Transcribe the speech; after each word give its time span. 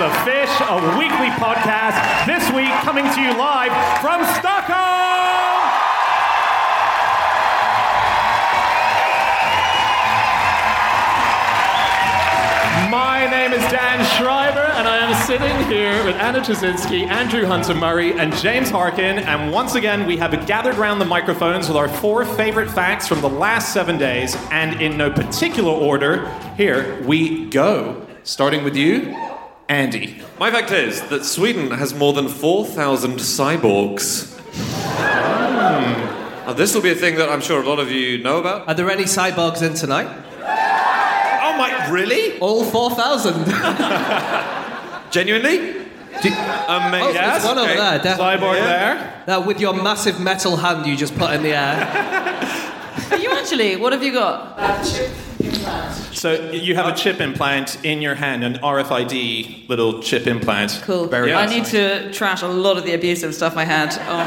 episode 0.00 0.16
of 0.16 0.24
Fish, 0.24 0.60
a 0.60 0.98
weekly 0.98 1.28
podcast. 1.36 2.26
This 2.26 2.50
week, 2.52 2.70
coming 2.82 3.04
to 3.04 3.20
you 3.20 3.36
live 3.36 3.70
from 4.00 4.24
Stockholm! 4.38 4.78
My 12.90 13.28
name 13.30 13.52
is 13.52 13.62
Dan 13.70 14.04
Schreiber, 14.16 14.58
and 14.58 14.88
I 14.88 14.98
am 14.98 15.26
sitting 15.26 15.56
here 15.68 16.04
with 16.04 16.16
Anna 16.16 16.40
Ptaszynski, 16.40 17.06
Andrew 17.06 17.44
Hunter 17.44 17.74
Murray, 17.74 18.18
and 18.18 18.34
James 18.36 18.70
Harkin. 18.70 19.18
And 19.18 19.52
once 19.52 19.74
again, 19.74 20.06
we 20.06 20.16
have 20.16 20.46
gathered 20.46 20.76
around 20.76 20.98
the 20.98 21.04
microphones 21.04 21.68
with 21.68 21.76
our 21.76 21.88
four 21.88 22.24
favorite 22.24 22.70
facts 22.70 23.06
from 23.06 23.20
the 23.20 23.28
last 23.28 23.72
seven 23.72 23.98
days. 23.98 24.36
And 24.50 24.80
in 24.80 24.96
no 24.96 25.10
particular 25.10 25.72
order, 25.72 26.28
here 26.56 27.02
we 27.04 27.46
go. 27.46 28.06
Starting 28.22 28.64
with 28.64 28.76
you, 28.76 29.14
Andy. 29.70 30.20
My 30.40 30.50
fact 30.50 30.72
is 30.72 31.00
that 31.10 31.24
Sweden 31.24 31.70
has 31.70 31.94
more 31.94 32.12
than 32.12 32.26
4,000 32.28 33.20
cyborgs. 33.20 34.36
Hmm. 34.52 36.46
Now, 36.46 36.52
this 36.54 36.74
will 36.74 36.82
be 36.82 36.90
a 36.90 36.96
thing 36.96 37.14
that 37.16 37.28
I'm 37.28 37.40
sure 37.40 37.62
a 37.62 37.68
lot 37.68 37.78
of 37.78 37.88
you 37.88 38.18
know 38.18 38.38
about. 38.40 38.66
Are 38.66 38.74
there 38.74 38.90
any 38.90 39.04
cyborgs 39.04 39.62
in 39.62 39.74
tonight? 39.74 40.08
Oh 40.42 41.56
my, 41.56 41.88
really? 41.88 42.36
All 42.40 42.64
4,000. 42.64 43.44
Genuinely? 45.12 45.58
Do- 46.20 46.34
Amazing. 46.68 47.08
Oh, 47.08 47.12
there's 47.12 47.44
oh, 47.44 47.48
one 47.48 47.58
over 47.58 47.70
okay. 47.70 47.76
there. 47.76 47.98
definitely. 48.00 48.24
Cyborg 48.48 48.54
Yeah. 48.56 48.66
there. 48.66 49.22
Now, 49.28 49.40
with 49.46 49.60
your 49.60 49.72
massive 49.72 50.18
metal 50.18 50.56
hand 50.56 50.84
you 50.84 50.96
just 50.96 51.16
put 51.16 51.30
in 51.30 51.44
the 51.44 51.54
air. 51.54 51.86
Are 53.12 53.18
you 53.18 53.30
actually? 53.30 53.76
What 53.76 53.92
have 53.92 54.02
you 54.02 54.12
got? 54.12 54.58
So 56.20 56.50
you 56.50 56.74
have 56.74 56.86
a 56.86 56.94
chip 56.94 57.18
implant 57.18 57.82
in 57.82 58.02
your 58.02 58.14
hand, 58.14 58.44
an 58.44 58.58
RFID 58.58 59.70
little 59.70 60.02
chip 60.02 60.26
implant. 60.26 60.82
Cool. 60.82 61.06
Very 61.06 61.32
I 61.32 61.46
need 61.46 61.64
to 61.66 62.12
trash 62.12 62.42
a 62.42 62.46
lot 62.46 62.76
of 62.76 62.84
the 62.84 62.92
abusive 62.92 63.34
stuff 63.34 63.56
I 63.56 63.64
had. 63.64 63.88
Oh. 64.02 64.18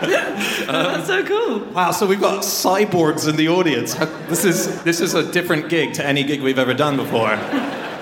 That's 0.66 1.06
so 1.06 1.24
cool. 1.24 1.60
Wow, 1.72 1.92
so 1.92 2.04
we've 2.04 2.20
got 2.20 2.42
cyborgs 2.42 3.28
in 3.28 3.36
the 3.36 3.48
audience. 3.48 3.94
This 4.28 4.44
is 4.44 4.82
this 4.82 5.00
is 5.00 5.14
a 5.14 5.30
different 5.30 5.68
gig 5.68 5.94
to 5.94 6.04
any 6.04 6.24
gig 6.24 6.42
we've 6.42 6.58
ever 6.58 6.74
done 6.74 6.96
before. 6.96 7.38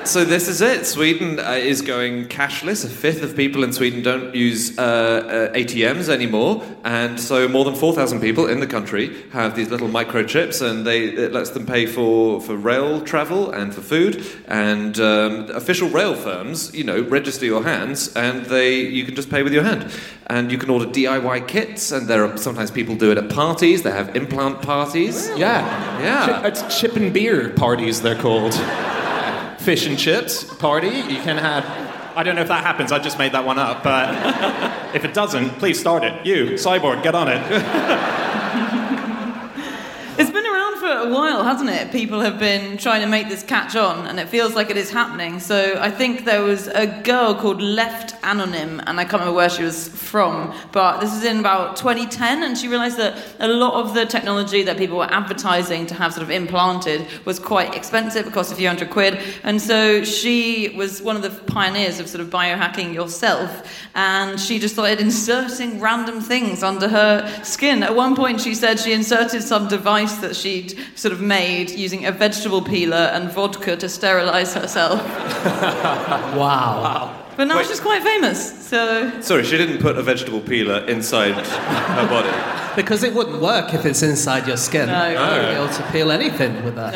So 0.06 0.24
this 0.24 0.46
is 0.46 0.60
it. 0.60 0.86
Sweden 0.86 1.40
uh, 1.40 1.52
is 1.58 1.82
going 1.82 2.26
cashless. 2.28 2.84
A 2.84 2.88
fifth 2.88 3.22
of 3.24 3.36
people 3.36 3.64
in 3.64 3.72
Sweden 3.72 4.02
don't 4.02 4.34
use 4.34 4.78
uh, 4.78 5.50
uh, 5.52 5.56
ATMs 5.56 6.08
anymore, 6.08 6.62
and 6.84 7.18
so 7.18 7.48
more 7.48 7.64
than 7.64 7.74
four 7.74 7.92
thousand 7.92 8.20
people 8.20 8.46
in 8.46 8.60
the 8.60 8.68
country 8.68 9.14
have 9.32 9.56
these 9.56 9.68
little 9.68 9.88
microchips, 9.88 10.62
and 10.62 10.86
they 10.86 11.04
it 11.06 11.32
lets 11.32 11.50
them 11.50 11.66
pay 11.66 11.86
for 11.86 12.40
for 12.40 12.56
rail 12.56 13.00
travel 13.00 13.50
and 13.50 13.74
for 13.74 13.80
food. 13.80 14.24
And 14.46 14.98
um, 15.00 15.50
official 15.50 15.88
rail 15.88 16.14
firms, 16.14 16.72
you 16.72 16.84
know, 16.84 17.02
register 17.02 17.44
your 17.44 17.64
hands, 17.64 18.14
and 18.14 18.46
they 18.46 18.78
you 18.80 19.04
can 19.04 19.16
just 19.16 19.28
pay 19.28 19.42
with 19.42 19.52
your 19.52 19.64
hand. 19.64 19.90
And 20.28 20.50
you 20.52 20.58
can 20.58 20.70
order 20.70 20.86
DIY 20.86 21.48
kits, 21.48 21.90
and 21.92 22.06
there 22.06 22.24
are 22.24 22.36
sometimes 22.36 22.70
people 22.70 22.94
do 22.94 23.10
it 23.10 23.18
at 23.18 23.28
parties. 23.28 23.82
They 23.82 23.90
have 23.90 24.14
implant 24.14 24.62
parties. 24.62 25.28
Yeah, 25.36 26.00
Yeah. 26.00 26.26
Chi- 26.26 26.48
it's 26.48 26.80
chip 26.80 26.94
and 26.96 27.12
beer 27.12 27.50
parties. 27.50 28.00
They're 28.02 28.14
called. 28.20 28.54
Fish 29.66 29.84
and 29.84 29.98
chips 29.98 30.44
party. 30.44 30.86
You 30.86 31.20
can 31.22 31.38
have. 31.38 31.64
I 32.16 32.22
don't 32.22 32.36
know 32.36 32.42
if 32.42 32.46
that 32.46 32.62
happens. 32.62 32.92
I 32.92 33.00
just 33.00 33.18
made 33.18 33.32
that 33.32 33.44
one 33.44 33.58
up, 33.58 33.82
but 33.82 34.94
if 34.94 35.04
it 35.04 35.12
doesn't, 35.12 35.58
please 35.58 35.80
start 35.80 36.04
it. 36.04 36.24
You, 36.24 36.52
cyborg, 36.52 37.02
get 37.02 37.16
on 37.16 37.26
it. 37.26 37.42
It's 40.18 40.30
been 40.30 40.45
around 40.45 40.45
for 40.86 40.92
a 40.92 41.08
while, 41.12 41.42
hasn't 41.42 41.68
it? 41.68 41.90
People 41.90 42.20
have 42.20 42.38
been 42.38 42.76
trying 42.76 43.00
to 43.00 43.08
make 43.08 43.28
this 43.28 43.42
catch 43.42 43.74
on, 43.74 44.06
and 44.06 44.20
it 44.20 44.28
feels 44.28 44.54
like 44.54 44.70
it 44.70 44.76
is 44.76 44.88
happening. 44.88 45.40
So 45.40 45.76
I 45.80 45.90
think 45.90 46.24
there 46.24 46.42
was 46.42 46.68
a 46.68 46.86
girl 46.86 47.34
called 47.34 47.58
Lepht 47.58 48.12
Anonym, 48.20 48.84
and 48.86 49.00
I 49.00 49.02
can't 49.02 49.14
remember 49.14 49.32
where 49.32 49.50
she 49.50 49.64
was 49.64 49.88
from, 49.88 50.54
but 50.70 51.00
this 51.00 51.12
is 51.12 51.24
in 51.24 51.40
about 51.40 51.74
2010, 51.76 52.44
and 52.44 52.56
she 52.56 52.68
realized 52.68 52.98
that 52.98 53.18
a 53.40 53.48
lot 53.48 53.74
of 53.74 53.94
the 53.94 54.06
technology 54.06 54.62
that 54.62 54.78
people 54.78 54.96
were 54.96 55.10
advertising 55.10 55.86
to 55.86 55.94
have 55.94 56.12
sort 56.12 56.22
of 56.22 56.30
implanted 56.30 57.04
was 57.24 57.40
quite 57.40 57.74
expensive, 57.74 58.28
it 58.28 58.32
cost 58.32 58.52
a 58.52 58.54
few 58.54 58.68
hundred 58.68 58.90
quid, 58.90 59.18
and 59.42 59.60
so 59.60 60.04
she 60.04 60.68
was 60.76 61.02
one 61.02 61.16
of 61.16 61.22
the 61.22 61.30
pioneers 61.30 61.98
of 61.98 62.08
sort 62.08 62.20
of 62.20 62.30
biohacking 62.30 62.94
yourself, 62.94 63.88
and 63.96 64.38
she 64.38 64.60
just 64.60 64.74
started 64.74 65.00
inserting 65.00 65.80
random 65.80 66.20
things 66.20 66.62
under 66.62 66.86
her 66.88 67.42
skin. 67.42 67.82
At 67.82 67.96
one 67.96 68.14
point, 68.14 68.40
she 68.40 68.54
said 68.54 68.78
she 68.78 68.92
inserted 68.92 69.42
some 69.42 69.66
device 69.66 70.18
that 70.18 70.36
she'd 70.36 70.75
sort 70.94 71.12
of 71.12 71.20
made 71.20 71.70
using 71.70 72.06
a 72.06 72.12
vegetable 72.12 72.62
peeler 72.62 73.10
and 73.14 73.30
vodka 73.30 73.76
to 73.76 73.88
sterilize 73.88 74.54
herself. 74.54 75.00
Wow. 76.36 77.25
But 77.36 77.48
now 77.48 77.58
Wait. 77.58 77.66
she's 77.66 77.80
quite 77.80 78.02
famous, 78.02 78.66
so 78.66 79.20
Sorry, 79.20 79.44
she 79.44 79.58
didn't 79.58 79.78
put 79.78 79.96
a 79.98 80.02
vegetable 80.02 80.40
peeler 80.40 80.78
inside 80.86 81.34
her 81.34 82.08
body. 82.08 82.30
Because 82.74 83.02
it 83.02 83.14
wouldn't 83.14 83.40
work 83.40 83.72
if 83.74 83.84
it's 83.86 84.02
inside 84.02 84.46
your 84.46 84.56
skin. 84.58 84.88
No. 84.88 85.08
You 85.08 85.18
wouldn't 85.18 85.48
be 85.48 85.54
able 85.62 85.74
to 85.74 85.92
peel 85.92 86.10
anything 86.10 86.62
with 86.64 86.74
that. 86.76 86.92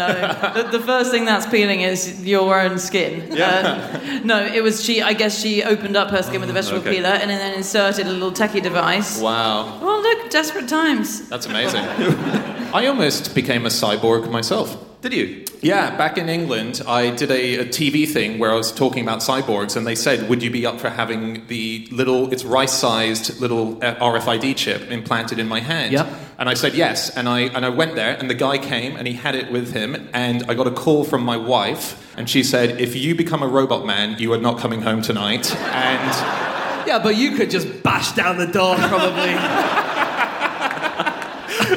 no. 0.54 0.62
the, 0.62 0.78
the 0.78 0.84
first 0.84 1.10
thing 1.10 1.24
that's 1.24 1.46
peeling 1.46 1.80
is 1.82 2.22
your 2.24 2.58
own 2.60 2.78
skin. 2.78 3.28
Yeah. 3.34 4.00
Um, 4.20 4.26
no, 4.26 4.44
it 4.44 4.62
was 4.62 4.82
she. 4.84 5.00
I 5.00 5.12
guess 5.14 5.38
she 5.40 5.62
opened 5.62 5.96
up 5.96 6.10
her 6.10 6.22
skin 6.22 6.40
with 6.40 6.50
a 6.50 6.52
vegetable 6.52 6.80
Okay. 6.80 6.96
peeler 6.96 7.08
and 7.10 7.30
then 7.30 7.54
inserted 7.54 8.06
a 8.06 8.10
little 8.10 8.32
techie 8.32 8.62
device. 8.62 9.20
Wow, 9.20 9.78
Well, 9.80 10.02
look, 10.02 10.30
desperate 10.30 10.68
times. 10.68 11.28
that's 11.28 11.46
amazing. 11.46 11.84
I 12.74 12.86
almost 12.86 13.34
became 13.34 13.64
a 13.66 13.70
cyborg 13.70 14.30
myself. 14.30 14.76
Did 15.02 15.14
you? 15.14 15.44
Yeah, 15.62 15.96
back 15.96 16.18
in 16.18 16.28
England, 16.28 16.82
I 16.86 17.10
did 17.10 17.30
a, 17.30 17.60
a 17.60 17.64
TV 17.64 18.06
thing 18.06 18.38
where 18.38 18.50
I 18.50 18.54
was 18.54 18.70
talking 18.70 19.02
about 19.02 19.20
cyborgs, 19.20 19.74
and 19.74 19.86
they 19.86 19.94
said, 19.94 20.28
"Would 20.28 20.42
you 20.42 20.50
be 20.50 20.66
up 20.66 20.78
for 20.78 20.90
having 20.90 21.46
the 21.46 21.88
little, 21.90 22.30
it's 22.32 22.44
rice-sized 22.44 23.40
little 23.40 23.82
uh, 23.82 23.94
RFID 23.94 24.56
chip 24.56 24.90
implanted 24.90 25.38
in 25.38 25.48
my 25.48 25.60
hand?" 25.60 25.92
Yep. 25.92 26.06
And 26.38 26.50
I 26.50 26.54
said 26.54 26.74
yes, 26.74 27.08
and 27.16 27.30
I 27.30 27.40
and 27.40 27.64
I 27.64 27.70
went 27.70 27.94
there, 27.94 28.14
and 28.14 28.28
the 28.28 28.34
guy 28.34 28.58
came, 28.58 28.96
and 28.96 29.06
he 29.06 29.14
had 29.14 29.34
it 29.34 29.50
with 29.50 29.72
him, 29.72 30.10
and 30.12 30.44
I 30.50 30.54
got 30.54 30.66
a 30.66 30.70
call 30.70 31.04
from 31.04 31.22
my 31.22 31.36
wife, 31.36 32.14
and 32.18 32.28
she 32.28 32.42
said, 32.42 32.78
"If 32.78 32.94
you 32.94 33.14
become 33.14 33.42
a 33.42 33.48
robot 33.48 33.86
man, 33.86 34.18
you 34.18 34.34
are 34.34 34.38
not 34.38 34.58
coming 34.58 34.82
home 34.82 35.00
tonight." 35.00 35.54
And 35.56 36.86
Yeah, 36.86 36.98
but 36.98 37.16
you 37.16 37.36
could 37.36 37.50
just 37.50 37.82
bash 37.82 38.12
down 38.12 38.36
the 38.36 38.46
door, 38.46 38.76
probably. 38.76 39.34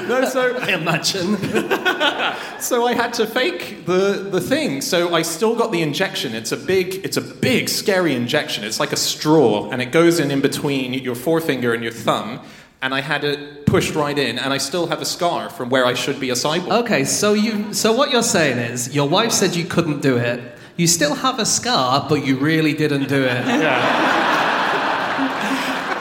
no, 0.07 0.25
so 0.25 0.57
I 0.61 0.73
imagine. 0.73 1.37
So 2.59 2.87
I 2.87 2.93
had 2.93 3.13
to 3.15 3.27
fake 3.27 3.85
the, 3.85 4.27
the 4.31 4.39
thing. 4.39 4.79
So 4.79 5.13
I 5.13 5.21
still 5.21 5.53
got 5.53 5.73
the 5.73 5.81
injection. 5.81 6.33
It's 6.33 6.53
a 6.53 6.57
big 6.57 7.05
it's 7.05 7.17
a 7.17 7.21
big 7.21 7.67
scary 7.67 8.15
injection. 8.15 8.63
It's 8.63 8.79
like 8.79 8.93
a 8.93 8.97
straw 8.97 9.69
and 9.69 9.81
it 9.81 9.91
goes 9.91 10.19
in 10.19 10.31
in 10.31 10.39
between 10.39 10.93
your 10.93 11.15
forefinger 11.15 11.73
and 11.73 11.83
your 11.83 11.91
thumb. 11.91 12.39
And 12.81 12.93
I 12.93 13.01
had 13.01 13.23
it 13.25 13.65
pushed 13.65 13.95
right 13.95 14.17
in, 14.17 14.37
and 14.37 14.53
I 14.53 14.57
still 14.57 14.87
have 14.87 15.01
a 15.01 15.05
scar 15.05 15.49
from 15.49 15.69
where 15.69 15.85
I 15.85 15.93
should 15.93 16.19
be 16.19 16.31
a 16.31 16.33
cyborg. 16.33 16.83
Okay, 16.83 17.05
so 17.05 17.33
you 17.33 17.73
so 17.73 17.93
what 17.93 18.11
you're 18.11 18.23
saying 18.23 18.57
is 18.57 18.93
your 18.93 19.07
wife 19.07 19.31
said 19.31 19.55
you 19.55 19.65
couldn't 19.65 20.01
do 20.01 20.17
it. 20.17 20.57
You 20.75 20.87
still 20.87 21.15
have 21.15 21.39
a 21.39 21.45
scar, 21.45 22.05
but 22.09 22.25
you 22.25 22.37
really 22.37 22.73
didn't 22.73 23.07
do 23.07 23.23
it. 23.23 23.45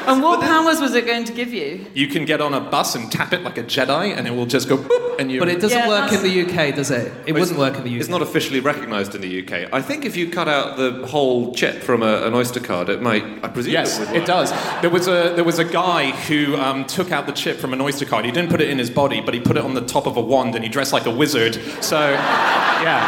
And 0.07 0.23
what 0.23 0.41
powers 0.41 0.81
was 0.81 0.95
it 0.95 1.07
going 1.07 1.25
to 1.25 1.33
give 1.33 1.53
you? 1.53 1.87
You 1.95 2.07
can 2.09 2.25
get 2.25 2.41
on 2.41 2.55
a 2.55 2.61
bus 2.61 2.95
and 2.95 3.11
tap 3.11 3.33
it 3.33 3.43
like 3.43 3.59
a 3.59 3.63
Jedi, 3.63 4.17
and 4.17 4.27
it 4.27 4.31
will 4.33 4.47
just 4.47 4.69
go 4.69 4.77
boop, 4.79 5.19
and 5.19 5.31
you. 5.31 5.39
But 5.39 5.49
it 5.49 5.61
doesn't 5.61 5.79
Yeah, 5.79 5.89
work 5.89 6.13
in 6.13 6.23
that's- 6.23 6.23
the 6.23 6.41
UK, 6.43 6.73
does 6.75 6.91
it? 6.91 7.13
It 7.27 7.33
wouldn't 7.33 7.59
work 7.59 7.77
in 7.77 7.85
the 7.85 7.91
UK. 7.91 8.01
It's 8.01 8.09
not 8.09 8.23
officially 8.23 8.61
recognised 8.61 9.15
in 9.15 9.21
the 9.21 9.43
UK. 9.43 9.69
I 9.73 9.81
think 9.81 10.05
if 10.05 10.17
you 10.17 10.29
cut 10.31 10.49
out 10.49 10.77
the 10.77 11.07
whole 11.07 11.55
chip 11.55 11.83
from 11.83 12.03
a, 12.03 12.23
an 12.27 12.35
Oyster 12.35 12.61
card, 12.61 12.89
it 12.89 13.01
might. 13.03 13.25
I 13.45 13.49
presume. 13.49 13.73
Yes, 13.75 13.99
it, 14.01 14.09
would 14.09 14.17
it 14.23 14.27
does. 14.27 14.51
There 14.81 14.91
was 14.91 15.07
a 15.09 15.33
there 15.35 15.45
was 15.45 15.59
a 15.59 15.65
guy 15.65 16.11
who 16.27 16.57
um, 16.57 16.85
took 16.87 17.13
out 17.13 17.27
the 17.27 17.33
chip 17.33 17.59
from 17.59 17.73
an 17.73 17.81
Oyster 17.81 18.05
card. 18.05 18.25
He 18.25 18.31
didn't 18.33 18.51
put 18.51 18.61
it 18.61 18.69
in 18.71 18.79
his 18.79 18.91
body, 18.91 19.21
but 19.21 19.35
he 19.35 19.41
put 19.41 19.57
it 19.57 19.65
on 19.65 19.75
the 19.75 19.81
top 19.87 20.07
of 20.07 20.17
a 20.17 20.21
wand, 20.23 20.55
and 20.55 20.65
he 20.65 20.71
dressed 20.71 20.93
like 20.93 21.07
a 21.07 21.11
wizard. 21.11 21.55
So, 21.83 21.99
yeah, 22.11 23.01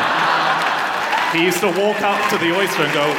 he 1.32 1.44
used 1.44 1.60
to 1.60 1.66
walk 1.68 2.00
up 2.02 2.30
to 2.30 2.38
the 2.38 2.52
oyster 2.56 2.82
and 2.84 2.92
go. 2.94 3.14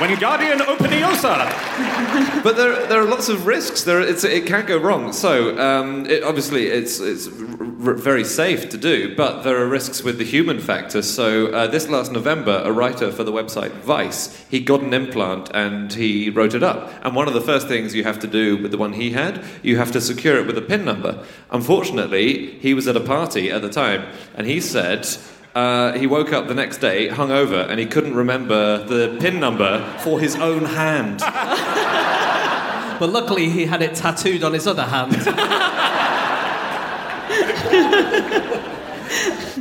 Wingardium 0.00 0.60
Openiosa! 0.60 2.42
But 2.42 2.56
there, 2.56 2.86
there 2.86 3.02
are 3.02 3.04
lots 3.04 3.28
of 3.28 3.46
risks. 3.46 3.84
There, 3.84 4.00
it 4.00 4.46
can 4.46 4.64
go 4.64 4.78
wrong. 4.78 5.12
So 5.12 5.58
um, 5.58 6.06
it, 6.06 6.22
obviously, 6.22 6.68
it's, 6.68 7.00
it's 7.00 7.26
r- 7.26 7.92
very 7.92 8.24
safe 8.24 8.70
to 8.70 8.78
do, 8.78 9.14
but 9.14 9.42
there 9.42 9.60
are 9.60 9.66
risks 9.66 10.02
with 10.02 10.16
the 10.16 10.24
human 10.24 10.58
factor. 10.58 11.02
So 11.02 11.48
uh, 11.48 11.66
this 11.66 11.86
last 11.90 12.12
November, 12.12 12.62
a 12.64 12.72
writer 12.72 13.12
for 13.12 13.24
the 13.24 13.32
website 13.32 13.72
Vice, 13.72 14.42
he 14.48 14.60
got 14.60 14.80
an 14.80 14.94
implant 14.94 15.50
and 15.52 15.92
he 15.92 16.30
wrote 16.30 16.54
it 16.54 16.62
up. 16.62 16.90
And 17.04 17.14
one 17.14 17.28
of 17.28 17.34
the 17.34 17.42
first 17.42 17.68
things 17.68 17.94
you 17.94 18.04
have 18.04 18.20
to 18.20 18.26
do 18.26 18.56
with 18.56 18.70
the 18.70 18.78
one 18.78 18.94
he 18.94 19.10
had, 19.10 19.44
you 19.62 19.76
have 19.76 19.92
to 19.92 20.00
secure 20.00 20.38
it 20.38 20.46
with 20.46 20.56
a 20.56 20.62
PIN 20.62 20.82
number. 20.82 21.22
Unfortunately, 21.50 22.58
he 22.60 22.72
was 22.72 22.88
at 22.88 22.96
a 22.96 23.00
party 23.00 23.50
at 23.50 23.60
the 23.60 23.70
time, 23.70 24.10
and 24.34 24.46
he 24.46 24.62
said. 24.62 25.06
Uh, 25.54 25.92
he 25.98 26.06
woke 26.06 26.32
up 26.32 26.46
the 26.46 26.54
next 26.54 26.78
day 26.78 27.08
hungover 27.08 27.68
and 27.68 27.80
he 27.80 27.86
couldn't 27.86 28.14
remember 28.14 28.84
the 28.84 29.16
PIN 29.20 29.40
number 29.40 29.80
for 29.98 30.20
his 30.20 30.36
own 30.36 30.64
hand. 30.64 31.22
But 33.00 33.08
luckily, 33.12 33.48
he 33.48 33.64
had 33.64 33.80
it 33.80 33.94
tattooed 33.94 34.44
on 34.44 34.52
his 34.52 34.66
other 34.66 34.82
hand. 34.84 35.12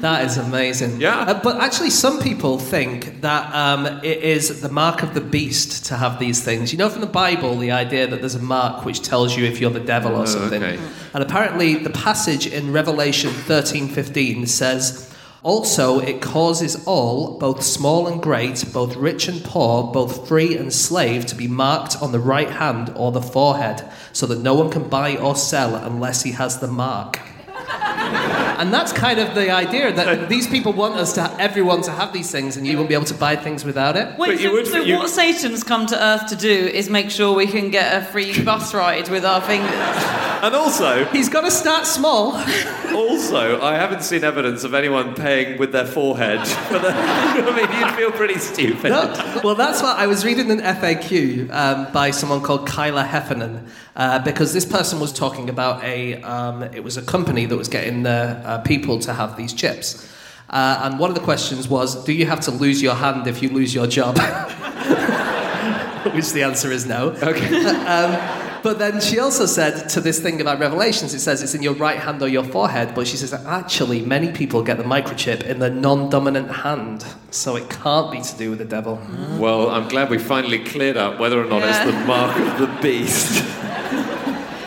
That 0.01 0.23
is 0.25 0.37
amazing. 0.37 1.01
Yeah. 1.01 1.19
Uh, 1.19 1.41
but 1.43 1.57
actually, 1.59 1.89
some 1.89 2.21
people 2.21 2.57
think 2.57 3.19
that 3.21 3.53
um, 3.53 3.85
it 4.01 4.19
is 4.23 4.61
the 4.61 4.69
mark 4.69 5.03
of 5.03 5.13
the 5.13 5.19
beast 5.19 5.85
to 5.87 5.97
have 5.97 6.19
these 6.19 6.41
things. 6.41 6.71
You 6.71 6.77
know 6.77 6.87
from 6.89 7.01
the 7.01 7.07
Bible, 7.07 7.57
the 7.57 7.71
idea 7.71 8.07
that 8.07 8.21
there's 8.21 8.35
a 8.35 8.39
mark 8.41 8.85
which 8.85 9.01
tells 9.01 9.35
you 9.35 9.43
if 9.45 9.59
you're 9.59 9.71
the 9.71 9.81
devil 9.81 10.13
or 10.15 10.21
Oh, 10.21 10.25
something. 10.25 10.63
okay. 10.63 10.79
And 11.13 11.21
apparently, 11.21 11.75
the 11.75 11.89
passage 11.89 12.47
in 12.47 12.71
Revelation 12.71 13.31
13:15 13.31 14.47
says, 14.47 15.13
"Also, 15.41 15.99
it 15.99 16.21
causes 16.21 16.83
all, 16.85 17.37
both 17.37 17.63
small 17.63 18.07
and 18.07 18.21
great, 18.21 18.63
both 18.73 18.95
rich 18.95 19.27
and 19.27 19.43
poor, 19.43 19.83
both 19.83 20.27
free 20.27 20.57
and 20.57 20.73
slave, 20.73 21.25
to 21.25 21.35
be 21.35 21.47
marked 21.47 22.01
on 22.01 22.11
the 22.11 22.19
right 22.19 22.49
hand 22.49 22.91
or 22.95 23.11
the 23.11 23.21
forehead, 23.21 23.83
so 24.11 24.25
that 24.25 24.41
no 24.41 24.53
one 24.53 24.69
can 24.69 24.83
buy 24.89 25.15
or 25.15 25.35
sell 25.35 25.75
unless 25.75 26.23
he 26.23 26.31
has 26.31 26.59
the 26.59 26.67
mark." 26.67 27.19
And 28.59 28.73
that's 28.73 28.91
kind 28.91 29.19
of 29.19 29.35
the 29.35 29.51
idea 29.51 29.93
that 29.93 30.27
these 30.27 30.45
people 30.45 30.73
want 30.73 30.95
us 30.95 31.13
to 31.13 31.23
everyone 31.39 31.81
to 31.83 31.91
have 31.91 32.11
these 32.11 32.29
things, 32.29 32.57
and 32.57 32.67
you 32.67 32.75
won't 32.75 32.89
be 32.89 32.93
able 32.93 33.05
to 33.05 33.13
buy 33.13 33.37
things 33.37 33.63
without 33.63 33.95
it. 33.95 34.17
Wait, 34.19 34.27
But 34.31 34.41
you 34.41 34.49
so, 34.49 34.53
would- 34.53 34.67
so 34.67 34.77
you- 34.81 34.97
what 34.97 35.09
Satan's 35.09 35.63
come 35.63 35.85
to 35.87 35.97
Earth 36.09 36.27
to 36.27 36.35
do 36.35 36.49
is 36.79 36.89
make 36.89 37.09
sure 37.09 37.33
we 37.33 37.47
can 37.47 37.69
get 37.71 37.87
a 38.01 38.05
free 38.05 38.43
bus 38.43 38.73
ride 38.73 39.07
with 39.09 39.23
our 39.23 39.39
fingers. 39.39 39.71
And 40.41 40.53
also, 40.55 41.05
He's 41.05 41.29
got 41.29 41.41
to 41.41 41.51
start 41.51 41.85
small. 41.85 42.33
also, 42.93 43.61
I 43.61 43.75
haven't 43.75 44.03
seen 44.03 44.23
evidence 44.23 44.63
of 44.63 44.73
anyone 44.73 45.13
paying 45.15 45.57
with 45.57 45.71
their 45.71 45.85
forehead. 45.85 46.45
For 46.69 46.79
the, 46.79 46.89
I 46.93 47.55
mean, 47.55 47.79
you'd 47.79 47.95
feel 47.95 48.11
pretty 48.11 48.39
stupid. 48.39 48.89
No, 48.89 49.13
well, 49.43 49.55
that's 49.55 49.81
what 49.81 49.97
I 49.97 50.07
was 50.07 50.25
reading 50.25 50.51
an 50.51 50.59
FAQ 50.59 51.49
um, 51.51 51.87
by 51.93 52.11
someone 52.11 52.41
called 52.41 52.67
Kyla 52.67 53.03
Heffernan 53.03 53.67
uh, 53.95 54.19
because 54.19 54.53
this 54.53 54.65
person 54.65 54.99
was 54.99 55.11
talking 55.13 55.49
about 55.49 55.83
a 55.83 56.21
um, 56.23 56.63
it 56.63 56.83
was 56.83 56.97
a 56.97 57.01
company 57.01 57.45
that 57.45 57.57
was 57.57 57.67
getting 57.67 58.03
the 58.03 58.41
uh, 58.49 58.57
people 58.59 58.97
to 58.99 59.13
have 59.13 59.37
these 59.37 59.53
chips. 59.53 60.07
Uh, 60.49 60.81
and 60.83 60.99
one 60.99 61.09
of 61.11 61.15
the 61.15 61.21
questions 61.21 61.67
was, 61.67 62.03
do 62.05 62.11
you 62.11 62.25
have 62.25 62.39
to 62.41 62.51
lose 62.51 62.81
your 62.81 62.95
hand 62.95 63.27
if 63.27 63.41
you 63.43 63.49
lose 63.49 63.73
your 63.75 63.87
job? 63.87 64.17
Which 66.15 66.31
the 66.31 66.43
answer 66.43 66.71
is 66.71 66.85
no. 66.85 67.09
Okay. 67.21 68.35
But 68.61 68.77
then 68.77 68.99
she 68.99 69.19
also 69.19 69.45
said 69.45 69.87
to 69.89 70.01
this 70.01 70.19
thing 70.19 70.41
about 70.41 70.59
Revelations, 70.59 71.13
it 71.13 71.19
says 71.19 71.41
it's 71.41 71.55
in 71.55 71.63
your 71.63 71.75
right 71.75 71.97
hand 71.97 72.21
or 72.21 72.27
your 72.27 72.43
forehead. 72.43 72.93
But 72.93 73.07
she 73.07 73.15
says 73.15 73.33
actually, 73.33 74.01
many 74.01 74.31
people 74.33 74.63
get 74.63 74.77
the 74.77 74.83
microchip 74.83 75.43
in 75.43 75.59
the 75.59 75.69
non-dominant 75.69 76.51
hand, 76.51 77.05
so 77.31 77.55
it 77.55 77.69
can't 77.69 78.11
be 78.11 78.19
to 78.21 78.37
do 78.37 78.49
with 78.49 78.59
the 78.59 78.65
devil. 78.65 78.99
Well, 79.37 79.69
I'm 79.69 79.87
glad 79.87 80.09
we 80.09 80.17
finally 80.17 80.59
cleared 80.63 80.97
up 80.97 81.19
whether 81.21 81.41
or 81.41 81.45
not 81.45 81.61
Yeah. 81.61 81.69
it's 81.69 81.91
the 81.91 82.05
mark 82.05 82.37
of 82.37 82.59
the 82.59 82.81
beast. 82.81 83.43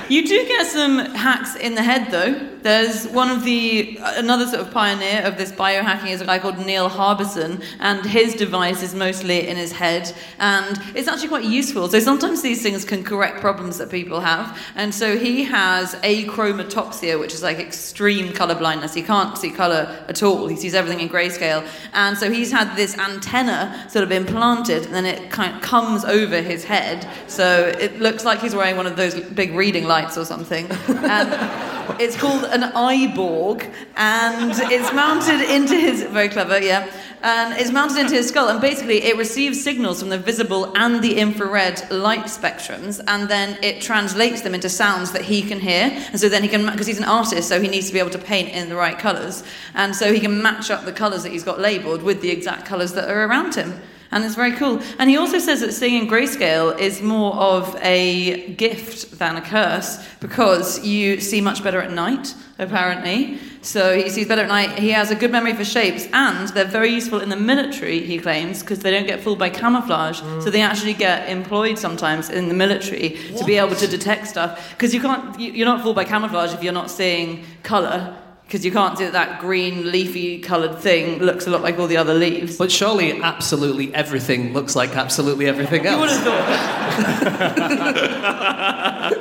You 0.08 0.26
do 0.26 0.46
get 0.46 0.66
some 0.66 0.98
hacks 1.14 1.54
in 1.56 1.74
the 1.74 1.82
head, 1.82 2.10
though. 2.10 2.51
There's 2.62 3.08
one 3.08 3.28
of 3.28 3.42
the 3.42 3.98
another 4.00 4.46
sort 4.46 4.60
of 4.60 4.70
pioneer 4.70 5.22
of 5.24 5.36
this 5.36 5.50
biohacking 5.50 6.10
is 6.10 6.20
a 6.20 6.26
guy 6.26 6.38
called 6.38 6.58
Neil 6.58 6.88
Harbisson, 6.88 7.62
and 7.80 8.06
his 8.06 8.34
device 8.34 8.84
is 8.84 8.94
mostly 8.94 9.48
in 9.48 9.56
his 9.56 9.72
head, 9.72 10.14
and 10.38 10.80
it's 10.94 11.08
actually 11.08 11.28
quite 11.28 11.44
useful. 11.44 11.88
So 11.88 11.98
sometimes 11.98 12.40
these 12.40 12.62
things 12.62 12.84
can 12.84 13.02
correct 13.02 13.40
problems 13.40 13.78
that 13.78 13.90
people 13.90 14.20
have, 14.20 14.56
and 14.76 14.94
so 14.94 15.18
he 15.18 15.42
has 15.44 15.96
achromatopsia, 15.96 17.18
which 17.18 17.34
is 17.34 17.42
like 17.42 17.58
extreme 17.58 18.32
color 18.32 18.54
blindness. 18.54 18.94
He 18.94 19.02
can't 19.02 19.36
see 19.36 19.50
color 19.50 20.04
at 20.08 20.22
all. 20.22 20.46
He 20.46 20.54
sees 20.54 20.74
everything 20.74 21.00
in 21.00 21.08
grayscale, 21.08 21.66
and 21.94 22.16
so 22.16 22.30
he's 22.30 22.52
had 22.52 22.76
this 22.76 22.96
antenna 22.96 23.88
sort 23.90 24.04
of 24.04 24.12
implanted, 24.12 24.84
and 24.84 24.94
then 24.94 25.04
it 25.04 25.32
kind 25.32 25.56
of 25.56 25.62
comes 25.62 26.04
over 26.04 26.40
his 26.40 26.62
head, 26.62 27.08
so 27.26 27.72
it 27.80 27.98
looks 27.98 28.24
like 28.24 28.40
he's 28.40 28.54
wearing 28.54 28.76
one 28.76 28.86
of 28.86 28.94
those 28.94 29.18
big 29.18 29.52
reading 29.52 29.84
lights 29.84 30.16
or 30.16 30.24
something. 30.24 30.70
And 31.02 32.00
it's 32.00 32.16
called 32.16 32.44
an 32.52 32.72
eyeborg, 32.72 33.72
and 33.96 34.52
it's 34.72 34.92
mounted 34.92 35.40
into 35.40 35.74
his 35.74 36.02
very 36.04 36.28
clever, 36.28 36.60
yeah. 36.60 36.90
And 37.24 37.58
it's 37.60 37.70
mounted 37.70 37.98
into 37.98 38.14
his 38.14 38.28
skull, 38.28 38.48
and 38.48 38.60
basically 38.60 39.04
it 39.04 39.16
receives 39.16 39.62
signals 39.62 40.00
from 40.00 40.08
the 40.08 40.18
visible 40.18 40.76
and 40.76 41.02
the 41.02 41.18
infrared 41.18 41.88
light 41.90 42.24
spectrums, 42.24 43.00
and 43.06 43.28
then 43.28 43.56
it 43.62 43.80
translates 43.80 44.42
them 44.42 44.54
into 44.54 44.68
sounds 44.68 45.12
that 45.12 45.22
he 45.22 45.42
can 45.42 45.60
hear. 45.60 45.90
And 46.10 46.18
so 46.20 46.28
then 46.28 46.42
he 46.42 46.48
can, 46.48 46.66
because 46.66 46.86
he's 46.86 46.98
an 46.98 47.04
artist, 47.04 47.48
so 47.48 47.60
he 47.60 47.68
needs 47.68 47.86
to 47.86 47.92
be 47.92 48.00
able 48.00 48.10
to 48.10 48.18
paint 48.18 48.48
in 48.50 48.68
the 48.68 48.76
right 48.76 48.98
colours, 48.98 49.44
and 49.74 49.94
so 49.94 50.12
he 50.12 50.20
can 50.20 50.42
match 50.42 50.70
up 50.70 50.84
the 50.84 50.92
colours 50.92 51.22
that 51.22 51.32
he's 51.32 51.44
got 51.44 51.60
labelled 51.60 52.02
with 52.02 52.20
the 52.22 52.30
exact 52.30 52.66
colours 52.66 52.92
that 52.94 53.08
are 53.08 53.24
around 53.24 53.54
him 53.54 53.80
and 54.12 54.24
it's 54.24 54.34
very 54.34 54.52
cool. 54.52 54.80
And 54.98 55.10
he 55.10 55.16
also 55.16 55.38
says 55.38 55.60
that 55.60 55.72
seeing 55.72 56.02
in 56.02 56.08
grayscale 56.08 56.78
is 56.78 57.02
more 57.02 57.34
of 57.34 57.76
a 57.82 58.52
gift 58.54 59.18
than 59.18 59.36
a 59.36 59.40
curse 59.40 59.98
because 60.20 60.84
you 60.84 61.20
see 61.20 61.40
much 61.40 61.64
better 61.64 61.80
at 61.80 61.90
night, 61.90 62.34
apparently. 62.58 63.38
So 63.62 63.96
he 63.96 64.10
sees 64.10 64.28
better 64.28 64.42
at 64.42 64.48
night. 64.48 64.78
He 64.78 64.90
has 64.90 65.10
a 65.10 65.14
good 65.14 65.30
memory 65.30 65.54
for 65.54 65.64
shapes, 65.64 66.08
and 66.12 66.48
they're 66.48 66.64
very 66.64 66.90
useful 66.90 67.20
in 67.20 67.28
the 67.28 67.36
military, 67.36 68.00
he 68.00 68.18
claims, 68.18 68.60
because 68.60 68.80
they 68.80 68.90
don't 68.90 69.06
get 69.06 69.20
fooled 69.20 69.38
by 69.38 69.50
camouflage. 69.50 70.20
So 70.42 70.50
they 70.50 70.62
actually 70.62 70.94
get 70.94 71.28
employed 71.28 71.78
sometimes 71.78 72.28
in 72.28 72.48
the 72.48 72.54
military 72.54 73.18
to 73.36 73.44
be 73.44 73.56
able 73.56 73.76
to 73.76 73.86
detect 73.86 74.26
stuff. 74.26 74.70
Because 74.70 74.92
you 74.92 75.00
can't, 75.00 75.38
you're 75.40 75.66
not 75.66 75.82
fooled 75.82 75.96
by 75.96 76.04
camouflage 76.04 76.52
if 76.52 76.62
you're 76.62 76.72
not 76.72 76.90
seeing 76.90 77.44
colour. 77.62 78.16
Because 78.52 78.66
you 78.66 78.70
can't 78.70 78.98
see 78.98 79.04
that 79.04 79.14
that 79.14 79.40
green 79.40 79.90
leafy 79.90 80.38
coloured 80.38 80.76
thing 80.76 81.20
looks 81.20 81.46
a 81.46 81.50
lot 81.50 81.62
like 81.62 81.78
all 81.78 81.86
the 81.86 81.96
other 81.96 82.12
leaves. 82.12 82.58
But 82.58 82.70
surely, 82.70 83.18
absolutely 83.22 83.94
everything 83.94 84.52
looks 84.52 84.76
like 84.76 84.94
absolutely 84.94 85.46
everything 85.46 85.86
You 85.86 85.98
would 85.98 86.10
else. 86.10 86.18
have 86.18 86.26
thought. 86.26 86.48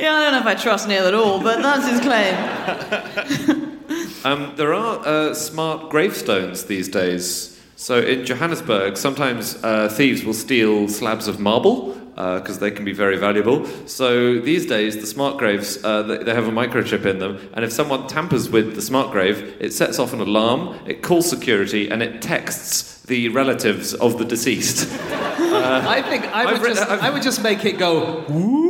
yeah, 0.00 0.14
I 0.14 0.22
don't 0.22 0.32
know 0.32 0.40
if 0.40 0.46
I 0.46 0.54
trust 0.54 0.88
Neil 0.88 1.06
at 1.06 1.12
all, 1.12 1.42
but 1.42 1.60
that's 1.60 1.86
his 1.86 2.00
claim. 2.00 3.74
Um, 4.24 4.54
there 4.56 4.74
are 4.74 4.98
uh, 5.06 5.32
smart 5.34 5.90
gravestones 5.90 6.64
these 6.64 6.88
days. 6.88 7.56
So 7.76 8.00
in 8.00 8.24
Johannesburg, 8.26 8.96
sometimes 8.96 9.54
uh, 9.62 9.88
thieves 9.88 10.24
will 10.24 10.34
steal 10.34 10.88
slabs 10.88 11.28
of 11.28 11.38
marble 11.38 11.96
because 12.18 12.58
they 12.58 12.70
can 12.70 12.84
be 12.84 12.92
very 12.92 13.16
valuable. 13.16 13.64
So 13.86 14.40
these 14.40 14.66
days, 14.66 14.96
the 14.96 15.06
smart 15.06 15.38
graves 15.38 15.82
uh, 15.84 16.02
they, 16.02 16.18
they 16.18 16.34
have 16.34 16.48
a 16.48 16.50
microchip 16.50 17.06
in 17.06 17.18
them, 17.20 17.38
and 17.54 17.64
if 17.64 17.72
someone 17.72 18.08
tampers 18.08 18.50
with 18.50 18.74
the 18.74 18.82
smart 18.82 19.12
grave, 19.12 19.56
it 19.60 19.72
sets 19.72 19.98
off 19.98 20.12
an 20.12 20.20
alarm, 20.20 20.78
it 20.86 21.02
calls 21.02 21.30
security, 21.30 21.88
and 21.88 22.02
it 22.02 22.20
texts 22.20 23.02
the 23.02 23.28
relatives 23.28 23.94
of 23.94 24.18
the 24.18 24.24
deceased. 24.24 24.88
I 25.38 26.02
think 26.02 26.24
I 26.26 26.44
would, 26.44 26.60
written- 26.60 26.76
just, 26.76 26.90
I 26.90 27.10
would 27.10 27.22
just 27.22 27.42
make 27.42 27.64
it 27.64 27.78
go. 27.78 28.24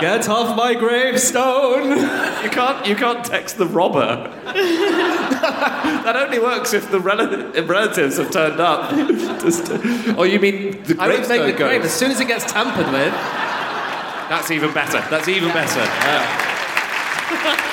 Get 0.00 0.28
off 0.28 0.56
my 0.56 0.74
gravestone! 0.74 1.90
You 2.42 2.50
can't, 2.50 2.86
you 2.86 2.96
can't 2.96 3.24
text 3.24 3.58
the 3.58 3.66
robber. 3.66 4.30
that 6.04 6.16
only 6.16 6.38
works 6.38 6.72
if 6.72 6.90
the 6.90 7.00
rel- 7.00 7.52
relatives 7.64 8.16
have 8.18 8.30
turned 8.30 8.60
up. 8.60 8.90
Just, 9.40 9.70
oh, 10.16 10.24
you 10.24 10.38
mean 10.38 10.82
the 10.84 10.96
I 10.98 11.08
would 11.08 11.20
make 11.20 11.26
gravestone 11.28 11.46
the 11.46 11.52
grave 11.52 11.82
as 11.82 11.92
soon 11.92 12.10
as 12.10 12.20
it 12.20 12.28
gets 12.28 12.50
tampered 12.50 12.86
with. 12.86 13.12
That's 14.28 14.50
even 14.50 14.72
better. 14.72 15.04
That's 15.10 15.28
even 15.28 15.48
better. 15.52 15.80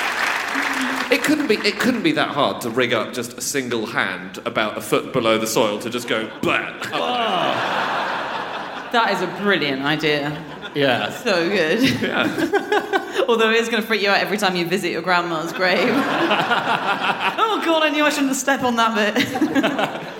It 1.10 1.24
couldn't 1.24 1.48
be. 1.48 1.54
It 1.54 1.80
couldn't 1.80 2.04
be 2.04 2.12
that 2.12 2.28
hard 2.28 2.60
to 2.60 2.70
rig 2.70 2.92
up 2.92 3.12
just 3.12 3.36
a 3.36 3.40
single 3.40 3.86
hand 3.86 4.38
about 4.46 4.78
a 4.78 4.80
foot 4.80 5.12
below 5.12 5.38
the 5.38 5.46
soil 5.46 5.80
to 5.80 5.90
just 5.90 6.06
go 6.06 6.30
blah. 6.40 6.72
Oh. 6.92 7.90
That 8.92 9.10
is 9.12 9.20
a 9.20 9.26
brilliant 9.42 9.82
idea. 9.82 10.30
Yeah. 10.74 11.10
So 11.10 11.48
good. 11.48 11.80
Although 13.28 13.50
it 13.50 13.56
is 13.56 13.68
going 13.68 13.82
to 13.82 13.86
freak 13.86 14.02
you 14.02 14.08
out 14.08 14.18
every 14.18 14.38
time 14.38 14.56
you 14.56 14.66
visit 14.66 14.90
your 14.90 15.02
grandma's 15.02 15.52
grave. 15.52 15.78
oh 15.92 17.62
god, 17.64 17.82
I 17.82 17.90
knew 17.90 18.04
I 18.04 18.10
shouldn't 18.10 18.28
have 18.28 18.36
stepped 18.36 18.62
on 18.62 18.76
that 18.76 18.94
bit. 18.94 20.06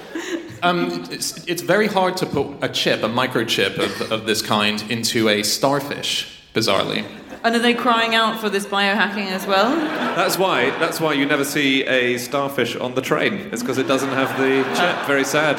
Um, 0.62 1.06
it's, 1.10 1.42
it's 1.46 1.62
very 1.62 1.86
hard 1.86 2.18
to 2.18 2.26
put 2.26 2.48
a 2.60 2.68
chip, 2.68 3.02
a 3.02 3.08
microchip 3.08 3.78
of, 3.78 4.12
of 4.12 4.26
this 4.26 4.42
kind, 4.42 4.82
into 4.90 5.30
a 5.30 5.42
starfish, 5.42 6.42
bizarrely. 6.54 7.06
and 7.42 7.56
are 7.56 7.58
they 7.58 7.72
crying 7.72 8.14
out 8.14 8.38
for 8.38 8.50
this 8.50 8.66
biohacking 8.66 9.28
as 9.28 9.46
well? 9.46 9.74
That's 9.74 10.36
why. 10.36 10.68
That's 10.78 11.00
why 11.00 11.14
you 11.14 11.24
never 11.24 11.46
see 11.46 11.84
a 11.86 12.18
starfish 12.18 12.76
on 12.76 12.94
the 12.94 13.00
train. 13.00 13.48
It's 13.52 13.62
because 13.62 13.78
it 13.78 13.88
doesn't 13.88 14.10
have 14.10 14.36
the 14.38 14.62
chip. 14.76 15.06
Very 15.06 15.24
sad. 15.24 15.56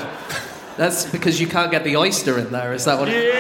That's 0.78 1.08
because 1.08 1.42
you 1.42 1.48
can't 1.48 1.72
get 1.72 1.84
the 1.84 1.98
oyster 1.98 2.38
in 2.38 2.52
there, 2.52 2.72
is 2.72 2.86
that 2.86 3.00
what 3.00 3.10
it 3.10 3.34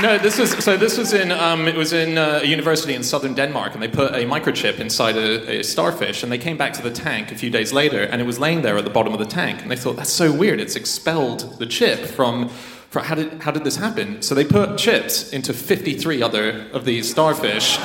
No, 0.00 0.18
this 0.18 0.38
was 0.38 0.52
so. 0.64 0.76
This 0.76 0.96
was 0.96 1.12
in 1.12 1.30
um, 1.30 1.68
it 1.68 1.76
was 1.76 1.92
in 1.92 2.16
uh, 2.16 2.40
a 2.42 2.46
university 2.46 2.94
in 2.94 3.02
southern 3.02 3.34
Denmark, 3.34 3.74
and 3.74 3.82
they 3.82 3.88
put 3.88 4.14
a 4.14 4.24
microchip 4.24 4.80
inside 4.80 5.16
a, 5.16 5.60
a 5.60 5.62
starfish, 5.62 6.22
and 6.22 6.32
they 6.32 6.38
came 6.38 6.56
back 6.56 6.72
to 6.72 6.82
the 6.82 6.90
tank 6.90 7.30
a 7.30 7.34
few 7.36 7.50
days 7.50 7.72
later, 7.72 8.02
and 8.02 8.20
it 8.20 8.24
was 8.24 8.38
laying 8.38 8.62
there 8.62 8.78
at 8.78 8.84
the 8.84 8.90
bottom 8.90 9.12
of 9.12 9.18
the 9.18 9.26
tank, 9.26 9.60
and 9.60 9.70
they 9.70 9.76
thought 9.76 9.96
that's 9.96 10.10
so 10.10 10.32
weird. 10.32 10.60
It's 10.60 10.76
expelled 10.76 11.58
the 11.58 11.66
chip 11.66 12.00
from 12.00 12.50
how 13.00 13.14
did, 13.14 13.42
how 13.42 13.50
did 13.50 13.64
this 13.64 13.76
happen? 13.76 14.20
So 14.20 14.34
they 14.34 14.44
put 14.44 14.76
chips 14.76 15.32
into 15.32 15.54
53 15.54 16.22
other 16.22 16.66
of 16.72 16.84
these 16.84 17.10
starfish 17.10 17.78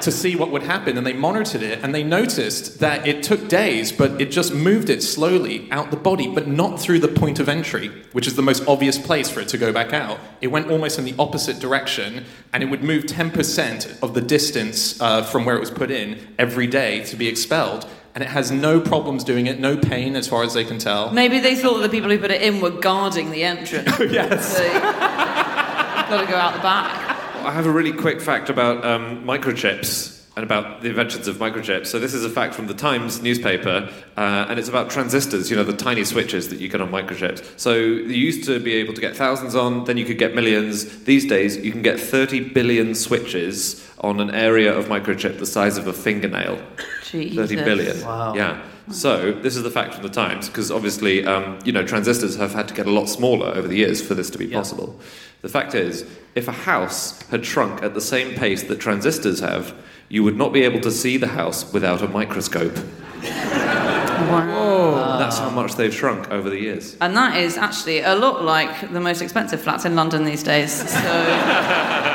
to 0.00 0.12
see 0.12 0.36
what 0.36 0.50
would 0.50 0.62
happen, 0.62 0.96
and 0.96 1.06
they 1.06 1.12
monitored 1.12 1.62
it, 1.62 1.80
and 1.82 1.94
they 1.94 2.04
noticed 2.04 2.78
that 2.78 3.06
it 3.06 3.22
took 3.22 3.48
days, 3.48 3.90
but 3.90 4.20
it 4.20 4.30
just 4.30 4.54
moved 4.54 4.90
it 4.90 5.02
slowly 5.02 5.68
out 5.72 5.90
the 5.90 5.96
body, 5.96 6.28
but 6.28 6.46
not 6.46 6.80
through 6.80 7.00
the 7.00 7.08
point 7.08 7.40
of 7.40 7.48
entry, 7.48 7.88
which 8.12 8.26
is 8.26 8.36
the 8.36 8.42
most 8.42 8.66
obvious 8.68 8.96
place 8.96 9.28
for 9.28 9.40
it 9.40 9.48
to 9.48 9.58
go 9.58 9.72
back 9.72 9.92
out. 9.92 10.20
It 10.40 10.48
went 10.48 10.70
almost 10.70 10.98
in 10.98 11.04
the 11.04 11.14
opposite 11.18 11.58
direction, 11.58 12.24
and 12.52 12.62
it 12.62 12.66
would 12.66 12.84
move 12.84 13.04
10% 13.04 14.02
of 14.02 14.14
the 14.14 14.20
distance 14.20 15.00
uh, 15.00 15.22
from 15.24 15.44
where 15.44 15.56
it 15.56 15.60
was 15.60 15.70
put 15.70 15.90
in 15.90 16.34
every 16.38 16.66
day 16.66 17.04
to 17.06 17.16
be 17.16 17.26
expelled. 17.26 17.88
And 18.18 18.24
it 18.24 18.30
has 18.30 18.50
no 18.50 18.80
problems 18.80 19.22
doing 19.22 19.46
it, 19.46 19.60
no 19.60 19.76
pain 19.76 20.16
as 20.16 20.26
far 20.26 20.42
as 20.42 20.52
they 20.52 20.64
can 20.64 20.78
tell. 20.78 21.12
Maybe 21.12 21.38
they 21.38 21.54
thought 21.54 21.74
that 21.74 21.82
the 21.82 21.88
people 21.88 22.10
who 22.10 22.18
put 22.18 22.32
it 22.32 22.42
in 22.42 22.60
were 22.60 22.72
guarding 22.72 23.30
the 23.30 23.44
entrance. 23.44 23.88
Oh, 24.00 24.02
yes. 24.02 24.56
So, 24.56 24.68
got 24.68 26.22
to 26.22 26.26
go 26.26 26.34
out 26.34 26.54
the 26.54 26.58
back. 26.58 27.16
I 27.46 27.52
have 27.52 27.66
a 27.66 27.70
really 27.70 27.92
quick 27.92 28.20
fact 28.20 28.50
about 28.50 28.84
um, 28.84 29.24
microchips 29.24 30.20
and 30.34 30.42
about 30.42 30.82
the 30.82 30.88
inventions 30.88 31.28
of 31.28 31.36
microchips. 31.36 31.86
So 31.86 32.00
this 32.00 32.12
is 32.12 32.24
a 32.24 32.30
fact 32.30 32.54
from 32.54 32.66
the 32.66 32.74
Times 32.74 33.22
newspaper, 33.22 33.88
uh, 34.16 34.46
and 34.48 34.58
it's 34.58 34.68
about 34.68 34.90
transistors. 34.90 35.48
You 35.48 35.56
know, 35.56 35.62
the 35.62 35.76
tiny 35.76 36.04
switches 36.04 36.48
that 36.48 36.58
you 36.58 36.68
get 36.68 36.80
on 36.80 36.90
microchips. 36.90 37.56
So 37.56 37.74
you 37.74 38.14
used 38.14 38.44
to 38.46 38.58
be 38.58 38.74
able 38.74 38.94
to 38.94 39.00
get 39.00 39.16
thousands 39.16 39.54
on, 39.54 39.84
then 39.84 39.96
you 39.96 40.04
could 40.04 40.18
get 40.18 40.34
millions. 40.34 41.04
These 41.04 41.26
days, 41.26 41.56
you 41.56 41.70
can 41.70 41.82
get 41.82 42.00
30 42.00 42.50
billion 42.50 42.96
switches 42.96 43.87
on 44.00 44.20
an 44.20 44.30
area 44.30 44.76
of 44.76 44.86
microchip 44.86 45.38
the 45.38 45.46
size 45.46 45.76
of 45.76 45.86
a 45.86 45.92
fingernail. 45.92 46.60
Jesus. 47.04 47.50
30 47.50 47.64
billion. 47.64 48.00
Wow. 48.02 48.34
Yeah. 48.34 48.62
So 48.90 49.32
this 49.32 49.56
is 49.56 49.62
the 49.62 49.70
fact 49.70 49.94
from 49.94 50.02
the 50.02 50.08
Times, 50.08 50.48
because 50.48 50.70
obviously, 50.70 51.24
um, 51.26 51.58
you 51.64 51.72
know, 51.72 51.84
transistors 51.84 52.36
have 52.36 52.52
had 52.54 52.68
to 52.68 52.74
get 52.74 52.86
a 52.86 52.90
lot 52.90 53.06
smaller 53.06 53.48
over 53.48 53.68
the 53.68 53.76
years 53.76 54.00
for 54.00 54.14
this 54.14 54.30
to 54.30 54.38
be 54.38 54.46
possible. 54.46 54.98
The 55.42 55.48
fact 55.48 55.74
is, 55.74 56.06
if 56.34 56.48
a 56.48 56.52
house 56.52 57.22
had 57.28 57.44
shrunk 57.44 57.82
at 57.82 57.94
the 57.94 58.00
same 58.00 58.34
pace 58.34 58.62
that 58.64 58.80
transistors 58.80 59.40
have, 59.40 59.74
you 60.08 60.24
would 60.24 60.36
not 60.36 60.52
be 60.52 60.62
able 60.62 60.80
to 60.80 60.90
see 60.90 61.16
the 61.16 61.28
house 61.28 61.70
without 61.72 62.02
a 62.02 62.08
microscope. 62.08 62.76
Wow. 63.22 65.18
That's 65.18 65.38
how 65.38 65.50
much 65.50 65.74
they've 65.74 65.94
shrunk 65.94 66.30
over 66.30 66.48
the 66.48 66.58
years. 66.58 66.96
And 67.00 67.16
that 67.16 67.36
is 67.36 67.56
actually 67.56 68.00
a 68.00 68.14
lot 68.14 68.42
like 68.42 68.92
the 68.92 69.00
most 69.00 69.20
expensive 69.20 69.60
flats 69.60 69.84
in 69.84 69.94
London 69.94 70.24
these 70.24 70.42
days. 70.42 70.72
So. 70.72 72.14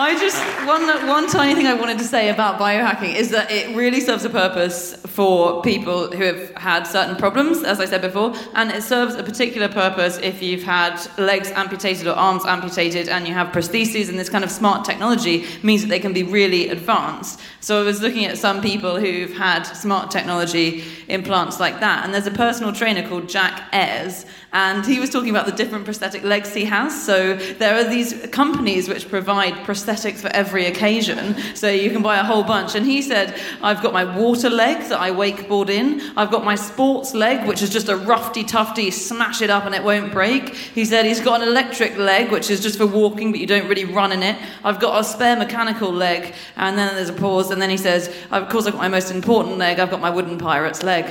I 0.00 0.18
just 0.18 0.42
one 0.66 0.86
one 1.06 1.28
tiny 1.28 1.54
thing 1.54 1.66
I 1.66 1.74
wanted 1.74 1.98
to 1.98 2.04
say 2.04 2.30
about 2.30 2.58
biohacking 2.58 3.14
is 3.14 3.28
that 3.32 3.50
it 3.50 3.76
really 3.76 4.00
serves 4.00 4.24
a 4.24 4.30
purpose 4.30 4.94
for 4.94 5.60
people 5.60 6.10
who 6.10 6.24
have 6.24 6.50
had 6.56 6.84
certain 6.84 7.16
problems, 7.16 7.62
as 7.64 7.80
I 7.80 7.84
said 7.84 8.00
before, 8.00 8.32
and 8.54 8.70
it 8.70 8.82
serves 8.82 9.14
a 9.14 9.22
particular 9.22 9.68
purpose 9.68 10.16
if 10.16 10.42
you've 10.42 10.62
had 10.62 10.98
legs 11.18 11.50
amputated 11.50 12.06
or 12.06 12.14
arms 12.14 12.46
amputated 12.46 13.10
and 13.10 13.28
you 13.28 13.34
have 13.34 13.48
prostheses 13.48 14.08
and 14.08 14.18
this 14.18 14.30
kind 14.30 14.42
of 14.42 14.50
smart 14.50 14.86
technology 14.86 15.44
means 15.62 15.82
that 15.82 15.88
they 15.88 16.00
can 16.00 16.14
be 16.14 16.22
really 16.22 16.70
advanced. 16.70 17.38
So 17.60 17.78
I 17.78 17.84
was 17.84 18.00
looking 18.00 18.24
at 18.24 18.38
some 18.38 18.62
people 18.62 18.98
who've 18.98 19.34
had 19.34 19.64
smart 19.64 20.10
technology 20.10 20.82
implants 21.08 21.60
like 21.60 21.78
that, 21.80 22.06
and 22.06 22.14
there's 22.14 22.26
a 22.26 22.30
personal 22.30 22.72
trainer 22.72 23.06
called 23.06 23.28
Jack 23.28 23.68
Ayres, 23.70 24.24
and 24.52 24.84
he 24.84 24.98
was 24.98 25.10
talking 25.10 25.30
about 25.30 25.46
the 25.46 25.52
different 25.52 25.84
prosthetic 25.84 26.24
legs 26.24 26.52
he 26.52 26.64
has. 26.64 27.04
So 27.04 27.34
there 27.34 27.76
are 27.76 27.88
these 27.88 28.26
companies 28.32 28.88
which 28.88 29.08
provide 29.08 29.54
prosthetics 29.64 30.18
for 30.18 30.28
every 30.28 30.66
occasion, 30.66 31.36
so 31.54 31.70
you 31.70 31.90
can 31.90 32.02
buy 32.02 32.18
a 32.18 32.24
whole 32.24 32.42
bunch. 32.42 32.74
And 32.74 32.84
he 32.84 33.00
said, 33.00 33.40
I've 33.62 33.82
got 33.82 33.92
my 33.92 34.04
water 34.18 34.50
leg 34.50 34.88
that 34.88 35.00
I 35.00 35.10
wakeboard 35.10 35.68
in, 35.68 36.00
I've 36.16 36.30
got 36.30 36.44
my 36.44 36.56
sports 36.56 37.14
leg, 37.14 37.46
which 37.46 37.62
is 37.62 37.70
just 37.70 37.88
a 37.88 37.96
roughy 37.96 38.46
tufty, 38.46 38.90
smash 38.90 39.40
it 39.40 39.50
up 39.50 39.66
and 39.66 39.74
it 39.74 39.84
won't 39.84 40.12
break. 40.12 40.54
He 40.54 40.84
said 40.84 41.04
he's 41.04 41.20
got 41.20 41.42
an 41.42 41.48
electric 41.48 41.96
leg, 41.96 42.32
which 42.32 42.50
is 42.50 42.60
just 42.60 42.76
for 42.76 42.86
walking, 42.86 43.30
but 43.30 43.40
you 43.40 43.46
don't 43.46 43.68
really 43.68 43.84
run 43.84 44.10
in 44.10 44.22
it. 44.22 44.36
I've 44.64 44.80
got 44.80 45.00
a 45.00 45.04
spare 45.04 45.36
mechanical 45.36 45.92
leg, 45.92 46.34
and 46.56 46.76
then 46.76 46.94
there's 46.96 47.08
a 47.08 47.12
pause, 47.12 47.50
and 47.50 47.62
then 47.62 47.70
he 47.70 47.76
says, 47.76 48.12
Of 48.30 48.48
course, 48.48 48.66
I've 48.66 48.72
got 48.72 48.80
my 48.80 48.88
most 48.88 49.10
important 49.10 49.58
leg, 49.58 49.78
I've 49.78 49.90
got 49.90 50.00
my 50.00 50.10
wooden 50.10 50.38
pirate's 50.38 50.82
leg. 50.82 51.06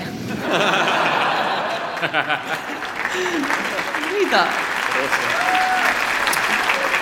Read 3.20 4.32
that. 4.32 4.66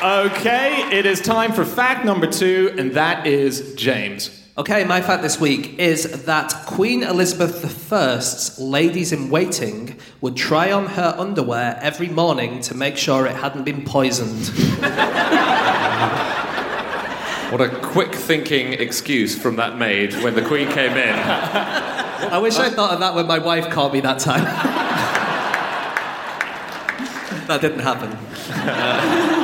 Okay, 0.04 0.98
it 0.98 1.06
is 1.06 1.22
time 1.22 1.52
for 1.52 1.66
fact 1.66 2.06
number 2.06 2.28
two, 2.28 2.74
and 2.78 2.92
that 2.94 3.26
is 3.26 3.74
James. 3.76 4.30
Okay, 4.58 4.84
my 4.84 5.02
fact 5.02 5.22
this 5.22 5.40
week 5.40 5.78
is 5.78 6.26
that 6.26 6.52
Queen 6.66 7.04
Elizabeth 7.04 7.94
I's 7.94 8.58
ladies 8.58 9.12
in 9.12 9.30
waiting 9.30 9.96
would 10.22 10.36
try 10.36 10.72
on 10.72 10.88
her 10.88 11.16
underwear 11.18 11.78
every 11.82 12.10
morning 12.10 12.62
to 12.62 12.76
make 12.76 12.98
sure 12.98 13.28
it 13.28 13.36
hadn't 13.36 13.64
been 13.64 13.86
poisoned. 13.86 14.52
What 17.52 17.62
a 17.62 17.70
quick 17.70 18.14
thinking 18.14 18.74
excuse 18.74 19.38
from 19.38 19.56
that 19.56 19.78
maid 19.78 20.14
when 20.16 20.36
the 20.36 20.42
Queen 20.42 20.68
came 20.68 20.92
in. 20.98 21.16
I 21.16 22.40
wish 22.40 22.58
I 22.58 22.70
thought 22.70 22.92
of 22.92 23.00
that 23.00 23.16
when 23.16 23.26
my 23.26 23.40
wife 23.40 23.70
caught 23.70 23.94
me 23.94 24.02
that 24.02 24.20
time. 24.20 24.44
that 27.48 27.62
didn't 27.62 27.80
happen. 27.80 28.18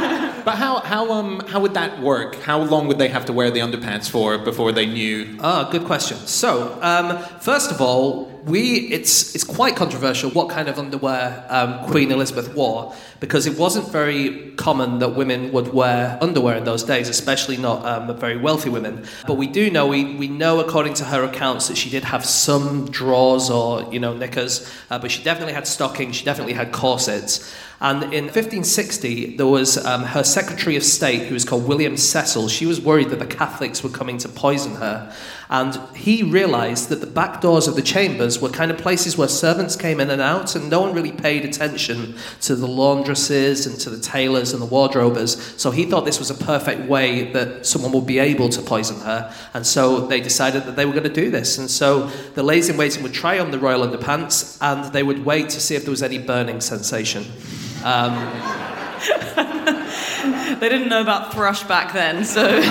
But 0.44 0.56
how, 0.56 0.80
how, 0.80 1.10
um, 1.12 1.40
how 1.48 1.62
would 1.62 1.74
that 1.76 2.02
work? 2.02 2.36
How 2.42 2.62
long 2.62 2.88
would 2.88 2.98
they 2.98 3.08
have 3.08 3.26
to 3.28 3.34
wear 3.34 3.50
the 3.50 3.62
underpants 3.62 4.10
for 4.10 4.38
before 4.38 4.74
they 4.74 4.86
knew? 4.86 5.38
Ah, 5.40 5.70
good 5.72 5.86
question. 5.86 6.18
So, 6.18 6.78
um, 6.82 7.18
first 7.40 7.72
of 7.72 7.80
all, 7.80 8.33
we 8.46 8.90
it's 8.90 9.34
it's 9.36 9.44
quite 9.44 9.76
controversial 9.76 10.30
what 10.32 10.50
kind 10.50 10.68
of 10.68 10.78
underwear 10.78 11.46
um, 11.50 11.86
Queen 11.90 12.12
Elizabeth 12.12 12.54
wore 12.54 12.94
because 13.24 13.48
it 13.48 13.58
wasn't 13.58 13.88
very 13.88 14.52
common 14.58 15.00
that 15.00 15.16
women 15.16 15.54
would 15.54 15.74
wear 15.74 16.18
underwear 16.20 16.58
in 16.58 16.66
those 16.66 16.84
days, 16.84 17.08
especially 17.08 17.56
not 17.56 17.86
um, 17.86 18.18
very 18.18 18.36
wealthy 18.36 18.70
women. 18.70 19.06
But 19.26 19.36
we 19.36 19.48
do 19.48 19.72
know 19.72 19.88
we, 19.88 20.16
we 20.16 20.28
know 20.28 20.60
according 20.60 20.96
to 20.96 21.06
her 21.06 21.24
accounts 21.24 21.70
that 21.70 21.78
she 21.78 21.90
did 21.90 22.04
have 22.04 22.26
some 22.26 22.92
drawers 22.92 23.50
or 23.50 23.92
you 23.94 24.00
know 24.02 24.14
knickers, 24.14 24.70
uh, 24.90 25.00
but 25.00 25.10
she 25.10 25.24
definitely 25.24 25.54
had 25.54 25.68
stockings. 25.68 26.18
She 26.18 26.26
definitely 26.26 26.54
had 26.54 26.74
corsets. 26.74 27.56
And 27.80 28.04
in 28.14 28.26
1560, 28.26 29.36
there 29.36 29.48
was 29.48 29.78
um, 29.86 30.04
her 30.04 30.24
Secretary 30.24 30.78
of 30.78 30.84
State, 30.84 31.24
who 31.24 31.34
was 31.34 31.44
called 31.44 31.68
William 31.68 31.98
Cecil. 31.98 32.48
She 32.48 32.66
was 32.66 32.80
worried 32.80 33.10
that 33.10 33.20
the 33.20 33.26
Catholics 33.26 33.84
were 33.84 33.90
coming 33.90 34.18
to 34.20 34.30
poison 34.30 34.76
her. 34.76 35.14
And 35.54 35.80
he 35.96 36.24
realized 36.24 36.90
that 36.90 37.00
the 37.00 37.06
back 37.06 37.40
doors 37.40 37.68
of 37.68 37.76
the 37.76 37.84
chambers 37.84 38.42
were 38.42 38.50
kind 38.50 38.72
of 38.72 38.80
places 38.80 39.16
where 39.16 39.28
servants 39.28 39.76
came 39.76 40.00
in 40.00 40.10
and 40.10 40.20
out, 40.20 40.56
and 40.56 40.68
no 40.68 40.82
one 40.82 40.96
really 40.96 41.12
paid 41.12 41.46
attention 41.46 42.16
to 42.42 42.56
the 42.56 42.68
laundresses 42.68 43.68
and 43.68 43.80
to 43.82 43.92
the 43.92 44.00
tailors 44.00 44.52
and 44.52 44.60
the 44.64 44.66
wardrobers. 44.66 45.40
So 45.62 45.70
he 45.70 45.86
thought 45.86 46.06
this 46.06 46.18
was 46.18 46.32
a 46.32 46.34
perfect 46.34 46.90
way 46.90 47.32
that 47.34 47.68
someone 47.68 47.92
would 47.92 48.08
be 48.08 48.18
able 48.18 48.50
to 48.50 48.64
poison 48.64 49.00
her. 49.02 49.32
And 49.54 49.64
so 49.64 50.08
they 50.08 50.22
decided 50.22 50.64
that 50.64 50.76
they 50.76 50.88
were 50.88 50.92
going 50.92 51.04
to 51.04 51.10
do 51.10 51.30
this. 51.30 51.60
And 51.60 51.70
so 51.70 52.08
the 52.34 52.42
ladies 52.42 52.70
in 52.70 52.76
waiting 52.76 53.04
would 53.04 53.14
try 53.14 53.38
on 53.38 53.52
the 53.52 53.60
royal 53.60 53.88
underpants, 53.88 54.58
and 54.60 54.92
they 54.92 55.04
would 55.04 55.24
wait 55.24 55.50
to 55.50 55.62
see 55.62 55.76
if 55.76 55.84
there 55.84 55.92
was 55.92 56.02
any 56.02 56.18
burning 56.18 56.62
sensation. 56.62 57.26
Um, 57.84 58.18
They 60.60 60.70
didn't 60.70 60.88
know 60.88 61.02
about 61.02 61.34
thrush 61.34 61.64
back 61.64 61.94
then, 61.94 62.24
so 62.24 62.42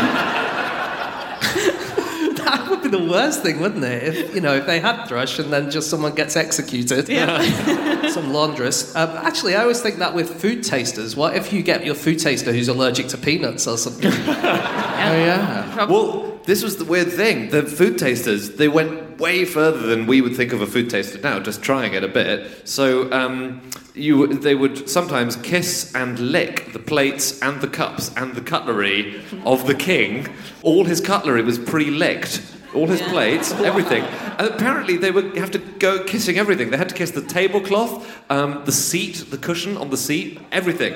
that 2.45 2.69
would 2.69 2.83
be 2.83 2.89
the 2.89 3.05
worst 3.05 3.43
thing, 3.43 3.61
wouldn't 3.61 3.85
it? 3.85 4.03
If 4.03 4.35
you 4.35 4.41
know, 4.41 4.55
if 4.55 4.67
they 4.67 4.81
had 4.81 5.07
thrush 5.07 5.39
and 5.39 5.53
then 5.53 5.71
just 5.71 5.91
someone 5.91 6.15
gets 6.15 6.37
executed, 6.37 7.07
some 8.13 8.33
laundress. 8.33 8.95
Um, 8.95 9.11
actually, 9.11 9.55
I 9.55 9.63
always 9.63 9.81
think 9.81 9.99
that 9.99 10.15
with 10.15 10.41
food 10.41 10.63
tasters. 10.65 11.17
What 11.17 11.37
if 11.37 11.53
you 11.53 11.63
get 11.63 11.85
your 11.85 11.95
food 11.95 12.19
taster 12.19 12.53
who's 12.53 12.69
allergic 12.69 13.09
to 13.09 13.19
peanuts 13.19 13.67
or 13.67 13.77
something? 13.79 14.13
Oh, 15.03 15.15
yeah. 15.17 15.85
Well, 15.87 16.39
this 16.45 16.63
was 16.63 16.77
the 16.77 16.85
weird 16.85 17.13
thing. 17.13 17.51
The 17.51 17.65
food 17.65 17.99
tasters, 17.99 18.51
they 18.51 18.69
went 18.69 19.02
way 19.23 19.45
further 19.45 19.87
than 19.87 20.07
we 20.07 20.21
would 20.21 20.35
think 20.35 20.53
of 20.53 20.61
a 20.61 20.67
food 20.67 20.91
taster 20.91 21.19
now, 21.21 21.39
just 21.39 21.63
trying 21.63 21.95
it 21.95 22.03
a 22.03 22.09
bit. 22.09 22.69
So 22.69 23.11
um, 23.13 23.63
you, 23.95 24.27
they 24.27 24.57
would 24.57 24.89
sometimes 24.89 25.37
kiss 25.37 25.95
and 25.95 26.19
lick 26.19 26.73
the 26.73 26.81
plates 26.81 27.41
and 27.41 27.61
the 27.61 27.69
cups 27.69 28.13
and 28.17 28.35
the 28.35 28.41
cutlery 28.41 29.23
of 29.45 29.69
the 29.69 29.77
king. 29.77 30.27
All 30.63 30.85
his 30.85 31.01
cutlery 31.01 31.43
was 31.43 31.59
pre-licked. 31.59 32.43
All 32.75 32.87
his 32.87 33.03
plates, 33.03 33.53
everything. 33.53 34.03
And 34.39 34.49
apparently, 34.49 34.97
they 34.97 35.11
would 35.11 35.37
have 35.37 35.51
to 35.51 35.59
go 35.59 36.03
kissing 36.05 36.39
everything. 36.39 36.71
They 36.71 36.79
had 36.79 36.89
to 36.89 36.95
kiss 36.95 37.11
the 37.11 37.21
tablecloth, 37.21 37.95
um, 38.31 38.63
the 38.65 38.73
seat, 38.73 39.27
the 39.31 39.37
cushion 39.37 39.77
on 39.77 39.91
the 39.91 39.99
seat, 39.99 40.41
everything. 40.51 40.95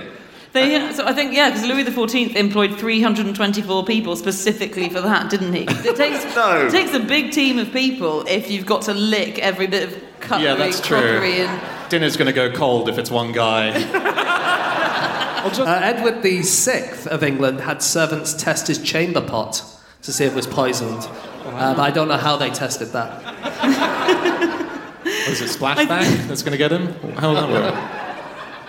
They. 0.56 0.92
So 0.92 1.06
I 1.06 1.12
think 1.12 1.32
yeah, 1.34 1.50
because 1.50 1.64
Louis 1.66 1.84
XIV 1.84 2.34
employed 2.34 2.78
324 2.78 3.84
people 3.84 4.16
specifically 4.16 4.88
for 4.88 5.00
that, 5.00 5.30
didn't 5.30 5.52
he? 5.52 5.62
It 5.68 5.96
takes 6.04 6.24
No. 6.34 6.66
it 6.66 6.70
takes 6.72 6.92
a 6.94 7.00
big 7.00 7.30
team 7.32 7.58
of 7.58 7.72
people 7.72 8.24
if 8.26 8.50
you've 8.50 8.66
got 8.66 8.82
to 8.82 8.94
lick 8.94 9.38
every 9.38 9.66
bit 9.68 9.88
of 9.88 10.02
cutlery, 10.20 10.44
Yeah, 10.48 10.54
that's 10.56 10.80
true. 10.80 10.98
and 10.98 11.90
Dinner's 11.90 12.16
going 12.16 12.26
to 12.26 12.32
go 12.32 12.50
cold 12.50 12.88
if 12.88 12.98
it's 12.98 13.10
one 13.10 13.32
guy. 13.32 13.72
Uh, 15.46 15.78
Edward 15.80 16.22
VI 16.24 16.90
of 17.08 17.22
England 17.22 17.60
had 17.60 17.80
servants 17.80 18.34
test 18.34 18.66
his 18.66 18.82
chamber 18.82 19.20
pot 19.20 19.62
to 20.02 20.12
see 20.12 20.24
if 20.24 20.32
it 20.32 20.34
was 20.34 20.44
poisoned. 20.48 21.04
Um, 21.44 21.78
I 21.78 21.92
don't 21.92 22.08
know 22.08 22.16
how 22.16 22.36
they 22.36 22.50
tested 22.50 22.88
that. 22.88 23.22
Was 25.28 25.40
it 25.40 25.48
splashback 25.48 26.26
that's 26.26 26.42
going 26.42 26.50
to 26.52 26.58
get 26.58 26.72
him? 26.72 26.88
How 27.14 27.28
will 27.28 27.36
that 27.36 27.48
work? 27.48 27.74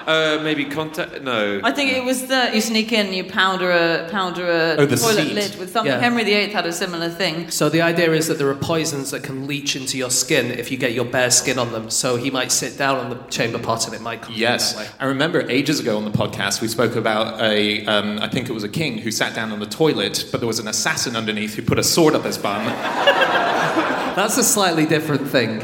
Uh, 0.08 0.40
maybe 0.42 0.64
contact. 0.64 1.22
No. 1.22 1.60
I 1.66 1.74
think 1.74 1.92
it 1.92 2.02
was 2.06 2.28
the 2.28 2.50
you 2.54 2.62
sneak 2.62 2.94
in, 2.94 3.12
you 3.12 3.26
powder 3.26 3.70
a 3.72 4.08
powder 4.10 4.50
a 4.50 4.76
Oh, 4.80 4.86
toilet 4.88 4.98
seat. 5.00 5.34
lid 5.34 5.60
with 5.60 5.72
something. 5.74 5.92
Yeah. 5.92 6.00
Henry 6.00 6.24
VIII 6.24 6.48
had 6.52 6.66
a 6.66 6.72
similar 6.72 7.10
thing. 7.10 7.52
So 7.52 7.68
the 7.68 7.82
idea 7.82 8.14
is 8.14 8.28
that 8.28 8.38
there 8.38 8.48
are 8.50 8.56
poisons 8.56 9.12
that 9.12 9.24
can 9.24 9.48
leach 9.48 9.76
into 9.76 9.98
your 9.98 10.10
skin 10.10 10.46
if 10.52 10.72
you 10.72 10.78
get 10.78 10.94
your 10.94 11.04
bare 11.04 11.30
skin 11.30 11.60
on 11.60 11.74
them. 11.74 11.90
So 11.90 12.16
he 12.16 12.32
might 12.32 12.54
sit 12.54 12.78
down 12.78 13.00
on 13.00 13.10
the 13.10 13.18
chamber 13.30 13.60
pot 13.60 13.86
and 13.86 13.94
it 13.94 14.00
might 14.02 14.22
come. 14.22 14.34
Yes, 14.34 14.74
that 14.74 14.80
way. 14.80 14.88
I 14.98 15.06
remember 15.08 15.42
ages 15.52 15.82
ago 15.82 15.98
on 15.98 16.06
the 16.06 16.12
podcast 16.18 16.62
we 16.62 16.70
spoke 16.70 16.96
about 16.96 17.42
a, 17.42 17.86
um, 17.86 18.20
I 18.20 18.30
think 18.30 18.48
it 18.48 18.54
was 18.54 18.64
a 18.64 18.70
king 18.70 19.00
who 19.00 19.12
sat 19.12 19.36
down 19.36 19.52
on 19.52 19.60
the 19.60 19.66
toilet, 19.66 20.24
but 20.32 20.40
there 20.40 20.48
was 20.48 20.60
an 20.60 20.70
assassin 20.70 21.18
underneath 21.18 21.56
who 21.56 21.64
put 21.64 21.80
a 21.80 21.84
sword 21.84 22.16
up 22.16 22.24
his 22.24 22.38
bum. 22.38 22.64
That's 24.16 24.38
a 24.38 24.44
slightly 24.44 24.86
different 24.86 25.28
thing. 25.28 25.60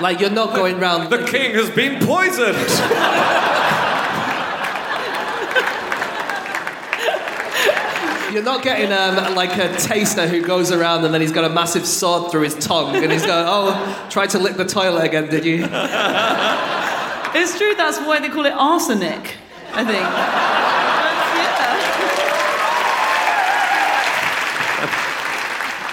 Like 0.00 0.20
you're 0.20 0.30
not 0.30 0.54
going 0.54 0.78
round. 0.78 1.10
the 1.10 1.24
king 1.24 1.54
has 1.54 1.70
been 1.70 2.04
poisoned. 2.04 2.56
You're 8.32 8.42
not 8.42 8.62
getting 8.62 8.92
um, 8.92 9.34
like 9.34 9.56
a 9.56 9.74
taster 9.78 10.28
who 10.28 10.42
goes 10.42 10.70
around 10.70 11.04
and 11.04 11.14
then 11.14 11.22
he's 11.22 11.32
got 11.32 11.46
a 11.46 11.48
massive 11.48 11.86
sword 11.86 12.30
through 12.30 12.42
his 12.42 12.54
tongue 12.56 12.94
and 12.94 13.10
he's 13.10 13.24
going, 13.24 13.46
"Oh, 13.48 14.06
tried 14.10 14.30
to 14.30 14.38
lick 14.38 14.56
the 14.56 14.66
toilet 14.66 15.04
again, 15.04 15.28
did 15.30 15.46
you?" 15.46 15.66
It's 17.34 17.56
true. 17.58 17.74
That's 17.74 17.98
why 18.00 18.20
they 18.20 18.28
call 18.28 18.44
it 18.44 18.52
arsenic. 18.52 19.36
I 19.72 19.84
think. 19.84 20.87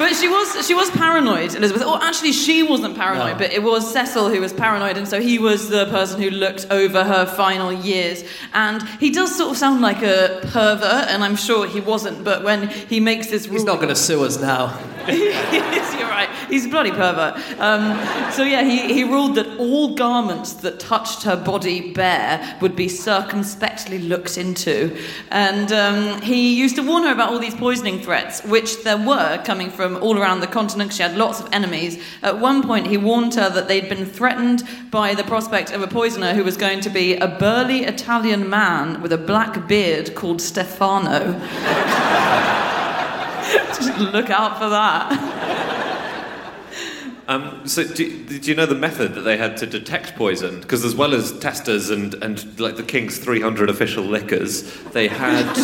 But 0.06 0.16
she 0.16 0.28
was 0.28 0.68
she 0.68 0.76
was 0.76 0.92
paranoid, 0.92 1.56
Elizabeth. 1.56 1.84
Or 1.84 1.98
actually, 2.04 2.32
she 2.32 2.62
wasn't 2.62 2.96
paranoid, 2.96 3.34
No. 3.34 3.38
but 3.40 3.52
it 3.52 3.64
was 3.64 3.92
Cecil 3.92 4.30
who 4.30 4.40
was 4.40 4.54
paranoid, 4.54 4.98
and 4.98 5.08
so 5.08 5.20
he 5.20 5.40
was 5.40 5.70
the 5.70 5.88
person 5.88 6.22
who 6.22 6.30
looked 6.30 6.68
over 6.70 7.04
her 7.04 7.26
final 7.26 7.74
years. 7.74 8.24
And 8.54 8.88
he 9.00 9.10
does 9.10 9.36
sort 9.36 9.50
of 9.54 9.58
sound 9.58 9.82
like 9.82 10.04
a 10.04 10.42
pervert, 10.54 11.08
and 11.10 11.24
I'm 11.24 11.36
sure 11.36 11.66
he 11.66 11.80
wasn't. 11.80 12.24
But 12.24 12.44
when 12.44 12.68
he 12.68 13.00
makes 13.00 13.32
this 13.32 13.48
rule, 13.48 13.56
He's 13.56 13.64
not 13.66 13.78
going 13.78 13.90
to 13.90 13.96
sue 13.96 14.24
us 14.24 14.40
now. 14.40 14.78
You're 15.08 16.10
right. 16.10 16.30
He's 16.50 16.66
a 16.66 16.70
bloody 16.70 16.92
pervert. 16.92 17.36
Um, 17.60 18.32
so 18.32 18.44
yeah, 18.44 18.64
he, 18.64 18.94
he 18.94 19.04
ruled 19.04 19.36
that 19.36 19.48
all 19.58 19.96
garments 19.96 20.54
that 20.54 20.80
touched 20.80 21.24
her 21.24 21.36
body 21.36 21.94
bare 21.94 22.58
would 22.62 22.76
be 22.76 22.88
circumspectly 22.88 24.00
looked 24.00 24.38
into, 24.38 24.98
and 25.32 25.72
um, 25.72 26.22
he 26.22 26.56
used 26.56 26.76
to 26.76 26.82
warn 26.82 27.04
her 27.04 27.12
about 27.12 27.30
all 27.30 27.40
these 27.40 27.56
poisoning 27.56 28.00
threats, 28.02 28.44
which 28.46 28.84
there 28.84 28.98
were 28.98 29.42
coming 29.46 29.70
from 29.70 29.98
all 29.98 30.18
around 30.18 30.40
the 30.40 30.48
continent. 30.48 30.94
She 30.94 31.04
had 31.04 31.16
lots 31.16 31.40
of 31.40 31.50
enemies. 31.52 32.02
At 32.22 32.40
one 32.40 32.64
point, 32.64 32.88
he 32.88 32.98
warned 32.98 33.36
her 33.36 33.50
that 33.50 33.68
they'd 33.68 33.90
been 33.90 34.06
threatened 34.06 34.64
by 34.92 35.16
the 35.16 35.24
prospect 35.24 35.72
of 35.72 35.82
a 35.82 35.88
poisoner 35.88 36.34
who 36.34 36.44
was 36.44 36.58
going 36.58 36.82
to 36.82 36.90
be 36.90 37.16
a 37.16 37.28
burly 37.28 37.86
Italian 37.86 38.50
man 38.50 39.02
with 39.02 39.14
a 39.14 39.18
black 39.18 39.68
beard 39.68 40.16
called 40.16 40.42
Stefano. 40.42 41.40
Just 43.68 43.98
look 44.00 44.30
out 44.30 44.58
for 44.60 44.70
that. 44.70 45.82
Um, 47.28 47.68
so, 47.68 47.84
do, 47.84 48.24
did 48.26 48.46
you 48.46 48.54
know 48.54 48.68
the 48.68 48.76
method 48.76 49.16
that 49.16 49.22
they 49.22 49.36
had 49.36 49.58
to 49.58 49.66
detect 49.66 50.16
poison? 50.16 50.62
Because 50.62 50.86
as 50.86 50.94
well 50.94 51.16
as 51.16 51.32
testers 51.40 51.90
and, 51.90 52.14
and 52.24 52.60
like 52.60 52.76
the 52.76 52.84
king's 52.84 53.18
300 53.18 53.68
official 53.68 54.04
liquors, 54.04 54.62
they 54.92 55.08
had 55.08 55.58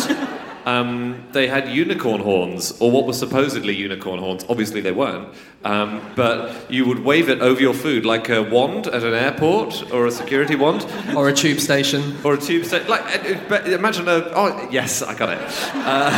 um, 0.66 1.24
they 1.30 1.46
had 1.46 1.68
unicorn 1.68 2.20
horns, 2.20 2.72
or 2.80 2.90
what 2.90 3.06
were 3.06 3.12
supposedly 3.12 3.76
unicorn 3.76 4.18
horns. 4.18 4.44
Obviously, 4.48 4.80
they 4.80 4.90
weren't. 4.90 5.28
Um, 5.64 6.02
but 6.16 6.68
you 6.68 6.84
would 6.84 6.98
wave 7.04 7.28
it 7.28 7.40
over 7.40 7.60
your 7.60 7.74
food 7.74 8.04
like 8.04 8.28
a 8.28 8.42
wand 8.42 8.88
at 8.88 9.04
an 9.04 9.14
airport, 9.14 9.92
or 9.92 10.06
a 10.06 10.10
security 10.10 10.56
wand, 10.56 10.84
Or 11.16 11.28
a 11.28 11.32
tube 11.32 11.60
station. 11.60 12.16
or 12.24 12.34
a 12.34 12.38
tube 12.40 12.64
set. 12.64 12.88
Like, 12.88 13.02
uh, 13.24 13.38
but 13.48 13.68
imagine 13.68 14.08
a. 14.08 14.32
Oh, 14.34 14.68
yes, 14.72 15.00
I 15.00 15.14
got 15.16 15.28
it. 15.28 15.40
Uh, 15.74 16.10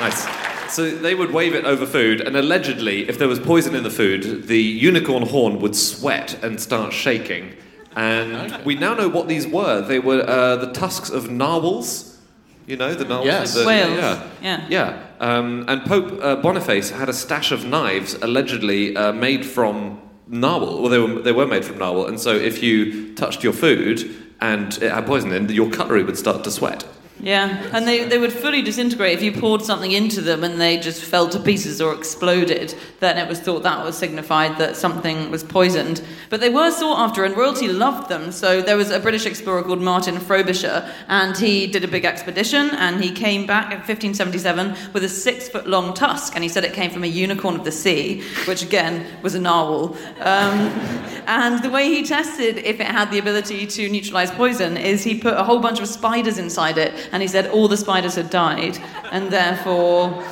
nice. 0.00 0.26
So 0.74 0.90
they 0.90 1.14
would 1.14 1.30
wave 1.30 1.54
it 1.54 1.64
over 1.64 1.86
food, 1.86 2.20
and 2.20 2.36
allegedly, 2.36 3.08
if 3.08 3.18
there 3.18 3.28
was 3.28 3.38
poison 3.38 3.74
in 3.74 3.82
the 3.84 3.90
food, 3.90 4.46
the 4.48 4.60
unicorn 4.60 5.24
horn 5.26 5.60
would 5.60 5.76
sweat 5.76 6.42
and 6.42 6.60
start 6.60 6.92
shaking. 6.92 7.54
And 7.94 8.64
we 8.64 8.74
now 8.74 8.94
know 8.94 9.08
what 9.08 9.28
these 9.28 9.46
were. 9.46 9.80
They 9.82 10.00
were 10.00 10.24
uh, 10.28 10.56
the 10.56 10.72
tusks 10.72 11.10
of 11.10 11.30
narwhals. 11.30 12.18
You 12.66 12.76
know 12.76 12.92
the 12.94 13.04
narwhals. 13.04 13.26
Yes. 13.26 13.54
The- 13.54 13.66
Whales. 13.66 13.96
Yeah. 13.96 14.30
Yeah. 14.42 14.66
Yeah. 14.68 15.06
Um, 15.20 15.64
and 15.68 15.82
Pope 15.84 16.18
uh, 16.20 16.36
Boniface 16.36 16.90
had 16.90 17.08
a 17.08 17.12
stash 17.12 17.52
of 17.52 17.64
knives 17.64 18.14
allegedly 18.14 18.96
uh, 18.96 19.12
made 19.12 19.44
from 19.46 20.00
narwhal. 20.26 20.80
Well, 20.80 20.90
they 20.90 20.98
were, 20.98 21.20
they 21.22 21.32
were 21.32 21.46
made 21.46 21.64
from 21.64 21.78
narwhal. 21.78 22.06
And 22.06 22.18
so 22.18 22.34
if 22.34 22.62
you 22.62 23.14
touched 23.14 23.44
your 23.44 23.52
food 23.52 24.10
and 24.40 24.72
it 24.82 24.90
had 24.90 25.06
poison 25.06 25.30
in, 25.32 25.48
your 25.50 25.70
cutlery 25.70 26.02
would 26.02 26.18
start 26.18 26.42
to 26.44 26.50
sweat. 26.50 26.84
Yeah, 27.24 27.70
and 27.72 27.88
they, 27.88 28.04
they 28.04 28.18
would 28.18 28.34
fully 28.34 28.60
disintegrate 28.60 29.14
if 29.14 29.22
you 29.22 29.32
poured 29.32 29.62
something 29.62 29.92
into 29.92 30.20
them 30.20 30.44
and 30.44 30.60
they 30.60 30.76
just 30.76 31.02
fell 31.02 31.26
to 31.30 31.40
pieces 31.40 31.80
or 31.80 31.94
exploded. 31.94 32.74
Then 33.00 33.16
it 33.16 33.26
was 33.26 33.40
thought 33.40 33.62
that 33.62 33.82
was 33.82 33.96
signified 33.96 34.58
that 34.58 34.76
something 34.76 35.30
was 35.30 35.42
poisoned. 35.42 36.02
But 36.28 36.40
they 36.40 36.50
were 36.50 36.70
sought 36.70 36.98
after, 36.98 37.24
and 37.24 37.34
royalty 37.34 37.66
loved 37.66 38.10
them. 38.10 38.30
So 38.30 38.60
there 38.60 38.76
was 38.76 38.90
a 38.90 39.00
British 39.00 39.24
explorer 39.24 39.62
called 39.62 39.80
Martin 39.80 40.20
Frobisher, 40.20 40.86
and 41.08 41.34
he 41.34 41.66
did 41.66 41.82
a 41.82 41.88
big 41.88 42.04
expedition, 42.04 42.68
and 42.72 43.02
he 43.02 43.10
came 43.10 43.46
back 43.46 43.72
in 43.72 43.78
1577 43.78 44.92
with 44.92 45.02
a 45.04 45.08
six 45.08 45.48
foot 45.48 45.66
long 45.66 45.94
tusk, 45.94 46.34
and 46.34 46.42
he 46.42 46.50
said 46.50 46.62
it 46.64 46.74
came 46.74 46.90
from 46.90 47.04
a 47.04 47.08
unicorn 47.08 47.54
of 47.54 47.64
the 47.64 47.72
sea, 47.72 48.22
which 48.46 48.62
again 48.62 49.06
was 49.22 49.34
a 49.34 49.40
narwhal. 49.40 49.96
Um, 50.20 50.58
and 51.26 51.62
the 51.62 51.70
way 51.70 51.88
he 51.88 52.04
tested 52.04 52.58
if 52.58 52.80
it 52.80 52.86
had 52.86 53.10
the 53.10 53.18
ability 53.18 53.66
to 53.66 53.88
neutralize 53.88 54.30
poison 54.30 54.76
is 54.76 55.02
he 55.02 55.18
put 55.18 55.34
a 55.34 55.42
whole 55.42 55.60
bunch 55.60 55.80
of 55.80 55.88
spiders 55.88 56.36
inside 56.36 56.76
it, 56.76 56.92
and 57.14 57.22
he 57.22 57.28
said 57.28 57.46
all 57.50 57.68
the 57.68 57.76
spiders 57.76 58.16
had 58.16 58.28
died, 58.28 58.76
and 59.12 59.30
therefore 59.30 60.22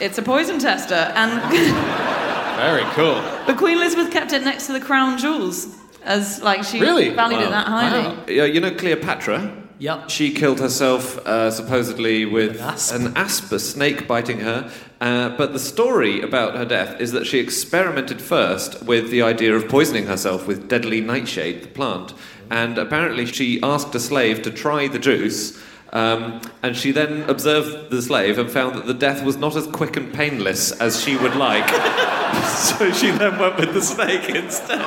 it's 0.00 0.16
a 0.16 0.22
poison 0.22 0.58
tester. 0.58 0.94
And 0.94 1.32
Very 2.56 2.84
cool. 2.94 3.20
but 3.46 3.56
Queen 3.58 3.76
Elizabeth 3.78 4.10
kept 4.12 4.32
it 4.32 4.42
next 4.44 4.66
to 4.68 4.72
the 4.72 4.80
crown 4.80 5.18
jewels, 5.18 5.76
as 6.04 6.40
like 6.42 6.62
she 6.64 6.80
Really? 6.80 7.10
valued 7.10 7.42
it 7.42 7.50
that 7.50 7.66
highly. 7.66 8.02
Wow. 8.16 8.24
Yeah, 8.28 8.44
you 8.44 8.60
know 8.60 8.70
Cleopatra? 8.74 9.60
Yep. 9.80 10.08
She 10.08 10.32
killed 10.32 10.60
herself 10.60 11.18
uh, 11.26 11.50
supposedly 11.50 12.24
with 12.24 12.56
An 12.56 12.62
asp. 12.62 12.94
an 12.94 13.16
asp, 13.16 13.52
a 13.52 13.58
snake 13.58 14.06
biting 14.06 14.38
her. 14.40 14.70
Uh, 15.00 15.30
but 15.36 15.52
the 15.52 15.58
story 15.58 16.22
about 16.22 16.56
her 16.56 16.64
death 16.64 17.00
is 17.00 17.10
that 17.10 17.26
she 17.26 17.38
experimented 17.40 18.22
first 18.22 18.84
with 18.84 19.10
the 19.10 19.20
idea 19.20 19.52
of 19.54 19.68
poisoning 19.68 20.06
herself 20.06 20.46
with 20.46 20.68
deadly 20.68 21.00
nightshade, 21.00 21.64
the 21.64 21.68
plant. 21.68 22.14
And 22.50 22.78
apparently, 22.78 23.26
she 23.26 23.60
asked 23.62 23.92
a 23.96 24.00
slave 24.00 24.42
to 24.42 24.50
try 24.52 24.86
the 24.86 25.00
juice. 25.00 25.60
Um, 25.94 26.40
and 26.62 26.76
she 26.76 26.90
then 26.90 27.22
observed 27.30 27.90
the 27.90 28.02
slave 28.02 28.36
and 28.38 28.50
found 28.50 28.74
that 28.74 28.86
the 28.86 28.94
death 28.94 29.22
was 29.22 29.36
not 29.36 29.54
as 29.54 29.68
quick 29.68 29.96
and 29.96 30.12
painless 30.12 30.72
as 30.72 31.00
she 31.00 31.16
would 31.16 31.36
like. 31.36 31.68
so 32.44 32.92
she 32.92 33.12
then 33.12 33.38
went 33.38 33.56
with 33.58 33.72
the 33.72 33.80
snake 33.80 34.28
instead. 34.28 34.80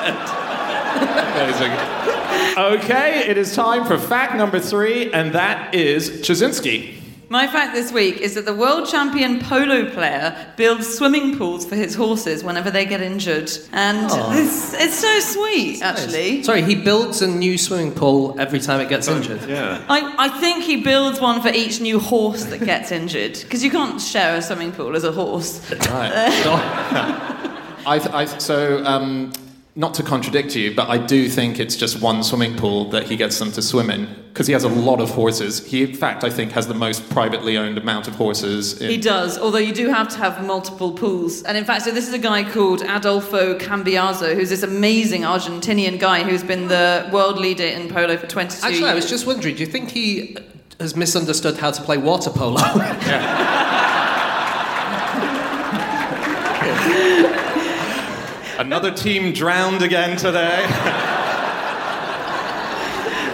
Amazing. 1.33 1.71
Okay, 2.57 3.29
it 3.29 3.37
is 3.37 3.55
time 3.55 3.85
for 3.85 3.97
fact 3.97 4.35
number 4.35 4.59
three, 4.59 5.11
and 5.13 5.31
that 5.31 5.73
is 5.73 6.09
Ptaszynski. 6.09 6.96
My 7.29 7.45
fact 7.45 7.73
this 7.73 7.91
week 7.91 8.21
is 8.21 8.35
that 8.35 8.45
the 8.45 8.53
world 8.53 8.87
champion 8.87 9.41
polo 9.41 9.89
player 9.89 10.53
builds 10.55 10.87
swimming 10.87 11.37
pools 11.37 11.65
for 11.65 11.75
his 11.75 11.93
horses 11.93 12.41
whenever 12.41 12.71
they 12.71 12.85
get 12.85 13.01
injured, 13.01 13.51
and 13.73 14.09
it's, 14.37 14.73
it's 14.73 14.95
so 14.95 15.19
sweet, 15.19 15.81
actually. 15.81 16.43
Sorry, 16.43 16.61
he 16.61 16.75
builds 16.75 17.21
a 17.21 17.27
new 17.27 17.57
swimming 17.57 17.91
pool 17.91 18.39
every 18.39 18.59
time 18.59 18.79
it 18.79 18.87
gets 18.87 19.09
injured. 19.09 19.41
Yeah. 19.47 19.83
I, 19.89 20.27
I 20.27 20.39
think 20.39 20.63
he 20.63 20.81
builds 20.81 21.19
one 21.19 21.41
for 21.41 21.49
each 21.49 21.81
new 21.81 21.99
horse 21.99 22.45
that 22.45 22.63
gets 22.63 22.91
injured 22.93 23.39
because 23.41 23.61
you 23.61 23.71
can't 23.71 23.99
share 23.99 24.37
a 24.37 24.41
swimming 24.41 24.71
pool 24.71 24.95
as 24.95 25.03
a 25.03 25.11
horse. 25.11 25.69
Right. 25.71 26.11
I, 27.85 27.99
I, 28.13 28.25
so, 28.25 28.83
um, 28.85 29.33
not 29.77 29.93
to 29.93 30.01
contradict 30.01 30.55
you, 30.55 30.73
but 30.73 30.89
I 30.89 30.97
do 30.97 31.29
think 31.29 31.59
it's 31.59 31.75
just 31.75 32.01
one 32.01 32.23
swimming 32.23 32.57
pool 32.57 32.89
that 32.89 33.03
he 33.03 33.15
gets 33.15 33.37
them 33.37 33.51
to 33.51 33.61
swim 33.61 33.91
in 33.91 34.09
because 34.29 34.47
he 34.47 34.53
has 34.53 34.63
a 34.63 34.69
lot 34.69 34.99
of 34.99 35.11
horses. 35.11 35.63
He, 35.63 35.83
in 35.83 35.93
fact, 35.93 36.23
I 36.23 36.31
think 36.31 36.51
has 36.53 36.65
the 36.65 36.73
most 36.73 37.07
privately 37.11 37.59
owned 37.59 37.77
amount 37.77 38.07
of 38.07 38.15
horses. 38.15 38.81
In, 38.81 38.89
He 38.89 38.97
does, 38.97 39.37
although 39.37 39.59
you 39.59 39.73
do 39.73 39.89
have 39.89 40.07
to 40.09 40.17
have 40.17 40.43
multiple 40.43 40.93
pools. 40.93 41.43
And 41.43 41.55
in 41.55 41.63
fact, 41.63 41.83
so 41.83 41.91
this 41.91 42.07
is 42.07 42.13
a 42.15 42.19
guy 42.19 42.43
called 42.43 42.81
Adolfo 42.81 43.55
Cambiaso, 43.59 44.33
who's 44.33 44.49
this 44.49 44.63
amazing 44.63 45.21
Argentinian 45.21 45.99
guy 45.99 46.23
who's 46.23 46.43
been 46.43 46.67
the 46.67 47.07
world 47.13 47.37
leader 47.37 47.65
in 47.65 47.87
polo 47.87 48.17
for 48.17 48.25
22 48.25 48.65
Actually, 48.65 48.79
years. 48.79 48.89
I 48.89 48.95
was 48.95 49.07
just 49.07 49.27
wondering, 49.27 49.55
do 49.55 49.61
you 49.61 49.67
think 49.67 49.91
he 49.91 50.37
has 50.79 50.95
misunderstood 50.95 51.57
how 51.57 51.69
to 51.69 51.83
play 51.83 51.97
water 51.97 52.31
polo? 52.31 52.61
Another 58.59 58.91
team 58.91 59.33
drowned 59.33 59.83
again 59.83 60.17
today. 60.17 60.65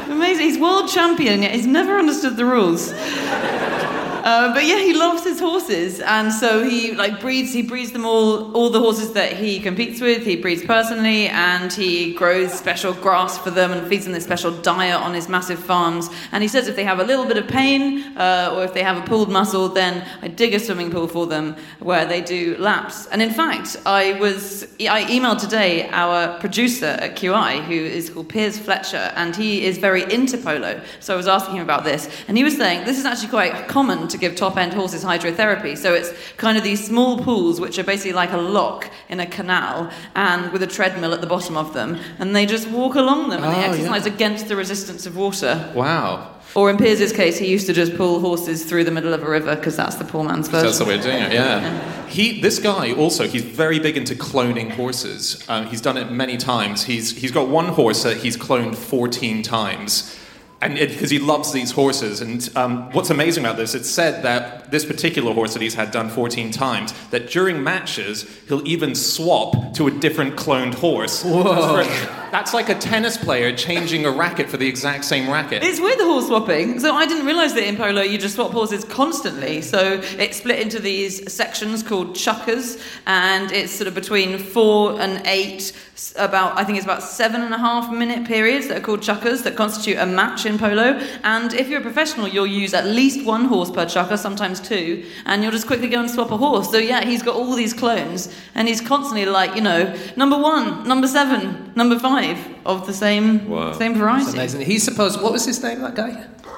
Amazing. 0.09 0.45
He's 0.45 0.59
world 0.59 0.89
champion, 0.89 1.43
yet 1.43 1.55
he's 1.55 1.65
never 1.65 1.97
understood 1.97 2.35
the 2.35 2.45
rules. 2.45 2.91
Uh, 2.91 4.53
but 4.53 4.65
yeah, 4.65 4.79
he 4.79 4.93
loves 4.93 5.22
his 5.33 5.41
horses, 5.41 5.99
and 5.99 6.31
so 6.31 6.63
he 6.63 6.93
like 6.93 7.19
breeds. 7.19 7.51
He 7.51 7.61
breeds 7.61 7.91
them 7.91 8.05
all, 8.05 8.55
all 8.55 8.69
the 8.69 8.79
horses 8.79 9.13
that 9.13 9.33
he 9.33 9.59
competes 9.59 9.99
with. 9.99 10.23
He 10.23 10.35
breeds 10.35 10.63
personally, 10.63 11.27
and 11.27 11.73
he 11.73 12.13
grows 12.13 12.53
special 12.53 12.93
grass 12.93 13.37
for 13.37 13.49
them 13.49 13.71
and 13.71 13.87
feeds 13.87 14.05
them 14.05 14.13
this 14.13 14.23
special 14.23 14.51
diet 14.51 15.01
on 15.01 15.13
his 15.13 15.27
massive 15.27 15.59
farms. 15.59 16.09
And 16.31 16.43
he 16.43 16.47
says 16.47 16.67
if 16.67 16.75
they 16.75 16.83
have 16.83 16.99
a 16.99 17.03
little 17.03 17.25
bit 17.25 17.37
of 17.37 17.47
pain 17.47 18.15
uh, 18.17 18.53
or 18.53 18.63
if 18.63 18.73
they 18.73 18.83
have 18.83 18.97
a 18.97 19.01
pulled 19.01 19.31
muscle, 19.31 19.69
then 19.69 20.07
I 20.21 20.27
dig 20.27 20.53
a 20.53 20.59
swimming 20.59 20.91
pool 20.91 21.07
for 21.07 21.25
them 21.25 21.55
where 21.79 22.05
they 22.05 22.21
do 22.21 22.55
laps. 22.57 23.07
And 23.07 23.21
in 23.21 23.31
fact, 23.31 23.77
I 23.85 24.13
was 24.19 24.63
I 24.81 25.03
emailed 25.05 25.39
today 25.39 25.89
our 25.89 26.39
producer 26.39 26.97
at 27.01 27.15
QI, 27.15 27.63
who 27.63 27.73
is 27.73 28.09
called 28.09 28.29
Piers 28.29 28.59
Fletcher, 28.59 29.11
and 29.15 29.35
he 29.35 29.65
is 29.65 29.77
very 29.79 30.03
into 30.13 30.37
polo. 30.37 30.79
So 30.99 31.13
I 31.13 31.17
was 31.17 31.27
asking 31.27 31.55
him 31.55 31.63
about 31.63 31.83
this, 31.83 32.07
and 32.27 32.37
he 32.37 32.43
was 32.43 32.55
saying 32.55 32.85
this 32.85 32.99
is 32.99 33.05
actually 33.05 33.29
quite 33.29 33.67
common 33.67 34.07
to 34.09 34.17
give 34.17 34.35
top 34.35 34.57
end 34.57 34.73
horses 34.73 35.03
hydrotherapy. 35.23 35.77
So 35.77 35.93
it's 35.93 36.11
kind 36.37 36.57
of 36.57 36.63
these 36.63 36.83
small 36.85 37.23
pools, 37.23 37.59
which 37.59 37.77
are 37.79 37.83
basically 37.83 38.13
like 38.13 38.31
a 38.31 38.37
lock 38.37 38.89
in 39.09 39.19
a 39.19 39.25
canal, 39.25 39.89
and 40.15 40.51
with 40.51 40.63
a 40.63 40.67
treadmill 40.67 41.13
at 41.13 41.21
the 41.21 41.27
bottom 41.27 41.57
of 41.57 41.73
them, 41.73 41.97
and 42.19 42.35
they 42.35 42.45
just 42.45 42.67
walk 42.69 42.95
along 42.95 43.29
them 43.29 43.43
and 43.43 43.53
they 43.55 43.63
Oh, 43.63 43.71
exercise 43.71 44.05
against 44.05 44.47
the 44.47 44.55
resistance 44.55 45.05
of 45.05 45.15
water. 45.15 45.71
Wow. 45.75 46.29
Or 46.55 46.69
in 46.69 46.77
Piers's 46.77 47.11
case, 47.13 47.37
he 47.39 47.47
used 47.47 47.65
to 47.67 47.73
just 47.73 47.95
pull 47.95 48.19
horses 48.19 48.63
through 48.65 48.83
the 48.83 48.91
middle 48.91 49.13
of 49.13 49.23
a 49.23 49.29
river 49.29 49.55
because 49.55 49.75
that's 49.75 49.95
the 49.95 50.05
poor 50.05 50.23
man's 50.23 50.47
version. 50.49 50.65
That's 50.67 50.77
the 50.79 50.85
way 50.85 50.95
of 50.97 51.01
doing 51.01 51.17
it, 51.23 51.33
yeah. 51.33 52.05
He, 52.07 52.41
this 52.41 52.59
guy 52.59 52.91
also, 52.93 53.27
he's 53.27 53.41
very 53.43 53.79
big 53.79 53.97
into 53.97 54.13
cloning 54.13 54.69
horses. 54.69 55.43
Um, 55.49 55.65
he's 55.67 55.81
done 55.81 55.97
it 55.97 56.11
many 56.11 56.37
times. 56.37 56.83
He's, 56.83 57.17
he's 57.17 57.31
got 57.31 57.47
one 57.47 57.69
horse 57.69 58.03
that 58.03 58.17
he's 58.17 58.37
cloned 58.37 58.75
14 58.75 59.41
times. 59.41 60.15
And 60.63 60.75
because 60.75 61.09
he 61.09 61.19
loves 61.19 61.51
these 61.51 61.71
horses, 61.71 62.21
and 62.21 62.49
um, 62.55 62.89
what's 62.91 63.09
amazing 63.09 63.43
about 63.43 63.57
this, 63.57 63.75
it's 63.75 63.89
said 63.89 64.23
that 64.23 64.71
this 64.71 64.85
particular 64.85 65.33
horse 65.33 65.51
that 65.53 65.61
he's 65.61 65.73
had 65.73 65.91
done 65.91 66.09
14 66.09 66.51
times, 66.51 66.93
that 67.09 67.29
during 67.29 67.61
matches 67.61 68.25
he'll 68.47 68.65
even 68.65 68.95
swap 68.95 69.73
to 69.73 69.87
a 69.87 69.91
different 69.91 70.37
cloned 70.37 70.75
horse. 70.75 71.21
Whoa. 71.23 72.21
That's 72.33 72.51
like 72.51 72.69
a 72.69 72.73
tennis 72.73 73.15
player 73.15 73.55
changing 73.55 74.07
a 74.07 74.09
racket 74.09 74.49
for 74.49 74.57
the 74.57 74.67
exact 74.67 75.05
same 75.05 75.29
racket. 75.29 75.61
It's 75.61 75.79
weird 75.79 75.99
the 75.99 76.05
horse 76.05 76.25
swapping. 76.25 76.79
So 76.79 76.95
I 76.95 77.05
didn't 77.05 77.27
realise 77.27 77.53
that 77.53 77.63
in 77.63 77.77
polo 77.77 78.01
you 78.01 78.17
just 78.17 78.33
swap 78.33 78.49
horses 78.49 78.83
constantly. 78.83 79.61
So 79.61 80.01
it's 80.17 80.37
split 80.37 80.57
into 80.57 80.79
these 80.79 81.31
sections 81.31 81.83
called 81.83 82.15
chukkers, 82.15 82.81
and 83.05 83.51
it's 83.51 83.71
sort 83.71 83.87
of 83.87 83.93
between 83.93 84.39
four 84.39 84.99
and 84.99 85.21
eight, 85.27 85.73
about 86.15 86.57
I 86.57 86.63
think 86.63 86.79
it's 86.79 86.85
about 86.85 87.03
seven 87.03 87.41
and 87.43 87.53
a 87.53 87.57
half 87.59 87.93
minute 87.93 88.25
periods 88.25 88.67
that 88.69 88.77
are 88.77 88.83
called 88.83 89.01
chukkers 89.01 89.43
that 89.43 89.55
constitute 89.55 89.99
a 89.99 90.05
match 90.07 90.47
in 90.47 90.57
polo. 90.57 90.99
And 91.23 91.53
if 91.53 91.69
you're 91.69 91.81
a 91.81 91.83
professional, 91.83 92.27
you'll 92.27 92.47
use 92.47 92.73
at 92.73 92.87
least 92.87 93.27
one 93.27 93.45
horse 93.45 93.69
per 93.69 93.85
chukker, 93.85 94.17
sometimes 94.17 94.59
two, 94.59 95.05
and 95.27 95.43
you'll 95.43 95.51
just 95.51 95.67
quickly 95.67 95.87
go 95.87 95.99
and 95.99 96.09
swap 96.09 96.31
a 96.31 96.37
horse. 96.37 96.71
So 96.71 96.79
yeah, 96.79 97.05
he's 97.05 97.21
got 97.21 97.35
all 97.35 97.53
these 97.53 97.75
clones, 97.75 98.33
and 98.55 98.67
he's 98.67 98.81
constantly 98.81 99.27
like, 99.27 99.53
you 99.53 99.61
know, 99.61 99.95
number 100.15 100.39
one, 100.39 100.87
number 100.87 101.07
seven, 101.07 101.71
number 101.75 101.99
five 101.99 102.22
of 102.65 102.85
the 102.87 102.93
same 102.93 103.47
Wow. 103.49 103.73
same 103.73 103.93
variety. 103.95 104.25
It's 104.25 104.33
amazing. 104.33 104.61
He's 104.61 104.83
supposed. 104.83 105.21
What 105.21 105.31
was 105.33 105.45
his 105.45 105.61
name? 105.63 105.81
That 105.81 105.95
guy. 105.95 106.11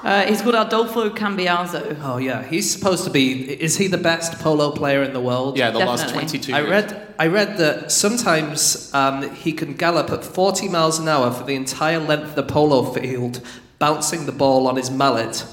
Uh, 0.04 0.22
he's 0.28 0.40
called 0.42 0.54
Adolfo 0.54 1.10
Cambiaso. 1.10 1.80
Oh 2.02 2.18
yeah, 2.18 2.42
he's 2.52 2.70
supposed 2.70 3.02
to 3.04 3.10
be. 3.10 3.24
Is 3.66 3.76
he 3.78 3.88
the 3.88 3.98
best 4.10 4.38
polo 4.44 4.70
player 4.70 5.02
in 5.02 5.12
the 5.12 5.20
world? 5.20 5.56
yeah, 5.58 5.70
the 5.72 5.78
last 5.80 6.02
Definitely. 6.06 6.38
22 6.38 6.54
I 6.54 6.58
years. 6.60 6.70
read. 6.70 6.88
I 7.18 7.26
read 7.28 7.56
that 7.58 7.90
sometimes 7.90 8.90
um, 8.94 9.16
he 9.34 9.52
can 9.52 9.74
gallop 9.74 10.10
at 10.10 10.22
40 10.24 10.68
miles 10.68 10.98
an 10.98 11.08
hour 11.08 11.30
for 11.32 11.44
the 11.44 11.54
entire 11.54 11.98
length 11.98 12.28
of 12.30 12.34
the 12.36 12.42
polo 12.42 12.92
field, 12.92 13.40
bouncing 13.78 14.26
the 14.26 14.32
ball 14.32 14.66
on 14.68 14.76
his 14.76 14.90
mallet, 14.90 15.44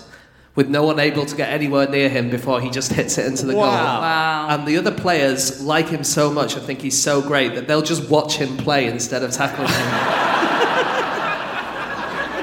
with 0.56 0.70
no 0.70 0.84
one 0.84 1.00
able 1.00 1.26
to 1.26 1.36
get 1.36 1.50
anywhere 1.50 1.89
near 1.89 2.10
him 2.10 2.30
before 2.30 2.62
he 2.62 2.70
just 2.70 2.92
hits 2.92 3.18
it 3.18 3.26
into 3.26 3.46
the 3.46 3.54
goal. 3.54 3.63
Wow. 3.63 4.48
And 4.50 4.68
the 4.68 4.78
other 4.78 4.92
players 4.92 5.63
like 5.63 5.89
him 5.89 6.04
so 6.04 6.32
much 6.32 6.56
and 6.56 6.63
think 6.63 6.82
he's 6.82 7.02
so 7.02 7.22
great 7.22 7.56
that 7.56 7.68
they'll 7.68 7.82
just 7.82 8.10
watch 8.10 8.38
him 8.38 8.56
play 8.58 8.88
instead 8.88 9.24
of 9.24 9.32
tackling 9.32 9.68
him. 9.68 9.76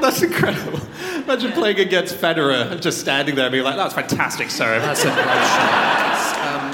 That's 0.00 0.22
incredible. 0.22 0.80
Imagine 1.16 1.52
playing 1.52 1.78
against 1.78 2.16
Federer 2.16 2.72
and 2.72 2.82
just 2.82 2.98
standing 2.98 3.36
there 3.36 3.46
and 3.46 3.52
being 3.52 3.64
like, 3.64 3.76
that's 3.76 3.94
fantastic 3.94 4.50
serve. 4.50 4.82
That's 4.82 5.04
a 5.04 5.12
great 5.12 5.24
shot. 5.24 5.99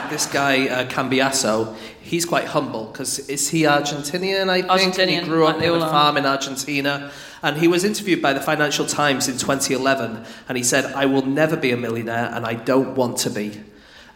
Um, 0.06 0.12
this 0.12 0.26
guy 0.26 0.68
uh, 0.68 0.88
Cambiaso, 0.88 1.76
he's 2.00 2.24
quite 2.24 2.46
humble 2.46 2.86
because 2.86 3.18
is 3.28 3.48
he 3.48 3.62
Argentinian? 3.62 4.48
I 4.48 4.62
think 4.78 4.98
And 4.98 5.10
he 5.10 5.20
grew 5.20 5.46
up 5.46 5.58
like 5.58 5.70
on 5.70 5.82
a 5.82 5.88
farm 5.88 6.16
in 6.16 6.26
Argentina, 6.26 7.10
and 7.42 7.56
he 7.56 7.68
was 7.68 7.84
interviewed 7.84 8.22
by 8.22 8.32
the 8.32 8.40
Financial 8.40 8.86
Times 8.86 9.28
in 9.28 9.38
2011, 9.38 10.24
and 10.48 10.56
he 10.56 10.64
said, 10.64 10.86
"I 10.94 11.06
will 11.06 11.26
never 11.26 11.56
be 11.56 11.70
a 11.72 11.76
millionaire, 11.76 12.30
and 12.32 12.46
I 12.46 12.54
don't 12.54 12.94
want 12.94 13.18
to 13.18 13.30
be." 13.30 13.60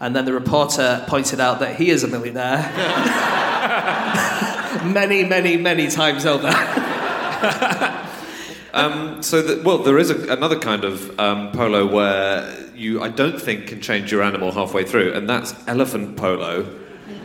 And 0.00 0.16
then 0.16 0.24
the 0.24 0.33
reporter 0.33 1.05
pointed 1.07 1.40
out 1.40 1.61
that 1.61 1.76
he 1.76 1.90
is 1.90 2.05
a 2.05 2.09
millionaire. 2.09 2.72
many, 4.85 5.24
many, 5.24 5.57
many 5.59 5.88
times 5.88 6.24
over. 6.24 6.48
Um, 8.72 9.22
so, 9.22 9.42
that, 9.42 9.64
well, 9.64 9.78
there 9.78 9.98
is 9.98 10.11
a, 10.11 10.33
another 10.33 10.59
kind 10.59 10.85
of 10.85 11.18
um, 11.18 11.50
polo 11.52 11.87
where 11.87 12.68
you, 12.74 13.02
I 13.02 13.09
don't 13.09 13.40
think, 13.40 13.66
can 13.66 13.80
change 13.80 14.12
your 14.12 14.22
animal 14.22 14.52
halfway 14.52 14.85
through, 14.85 15.12
and 15.12 15.28
that's 15.28 15.54
elephant 15.66 16.16
polo. 16.16 16.66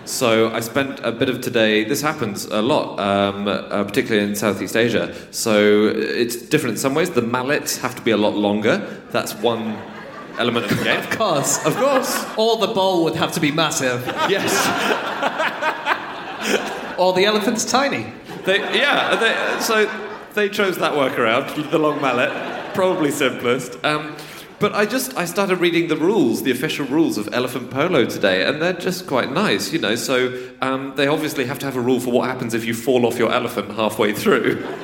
So, 0.05 0.51
I 0.51 0.59
spent 0.59 0.99
a 1.03 1.11
bit 1.11 1.29
of 1.29 1.41
today. 1.41 1.83
This 1.83 2.01
happens 2.01 2.45
a 2.45 2.61
lot, 2.61 2.99
um, 2.99 3.47
uh, 3.47 3.83
particularly 3.83 4.27
in 4.27 4.35
Southeast 4.35 4.75
Asia. 4.75 5.13
So, 5.31 5.87
it's 5.87 6.35
different 6.35 6.73
in 6.75 6.79
some 6.79 6.93
ways. 6.95 7.09
The 7.11 7.21
mallets 7.21 7.77
have 7.77 7.95
to 7.95 8.01
be 8.01 8.11
a 8.11 8.17
lot 8.17 8.35
longer. 8.35 8.77
That's 9.11 9.33
one 9.35 9.77
element 10.37 10.69
of 10.71 10.77
the 10.77 10.83
game. 10.83 10.99
Of 10.99 11.09
course. 11.11 11.65
Of 11.65 11.75
course. 11.77 12.25
Or 12.37 12.57
the 12.57 12.67
bowl 12.73 13.03
would 13.05 13.15
have 13.15 13.31
to 13.33 13.39
be 13.39 13.51
massive, 13.51 14.05
Yes. 14.29 14.51
or 16.97 17.13
the 17.13 17.25
elephant's 17.25 17.65
tiny. 17.65 18.11
They, 18.45 18.59
yeah, 18.77 19.15
they, 19.15 19.59
so 19.61 19.85
they 20.35 20.49
chose 20.49 20.77
that 20.77 20.93
workaround, 20.93 21.69
the 21.71 21.79
long 21.79 22.01
mallet, 22.01 22.31
probably 22.73 23.11
simplest. 23.11 23.83
Um, 23.83 24.15
but 24.59 24.73
I 24.73 24.85
just 24.85 25.17
I 25.17 25.25
started 25.25 25.59
reading 25.59 25.89
the 25.89 25.97
rules, 25.97 26.43
the 26.43 26.51
official 26.51 26.85
rules 26.85 27.17
of 27.17 27.27
elephant 27.33 27.71
polo 27.71 28.05
today, 28.05 28.45
and 28.45 28.61
they're 28.61 28.73
just 28.73 29.05
quite 29.05 29.31
nice, 29.31 29.73
you 29.73 29.79
know. 29.79 29.95
So 29.95 30.49
um, 30.61 30.93
they 30.95 31.07
obviously 31.07 31.45
have 31.45 31.59
to 31.59 31.65
have 31.65 31.75
a 31.75 31.81
rule 31.81 31.99
for 31.99 32.11
what 32.11 32.29
happens 32.29 32.53
if 32.53 32.63
you 32.63 32.73
fall 32.73 33.05
off 33.05 33.17
your 33.17 33.31
elephant 33.33 33.71
halfway 33.71 34.13
through. 34.13 34.63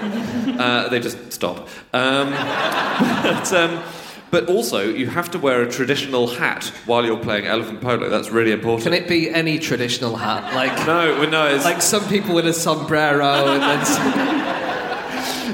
uh, 0.60 0.90
they 0.90 1.00
just 1.00 1.32
stop. 1.32 1.70
Um, 1.94 2.32
but, 3.24 3.54
um, 3.54 3.82
but 4.30 4.50
also, 4.50 4.88
you 4.90 5.08
have 5.08 5.32
to 5.32 5.40
wear 5.40 5.62
a 5.62 5.72
traditional 5.72 6.28
hat 6.28 6.66
while 6.86 7.06
you're 7.06 7.18
playing 7.18 7.46
elephant 7.46 7.82
polo. 7.82 8.10
That's 8.10 8.30
really 8.30 8.52
important. 8.52 8.84
Can 8.84 8.94
it 8.94 9.08
be 9.08 9.30
any 9.30 9.58
traditional 9.58 10.18
hat? 10.18 10.54
Like, 10.54 10.76
No, 10.86 11.18
well, 11.20 11.30
no, 11.30 11.48
it's, 11.48 11.66
like 11.66 11.82
some 11.82 12.08
people 12.08 12.36
with 12.36 12.48
a 12.48 12.54
sombrero 12.54 13.26
and 13.26 13.62
then 13.62 13.86
some- 13.86 14.41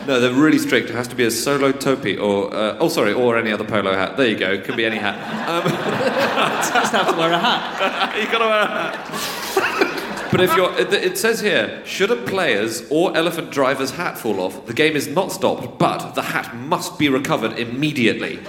No, 0.07 0.21
they're 0.21 0.33
really 0.33 0.57
strict. 0.57 0.89
It 0.89 0.95
has 0.95 1.09
to 1.09 1.15
be 1.15 1.25
a 1.25 1.31
sola 1.31 1.73
topi 1.73 2.17
or, 2.17 2.53
uh, 2.55 2.77
oh, 2.79 2.87
sorry, 2.87 3.11
or 3.11 3.37
any 3.37 3.51
other 3.51 3.65
polo 3.65 3.93
hat. 3.93 4.15
There 4.15 4.25
you 4.25 4.37
go. 4.37 4.53
It 4.53 4.63
can 4.63 4.77
be 4.77 4.85
any 4.85 4.95
hat. 4.95 5.17
just 6.63 6.93
have 6.93 7.11
to 7.11 7.17
wear 7.17 7.33
a 7.33 7.37
hat. 7.37 8.15
You've 8.21 8.31
gotta 8.31 8.45
wear 8.45 8.61
a 8.61 8.67
hat. 8.67 10.31
But 10.31 10.39
if 10.41 10.55
you're, 10.55 10.73
it, 10.79 10.93
it 10.93 11.17
says 11.17 11.41
here, 11.41 11.85
should 11.85 12.11
a 12.11 12.15
player's 12.15 12.89
or 12.89 13.15
elephant 13.17 13.51
driver's 13.51 13.91
hat 13.91 14.17
fall 14.17 14.39
off, 14.39 14.65
the 14.65 14.73
game 14.73 14.95
is 14.95 15.09
not 15.09 15.31
stopped, 15.33 15.77
but 15.77 16.13
the 16.15 16.21
hat 16.21 16.55
must 16.55 16.97
be 16.97 17.09
recovered 17.09 17.59
immediately. 17.59 18.39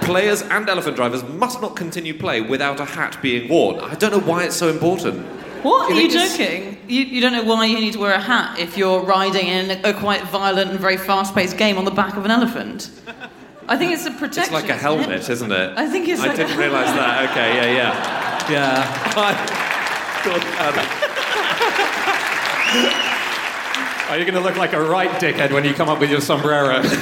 Players 0.00 0.42
and 0.42 0.68
elephant 0.68 0.96
drivers 0.96 1.22
must 1.22 1.60
not 1.60 1.76
continue 1.76 2.18
play 2.18 2.40
without 2.40 2.80
a 2.80 2.84
hat 2.84 3.18
being 3.22 3.48
worn. 3.48 3.78
I 3.78 3.94
don't 3.94 4.10
know 4.10 4.20
why 4.20 4.44
it's 4.44 4.56
so 4.56 4.68
important. 4.68 5.24
What? 5.62 5.92
Are 5.92 5.94
you 5.94 6.10
joking? 6.10 6.78
You, 6.88 7.02
you 7.04 7.20
don't 7.20 7.32
know 7.32 7.44
why 7.44 7.66
you 7.66 7.78
need 7.78 7.92
to 7.92 7.98
wear 7.98 8.12
a 8.12 8.20
hat 8.20 8.58
if 8.58 8.76
you're 8.76 9.00
riding 9.00 9.46
in 9.46 9.70
a, 9.70 9.90
a 9.90 9.94
quite 9.94 10.22
violent 10.24 10.70
and 10.70 10.80
very 10.80 10.96
fast 10.96 11.34
paced 11.34 11.56
game 11.56 11.78
on 11.78 11.84
the 11.84 11.90
back 11.90 12.16
of 12.16 12.24
an 12.24 12.30
elephant? 12.30 12.90
I 13.68 13.76
think 13.76 13.92
it's 13.92 14.06
a 14.06 14.10
protection. 14.10 14.42
It's 14.42 14.50
like 14.52 14.64
a 14.64 14.74
isn't 14.74 14.78
it? 14.78 14.80
helmet, 14.80 15.28
isn't 15.30 15.52
it? 15.52 15.78
I 15.78 15.88
think 15.88 16.08
it's 16.08 16.20
I 16.20 16.26
like 16.28 16.36
didn't 16.36 16.58
realise 16.58 16.86
that. 16.86 17.30
Okay, 17.30 17.54
yeah, 17.56 17.76
yeah. 17.76 18.50
Yeah. 18.50 18.98
Are 24.08 24.18
you 24.18 24.24
going 24.24 24.34
to 24.34 24.40
look 24.40 24.56
like 24.56 24.72
a 24.72 24.80
right 24.82 25.10
dickhead 25.10 25.52
when 25.52 25.64
you 25.64 25.74
come 25.74 25.88
up 25.88 26.00
with 26.00 26.10
your 26.10 26.20
sombrero? 26.20 26.82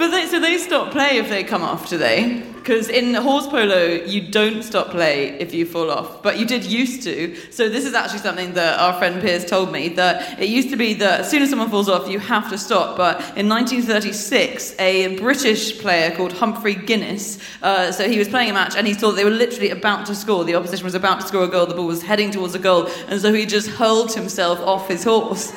But 0.00 0.08
they, 0.12 0.26
so 0.28 0.40
they 0.40 0.56
stop 0.56 0.92
play 0.92 1.18
if 1.18 1.28
they 1.28 1.44
come 1.44 1.62
off, 1.62 1.90
do 1.90 1.98
they? 1.98 2.42
Because 2.70 2.88
in 2.88 3.14
horse 3.14 3.48
polo, 3.48 3.84
you 3.84 4.20
don't 4.20 4.62
stop 4.62 4.90
play 4.90 5.30
if 5.40 5.52
you 5.52 5.66
fall 5.66 5.90
off, 5.90 6.22
but 6.22 6.38
you 6.38 6.46
did 6.46 6.64
used 6.64 7.02
to. 7.02 7.34
So 7.50 7.68
this 7.68 7.84
is 7.84 7.94
actually 7.94 8.20
something 8.20 8.52
that 8.52 8.78
our 8.78 8.96
friend 8.96 9.20
Piers 9.20 9.44
told 9.44 9.72
me 9.72 9.88
that 9.88 10.38
it 10.38 10.48
used 10.48 10.70
to 10.70 10.76
be 10.76 10.94
that 10.94 11.22
as 11.22 11.30
soon 11.32 11.42
as 11.42 11.50
someone 11.50 11.68
falls 11.68 11.88
off, 11.88 12.08
you 12.08 12.20
have 12.20 12.48
to 12.50 12.56
stop. 12.56 12.96
But 12.96 13.16
in 13.36 13.48
1936, 13.48 14.78
a 14.78 15.18
British 15.18 15.80
player 15.80 16.14
called 16.14 16.32
Humphrey 16.32 16.76
Guinness, 16.76 17.40
uh, 17.60 17.90
so 17.90 18.08
he 18.08 18.20
was 18.20 18.28
playing 18.28 18.50
a 18.50 18.54
match 18.54 18.76
and 18.76 18.86
he 18.86 18.94
thought 18.94 19.16
they 19.16 19.24
were 19.24 19.30
literally 19.30 19.70
about 19.70 20.06
to 20.06 20.14
score. 20.14 20.44
The 20.44 20.54
opposition 20.54 20.84
was 20.84 20.94
about 20.94 21.22
to 21.22 21.26
score 21.26 21.42
a 21.42 21.48
goal. 21.48 21.66
The 21.66 21.74
ball 21.74 21.88
was 21.88 22.02
heading 22.02 22.30
towards 22.30 22.54
a 22.54 22.60
goal, 22.60 22.88
and 23.08 23.20
so 23.20 23.32
he 23.32 23.46
just 23.46 23.68
hurled 23.68 24.14
himself 24.14 24.60
off 24.60 24.86
his 24.86 25.02
horse. 25.02 25.52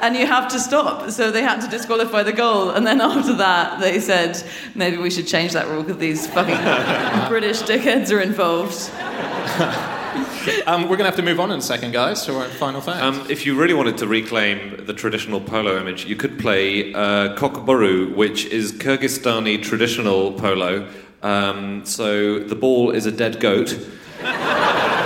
And 0.00 0.16
you 0.16 0.26
have 0.26 0.48
to 0.48 0.60
stop. 0.60 1.10
So 1.10 1.30
they 1.30 1.42
had 1.42 1.60
to 1.60 1.68
disqualify 1.68 2.22
the 2.22 2.32
goal. 2.32 2.70
And 2.70 2.86
then 2.86 3.00
after 3.00 3.34
that, 3.34 3.80
they 3.80 4.00
said, 4.00 4.42
maybe 4.74 4.96
we 4.96 5.10
should 5.10 5.26
change 5.26 5.52
that 5.52 5.68
rule 5.68 5.82
because 5.82 5.98
these 5.98 6.26
fucking 6.28 6.56
British 7.28 7.62
dickheads 7.62 8.14
are 8.14 8.20
involved. 8.20 8.90
Um, 10.66 10.82
we're 10.82 10.96
going 10.96 11.00
to 11.00 11.04
have 11.04 11.16
to 11.16 11.22
move 11.22 11.40
on 11.40 11.50
in 11.50 11.58
a 11.58 11.62
second, 11.62 11.92
guys, 11.92 12.24
to 12.24 12.34
our 12.36 12.46
final 12.46 12.80
fact. 12.80 13.02
Um, 13.02 13.26
if 13.28 13.44
you 13.44 13.54
really 13.54 13.74
wanted 13.74 13.98
to 13.98 14.06
reclaim 14.06 14.84
the 14.86 14.94
traditional 14.94 15.40
polo 15.40 15.78
image, 15.78 16.06
you 16.06 16.16
could 16.16 16.38
play 16.38 16.92
uh, 16.94 17.36
kokboru, 17.36 18.14
which 18.14 18.46
is 18.46 18.72
Kyrgyzstani 18.72 19.62
traditional 19.62 20.32
polo. 20.32 20.88
Um, 21.22 21.84
so 21.84 22.38
the 22.38 22.54
ball 22.54 22.90
is 22.90 23.04
a 23.06 23.12
dead 23.12 23.40
goat. 23.40 23.78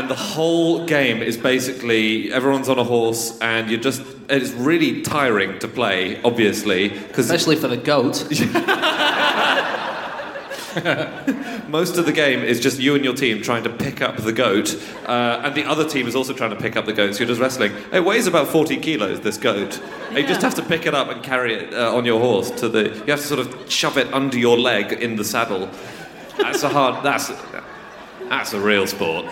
and 0.00 0.08
the 0.08 0.14
whole 0.14 0.86
game 0.86 1.20
is 1.20 1.36
basically 1.36 2.32
everyone's 2.32 2.70
on 2.70 2.78
a 2.78 2.84
horse, 2.84 3.38
and 3.40 3.70
you're 3.70 3.80
just. 3.80 4.02
It's 4.30 4.52
really 4.52 5.02
tiring 5.02 5.58
to 5.58 5.68
play, 5.68 6.22
obviously, 6.22 6.88
because 6.88 7.28
Especially 7.28 7.56
for 7.56 7.68
the 7.68 7.76
goat. 7.76 8.24
most 11.68 11.98
of 11.98 12.06
the 12.06 12.12
game 12.12 12.40
is 12.40 12.60
just 12.60 12.78
you 12.78 12.94
and 12.94 13.04
your 13.04 13.14
team 13.14 13.42
trying 13.42 13.64
to 13.64 13.70
pick 13.70 14.00
up 14.00 14.16
the 14.16 14.32
goat, 14.32 14.74
uh, 15.06 15.42
and 15.44 15.54
the 15.54 15.64
other 15.64 15.86
team 15.86 16.06
is 16.06 16.14
also 16.14 16.32
trying 16.32 16.50
to 16.50 16.56
pick 16.56 16.76
up 16.76 16.86
the 16.86 16.94
goat. 16.94 17.14
So 17.14 17.20
you're 17.20 17.28
just 17.28 17.40
wrestling. 17.40 17.72
It 17.92 18.02
weighs 18.02 18.26
about 18.26 18.48
40 18.48 18.78
kilos. 18.78 19.20
This 19.20 19.36
goat. 19.36 19.82
And 20.08 20.16
You 20.16 20.26
just 20.26 20.40
have 20.40 20.54
to 20.54 20.62
pick 20.62 20.86
it 20.86 20.94
up 20.94 21.08
and 21.08 21.22
carry 21.22 21.54
it 21.54 21.74
uh, 21.74 21.94
on 21.94 22.06
your 22.06 22.20
horse 22.20 22.50
to 22.52 22.70
the. 22.70 22.84
You 22.84 23.12
have 23.12 23.20
to 23.20 23.26
sort 23.26 23.40
of 23.40 23.70
shove 23.70 23.98
it 23.98 24.10
under 24.14 24.38
your 24.38 24.58
leg 24.58 24.92
in 24.92 25.16
the 25.16 25.24
saddle. 25.24 25.68
That's 26.38 26.62
a 26.62 26.70
hard. 26.70 27.04
That's 27.04 27.30
that's 28.30 28.52
a 28.52 28.60
real 28.60 28.86
sport. 28.86 29.26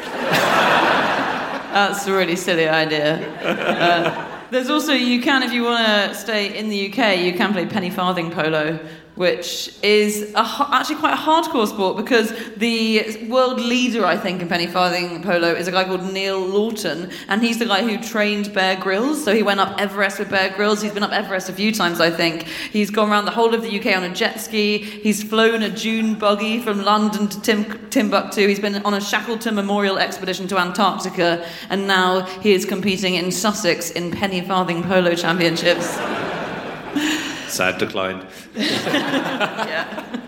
That's 1.72 2.06
a 2.08 2.12
really 2.12 2.34
silly 2.34 2.68
idea. 2.68 3.32
Uh, 3.40 4.44
there's 4.50 4.68
also, 4.68 4.92
you 4.92 5.22
can, 5.22 5.44
if 5.44 5.52
you 5.52 5.62
want 5.62 5.86
to 5.86 6.14
stay 6.16 6.58
in 6.58 6.68
the 6.68 6.90
UK, 6.90 7.18
you 7.18 7.32
can 7.34 7.52
play 7.52 7.64
penny 7.64 7.90
farthing 7.90 8.32
polo, 8.32 8.80
which 9.18 9.74
is 9.82 10.32
a, 10.36 10.66
actually 10.70 10.94
quite 10.94 11.12
a 11.12 11.16
hardcore 11.16 11.66
sport 11.66 11.96
because 11.96 12.32
the 12.56 13.26
world 13.28 13.60
leader, 13.60 14.06
I 14.06 14.16
think, 14.16 14.40
in 14.40 14.46
penny 14.46 14.68
farthing 14.68 15.24
polo 15.24 15.48
is 15.48 15.66
a 15.66 15.72
guy 15.72 15.82
called 15.82 16.04
Neil 16.12 16.40
Laughton, 16.40 17.12
and 17.26 17.42
he's 17.42 17.58
the 17.58 17.66
guy 17.66 17.82
who 17.82 18.00
trained 18.00 18.54
Bear 18.54 18.76
Grylls. 18.76 19.24
So 19.24 19.34
he 19.34 19.42
went 19.42 19.58
up 19.58 19.76
Everest 19.80 20.20
with 20.20 20.30
Bear 20.30 20.50
Grylls. 20.50 20.80
He's 20.80 20.92
been 20.92 21.02
up 21.02 21.10
Everest 21.10 21.48
a 21.48 21.52
few 21.52 21.72
times, 21.72 22.00
I 22.00 22.10
think. 22.10 22.44
He's 22.72 22.90
gone 22.90 23.10
around 23.10 23.24
the 23.24 23.32
whole 23.32 23.54
of 23.54 23.62
the 23.62 23.80
UK 23.80 23.96
on 23.96 24.04
a 24.04 24.14
jet 24.14 24.40
ski. 24.40 24.78
He's 24.78 25.20
flown 25.20 25.64
a 25.64 25.68
dune 25.68 26.14
buggy 26.14 26.60
from 26.60 26.84
London 26.84 27.26
to 27.26 27.40
Tim- 27.40 27.88
Timbuktu. 27.90 28.46
He's 28.46 28.60
been 28.60 28.76
on 28.84 28.94
a 28.94 29.00
Shackleton 29.00 29.56
Memorial 29.56 29.98
expedition 29.98 30.46
to 30.46 30.58
Antarctica, 30.58 31.44
and 31.70 31.88
now 31.88 32.20
he 32.40 32.52
is 32.52 32.64
competing 32.64 33.16
in 33.16 33.32
Sussex 33.32 33.90
in 33.90 34.12
penny 34.12 34.42
farthing 34.42 34.84
polo 34.84 35.16
championships. 35.16 35.98
Sad 37.48 37.78
decline. 37.78 38.26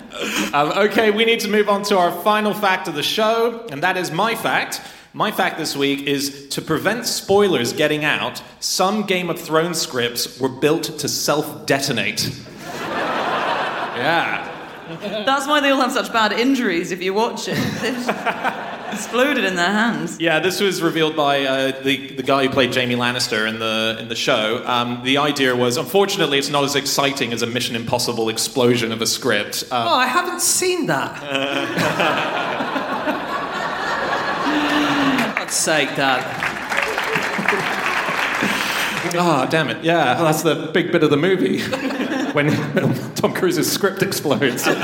Um, 0.53 0.73
okay, 0.73 1.11
we 1.11 1.25
need 1.25 1.41
to 1.41 1.49
move 1.49 1.69
on 1.69 1.83
to 1.85 1.97
our 1.97 2.11
final 2.11 2.53
fact 2.53 2.89
of 2.89 2.95
the 2.95 3.03
show, 3.03 3.67
and 3.71 3.83
that 3.83 3.97
is 3.97 4.11
my 4.11 4.35
fact. 4.35 4.83
My 5.15 5.31
fact 5.31 5.59
this 5.59 5.75
week 5.77 6.07
is 6.07 6.49
to 6.51 6.61
prevent 6.61 7.07
spoilers 7.07 7.73
getting 7.73 8.05
out, 8.05 8.43
some 8.61 9.05
Game 9.05 9.31
of 9.31 9.41
Thrones 9.41 9.81
scripts 9.81 10.39
were 10.39 10.49
built 10.49 10.85
to 10.99 11.09
self 11.09 11.67
detonate. 11.67 12.27
yeah. 13.97 14.47
That's 15.25 15.47
why 15.47 15.61
they 15.61 15.71
all 15.71 15.81
have 15.81 15.93
such 15.93 16.13
bad 16.13 16.33
injuries 16.33 16.93
if 16.93 17.03
you 17.03 17.15
watch 17.15 17.49
it. 17.49 17.57
They've 18.91 18.99
exploded 18.99 19.45
in 19.45 19.55
their 19.57 19.71
hands. 19.71 20.19
Yeah, 20.21 20.41
this 20.41 20.61
was 20.61 20.83
revealed 20.83 21.15
by 21.17 21.45
uh, 21.45 21.81
the, 21.83 22.09
the 22.09 22.23
guy 22.23 22.45
who 22.47 22.51
played 22.51 22.75
Jaime 22.75 22.95
Lannister 22.97 23.49
in 23.49 23.59
the, 23.59 23.97
in 24.01 24.09
the 24.09 24.15
show. 24.17 24.63
Um, 24.67 25.03
the 25.05 25.19
idea 25.19 25.55
was, 25.55 25.77
unfortunately, 25.77 26.39
it's 26.39 26.49
not 26.51 26.65
as 26.65 26.75
exciting 26.75 27.33
as 27.33 27.43
a 27.43 27.47
Mission 27.47 27.77
Impossible 27.77 28.29
explosion 28.29 28.91
of 28.93 29.01
a 29.03 29.07
script. 29.07 29.65
Um, 29.71 29.87
Oh, 29.89 29.95
I 29.95 30.07
haven't 30.07 30.41
seen 30.41 30.87
that. 30.87 31.21
God's 35.37 35.55
sake, 35.55 35.89
Dad. 35.97 36.25
Ah, 39.17 39.47
damn 39.51 39.69
it. 39.71 39.83
Yeah, 39.85 40.15
that's 40.15 40.43
the 40.43 40.71
big 40.73 40.93
bit 40.93 41.03
of 41.03 41.11
the 41.11 41.17
movie 41.17 41.61
when 42.33 42.51
Tom 43.15 43.33
Cruise's 43.35 43.71
script 43.71 44.03
explodes. 44.03 44.67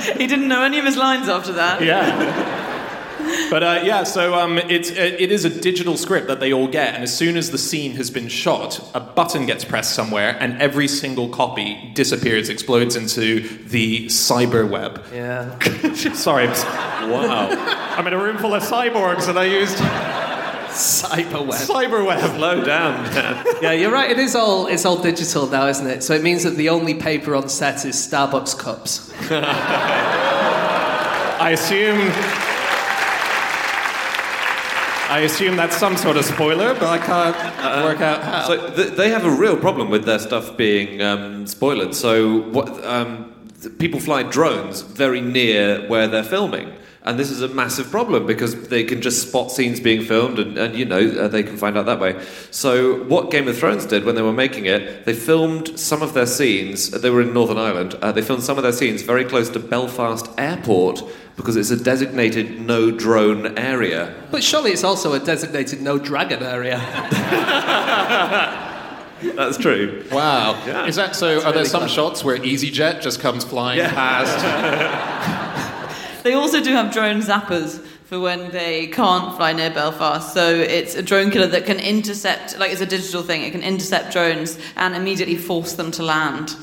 He 0.00 0.26
didn't 0.26 0.48
know 0.48 0.62
any 0.62 0.78
of 0.78 0.84
his 0.84 0.96
lines 0.96 1.28
after 1.28 1.52
that. 1.54 1.82
Yeah. 1.82 2.66
But 3.50 3.62
uh, 3.62 3.80
yeah, 3.84 4.04
so 4.04 4.34
um, 4.34 4.58
it's, 4.58 4.90
it 4.90 5.30
is 5.30 5.44
a 5.44 5.50
digital 5.50 5.96
script 5.96 6.28
that 6.28 6.40
they 6.40 6.52
all 6.52 6.66
get, 6.68 6.94
and 6.94 7.02
as 7.02 7.16
soon 7.16 7.36
as 7.36 7.50
the 7.50 7.58
scene 7.58 7.92
has 7.92 8.10
been 8.10 8.28
shot, 8.28 8.80
a 8.94 9.00
button 9.00 9.44
gets 9.46 9.64
pressed 9.64 9.92
somewhere, 9.94 10.36
and 10.40 10.60
every 10.60 10.88
single 10.88 11.28
copy 11.28 11.90
disappears, 11.94 12.48
explodes 12.48 12.96
into 12.96 13.40
the 13.68 14.06
cyber 14.06 14.68
web. 14.68 15.04
Yeah. 15.12 15.58
Sorry, 16.14 16.46
Wow. 16.46 17.48
I'm 17.96 18.06
in 18.06 18.12
a 18.14 18.18
room 18.22 18.38
full 18.38 18.54
of 18.54 18.62
cyborgs, 18.62 19.28
and 19.28 19.38
I 19.38 19.44
used 19.44 19.78
Cyberweb. 20.80 21.66
cyber 21.66 22.04
web. 22.04 22.20
Slow 22.36 22.64
down. 22.64 23.04
Yeah, 23.62 23.72
you're 23.72 23.92
right. 23.92 24.10
It 24.10 24.18
is 24.18 24.34
all 24.34 24.66
it's 24.66 24.84
all 24.84 25.00
digital 25.02 25.46
now, 25.46 25.66
isn't 25.66 25.86
it? 25.86 26.02
So 26.02 26.14
it 26.14 26.22
means 26.22 26.42
that 26.44 26.56
the 26.56 26.68
only 26.70 26.94
paper 26.94 27.34
on 27.34 27.48
set 27.48 27.84
is 27.84 27.96
Starbucks 27.96 28.58
cups. 28.58 29.12
I 31.40 31.50
assume. 31.52 32.12
I 35.10 35.20
assume 35.20 35.56
that's 35.56 35.76
some 35.76 35.96
sort 35.96 36.16
of 36.16 36.24
spoiler, 36.24 36.72
but 36.74 36.84
I 36.84 36.98
can't 36.98 37.36
work 37.84 38.00
out 38.00 38.22
how. 38.22 38.46
So 38.46 38.70
th- 38.76 38.92
they 38.96 39.08
have 39.10 39.24
a 39.24 39.30
real 39.30 39.56
problem 39.56 39.90
with 39.90 40.04
their 40.04 40.20
stuff 40.20 40.56
being 40.56 41.02
um, 41.02 41.48
spoiled. 41.48 41.96
So 41.96 42.42
what, 42.42 42.84
um, 42.84 43.32
people 43.78 43.98
fly 43.98 44.22
drones 44.22 44.82
very 44.82 45.20
near 45.20 45.86
where 45.88 46.06
they're 46.06 46.22
filming. 46.22 46.72
And 47.02 47.18
this 47.18 47.30
is 47.30 47.40
a 47.40 47.48
massive 47.48 47.90
problem 47.90 48.26
because 48.26 48.68
they 48.68 48.84
can 48.84 49.00
just 49.00 49.26
spot 49.26 49.50
scenes 49.50 49.80
being 49.80 50.02
filmed 50.02 50.38
and, 50.38 50.58
and 50.58 50.76
you 50.76 50.84
know, 50.84 50.98
uh, 50.98 51.28
they 51.28 51.42
can 51.42 51.56
find 51.56 51.78
out 51.78 51.86
that 51.86 51.98
way. 51.98 52.22
So, 52.50 53.04
what 53.04 53.30
Game 53.30 53.48
of 53.48 53.56
Thrones 53.56 53.86
did 53.86 54.04
when 54.04 54.16
they 54.16 54.22
were 54.22 54.34
making 54.34 54.66
it, 54.66 55.06
they 55.06 55.14
filmed 55.14 55.78
some 55.78 56.02
of 56.02 56.12
their 56.12 56.26
scenes, 56.26 56.90
they 56.90 57.08
were 57.08 57.22
in 57.22 57.32
Northern 57.32 57.56
Ireland, 57.56 57.94
uh, 58.02 58.12
they 58.12 58.20
filmed 58.20 58.42
some 58.42 58.58
of 58.58 58.64
their 58.64 58.72
scenes 58.72 59.00
very 59.00 59.24
close 59.24 59.48
to 59.50 59.58
Belfast 59.58 60.28
Airport 60.36 61.02
because 61.36 61.56
it's 61.56 61.70
a 61.70 61.82
designated 61.82 62.60
no 62.60 62.90
drone 62.90 63.56
area. 63.56 64.14
But 64.30 64.44
surely 64.44 64.72
it's 64.72 64.84
also 64.84 65.14
a 65.14 65.18
designated 65.18 65.80
no 65.80 65.98
dragon 65.98 66.42
area. 66.42 66.76
That's 69.22 69.56
true. 69.56 70.04
wow. 70.12 70.84
Is 70.86 70.96
that 70.96 71.16
so? 71.16 71.42
are 71.42 71.52
there 71.52 71.64
some 71.64 71.80
clever. 71.80 71.94
shots 71.94 72.22
where 72.24 72.36
EasyJet 72.36 73.00
just 73.00 73.20
comes 73.20 73.42
flying 73.44 73.80
past? 73.80 75.46
They 76.22 76.34
also 76.34 76.62
do 76.62 76.70
have 76.72 76.92
drone 76.92 77.20
zappers 77.20 77.84
for 78.04 78.18
when 78.20 78.50
they 78.50 78.88
can't 78.88 79.36
fly 79.36 79.52
near 79.52 79.70
Belfast. 79.70 80.34
So 80.34 80.48
it's 80.54 80.94
a 80.94 81.02
drone 81.02 81.30
killer 81.30 81.46
that 81.46 81.64
can 81.66 81.78
intercept, 81.78 82.58
like 82.58 82.72
it's 82.72 82.80
a 82.80 82.86
digital 82.86 83.22
thing, 83.22 83.42
it 83.42 83.52
can 83.52 83.62
intercept 83.62 84.12
drones 84.12 84.58
and 84.76 84.94
immediately 84.96 85.36
force 85.36 85.74
them 85.74 85.90
to 85.92 86.02
land. 86.02 86.56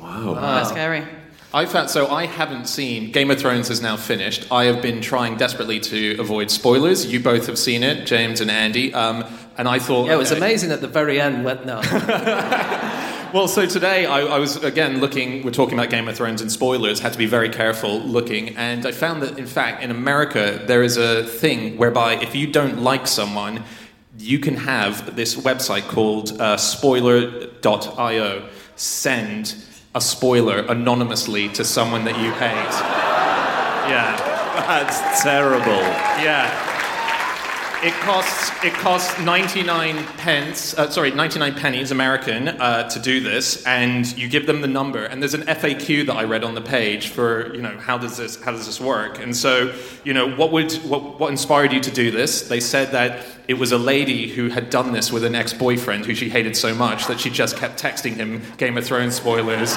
Wow. 0.00 0.34
That's 0.34 0.68
scary. 0.70 1.04
I 1.52 1.66
found 1.66 1.88
so 1.88 2.08
I 2.08 2.26
haven't 2.26 2.66
seen 2.66 3.12
Game 3.12 3.30
of 3.30 3.38
Thrones 3.38 3.70
is 3.70 3.80
now 3.80 3.96
finished. 3.96 4.46
I 4.50 4.64
have 4.64 4.82
been 4.82 5.00
trying 5.00 5.36
desperately 5.36 5.78
to 5.80 6.16
avoid 6.18 6.50
spoilers. 6.50 7.06
You 7.06 7.20
both 7.20 7.46
have 7.46 7.58
seen 7.58 7.84
it, 7.84 8.06
James 8.06 8.40
and 8.40 8.50
Andy. 8.50 8.92
Um, 8.92 9.24
and 9.56 9.68
I 9.68 9.78
thought 9.78 10.06
Yeah, 10.08 10.14
it 10.14 10.18
was 10.18 10.32
okay. 10.32 10.38
amazing 10.38 10.72
at 10.72 10.80
the 10.80 10.88
very 10.88 11.20
end 11.20 11.44
when 11.44 11.64
no. 11.64 11.80
Well, 13.34 13.48
so 13.48 13.66
today 13.66 14.06
I, 14.06 14.20
I 14.20 14.38
was 14.38 14.62
again 14.62 15.00
looking. 15.00 15.42
We're 15.42 15.50
talking 15.50 15.76
about 15.76 15.90
Game 15.90 16.06
of 16.06 16.16
Thrones 16.16 16.40
and 16.40 16.52
spoilers. 16.52 17.00
Had 17.00 17.14
to 17.14 17.18
be 17.18 17.26
very 17.26 17.48
careful 17.48 17.98
looking, 17.98 18.56
and 18.56 18.86
I 18.86 18.92
found 18.92 19.22
that 19.22 19.40
in 19.40 19.46
fact 19.48 19.82
in 19.82 19.90
America 19.90 20.62
there 20.66 20.84
is 20.84 20.96
a 20.96 21.24
thing 21.24 21.76
whereby 21.76 22.14
if 22.14 22.36
you 22.36 22.46
don't 22.46 22.84
like 22.84 23.08
someone, 23.08 23.64
you 24.20 24.38
can 24.38 24.54
have 24.54 25.16
this 25.16 25.34
website 25.34 25.88
called 25.88 26.40
uh, 26.40 26.56
Spoiler.io 26.56 28.48
send 28.76 29.56
a 29.96 30.00
spoiler 30.00 30.60
anonymously 30.68 31.48
to 31.54 31.64
someone 31.64 32.04
that 32.04 32.16
you 32.20 32.30
hate. 32.34 32.74
Yeah. 33.90 34.14
That's 34.68 35.24
terrible. 35.24 35.82
Yeah. 36.22 36.73
It 37.84 37.92
costs 38.00 38.50
it 38.64 38.72
costs 38.72 39.20
99 39.20 40.06
pence, 40.16 40.72
uh, 40.72 40.88
sorry, 40.88 41.10
99 41.10 41.54
pennies 41.54 41.90
American 41.90 42.48
uh, 42.48 42.88
to 42.88 42.98
do 42.98 43.20
this, 43.20 43.62
and 43.66 44.10
you 44.16 44.26
give 44.26 44.46
them 44.46 44.62
the 44.62 44.66
number. 44.66 45.04
And 45.04 45.20
there's 45.20 45.34
an 45.34 45.42
FAQ 45.42 46.06
that 46.06 46.16
I 46.16 46.24
read 46.24 46.44
on 46.44 46.54
the 46.54 46.62
page 46.62 47.08
for 47.08 47.54
you 47.54 47.60
know 47.60 47.76
how 47.76 47.98
does 47.98 48.16
this 48.16 48.40
how 48.42 48.52
does 48.52 48.64
this 48.64 48.80
work? 48.80 49.18
And 49.18 49.36
so 49.36 49.78
you 50.02 50.14
know 50.14 50.34
what 50.34 50.50
would 50.50 50.72
what, 50.76 51.20
what 51.20 51.30
inspired 51.30 51.74
you 51.74 51.80
to 51.80 51.90
do 51.90 52.10
this? 52.10 52.48
They 52.48 52.60
said 52.60 52.92
that 52.92 53.26
it 53.48 53.54
was 53.58 53.70
a 53.70 53.78
lady 53.78 54.30
who 54.30 54.48
had 54.48 54.70
done 54.70 54.92
this 54.94 55.12
with 55.12 55.22
an 55.22 55.34
ex-boyfriend 55.34 56.06
who 56.06 56.14
she 56.14 56.30
hated 56.30 56.56
so 56.56 56.74
much 56.74 57.06
that 57.08 57.20
she 57.20 57.28
just 57.28 57.58
kept 57.58 57.78
texting 57.78 58.14
him 58.14 58.40
Game 58.56 58.78
of 58.78 58.86
Thrones 58.86 59.14
spoilers. 59.14 59.76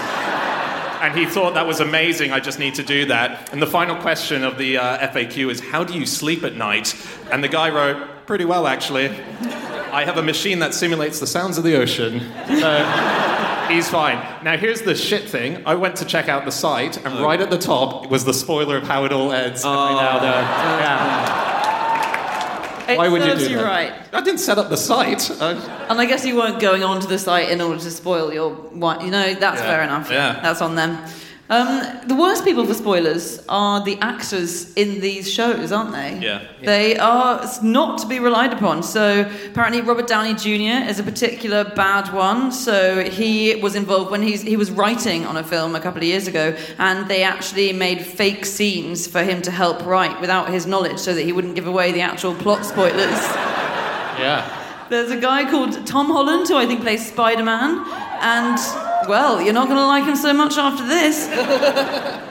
And 1.02 1.18
he 1.18 1.26
thought 1.26 1.54
that 1.54 1.68
was 1.68 1.80
amazing. 1.80 2.32
I 2.32 2.40
just 2.40 2.60
need 2.60 2.76
to 2.76 2.84
do 2.84 3.06
that. 3.06 3.52
And 3.52 3.62
the 3.62 3.68
final 3.68 3.96
question 3.96 4.44
of 4.44 4.58
the 4.58 4.78
uh, 4.78 5.08
FAQ 5.10 5.52
is, 5.52 5.60
"How 5.60 5.84
do 5.84 5.94
you 5.94 6.06
sleep 6.06 6.44
at 6.44 6.56
night?" 6.56 6.96
And 7.32 7.44
the 7.44 7.48
guy 7.50 7.70
wrote, 7.70 8.26
"Pretty 8.26 8.46
well, 8.46 8.68
actually. 8.68 9.10
I 9.92 10.04
have 10.06 10.18
a 10.18 10.24
machine 10.24 10.60
that 10.60 10.74
simulates 10.74 11.20
the 11.20 11.28
sounds 11.28 11.58
of 11.58 11.64
the 11.64 11.76
ocean. 11.76 12.20
So 12.48 13.68
he's 13.70 13.90
fine. 13.90 14.18
Now, 14.44 14.58
here's 14.58 14.82
the 14.82 14.96
shit 14.96 15.30
thing. 15.30 15.64
I 15.66 15.76
went 15.76 15.96
to 15.98 16.06
check 16.06 16.28
out 16.28 16.46
the 16.46 16.52
site, 16.52 16.98
and 17.06 17.20
right 17.22 17.40
at 17.40 17.50
the 17.50 17.58
top 17.58 18.10
was 18.10 18.26
the 18.26 18.34
spoiler 18.34 18.78
of 18.78 18.84
how 18.84 19.06
it 19.06 19.12
all 19.12 19.32
ends. 19.32 19.64
And 19.64 19.74
I 19.74 19.94
now. 19.94 20.24
Yeah. 20.24 21.47
It 22.88 22.98
Why 22.98 23.08
would 23.10 23.22
you 23.22 23.30
serves 23.32 23.48
do 23.48 23.56
that? 23.58 23.64
right. 23.66 23.94
I 24.14 24.22
didn't 24.22 24.40
set 24.40 24.58
up 24.58 24.70
the 24.70 24.78
site. 24.78 25.30
Uh, 25.42 25.56
And 25.90 26.00
I 26.00 26.06
guess 26.06 26.26
you 26.26 26.36
weren't 26.38 26.60
going 26.62 26.84
onto 26.84 27.08
the 27.08 27.20
site 27.20 27.50
in 27.50 27.60
order 27.62 27.80
to 27.80 27.92
spoil 27.92 28.34
your 28.34 28.50
wine. 28.74 29.02
You 29.06 29.12
know, 29.12 29.34
that's 29.34 29.60
Yeah. 29.62 29.68
fair 29.72 29.82
enough. 29.84 30.10
Yeah. 30.10 30.40
That's 30.42 30.62
on 30.62 30.76
them. 30.76 30.98
Um, 31.50 32.02
the 32.06 32.16
worst 32.16 32.44
people 32.44 32.66
for 32.66 32.74
spoilers 32.74 33.42
are 33.48 33.82
the 33.82 33.98
actors 34.00 34.74
in 34.74 35.00
these 35.00 35.32
shows, 35.32 35.72
aren't 35.72 35.94
they? 35.94 36.20
Yeah. 36.20 36.46
They 36.62 36.98
are 36.98 37.50
not 37.64 38.00
to 38.00 38.08
be 38.08 38.20
relied 38.20 38.52
upon. 38.52 38.84
So 38.84 39.22
apparently, 39.46 39.80
Robert 39.80 40.08
Downey 40.08 40.34
Jr. 40.34 40.90
is 40.90 41.00
a 41.00 41.04
particular 41.04 41.64
bad 41.64 42.14
one. 42.14 42.52
So 42.52 43.02
he 43.10 43.56
was 43.56 43.76
involved 43.76 44.12
when 44.12 44.22
he's, 44.22 44.42
he 44.42 44.58
was 44.58 44.72
writing 44.72 45.26
on 45.26 45.38
a 45.38 45.44
film 45.44 45.74
a 45.74 45.80
couple 45.80 46.00
of 46.00 46.04
years 46.04 46.28
ago, 46.28 46.54
and 46.80 47.08
they 47.08 47.24
actually 47.24 47.72
made 47.72 48.02
fake 48.02 48.46
scenes 48.46 49.08
for 49.08 49.24
him 49.24 49.42
to 49.44 49.52
help 49.52 49.86
write 49.86 50.20
without 50.20 50.50
his 50.50 50.66
knowledge, 50.66 51.00
so 51.00 51.14
that 51.14 51.24
he 51.24 51.32
wouldn't 51.32 51.56
give 51.56 51.68
away 51.68 51.94
the 51.94 52.02
actual 52.02 52.36
plot 52.36 52.66
spoilers. 52.66 52.94
yeah. 54.20 54.54
There's 54.90 55.12
a 55.12 55.20
guy 55.20 55.50
called 55.50 55.86
Tom 55.86 56.08
Holland 56.08 56.50
who 56.50 56.58
I 56.58 56.66
think 56.66 56.82
plays 56.82 57.08
Spider 57.08 57.44
Man, 57.44 57.86
and 58.20 58.58
well, 59.08 59.42
you're 59.42 59.54
not 59.54 59.68
going 59.68 59.80
to 59.80 59.86
like 59.86 60.06
him 60.06 60.16
so 60.16 60.34
much 60.34 60.58
after 60.58 60.86
this. 60.86 61.28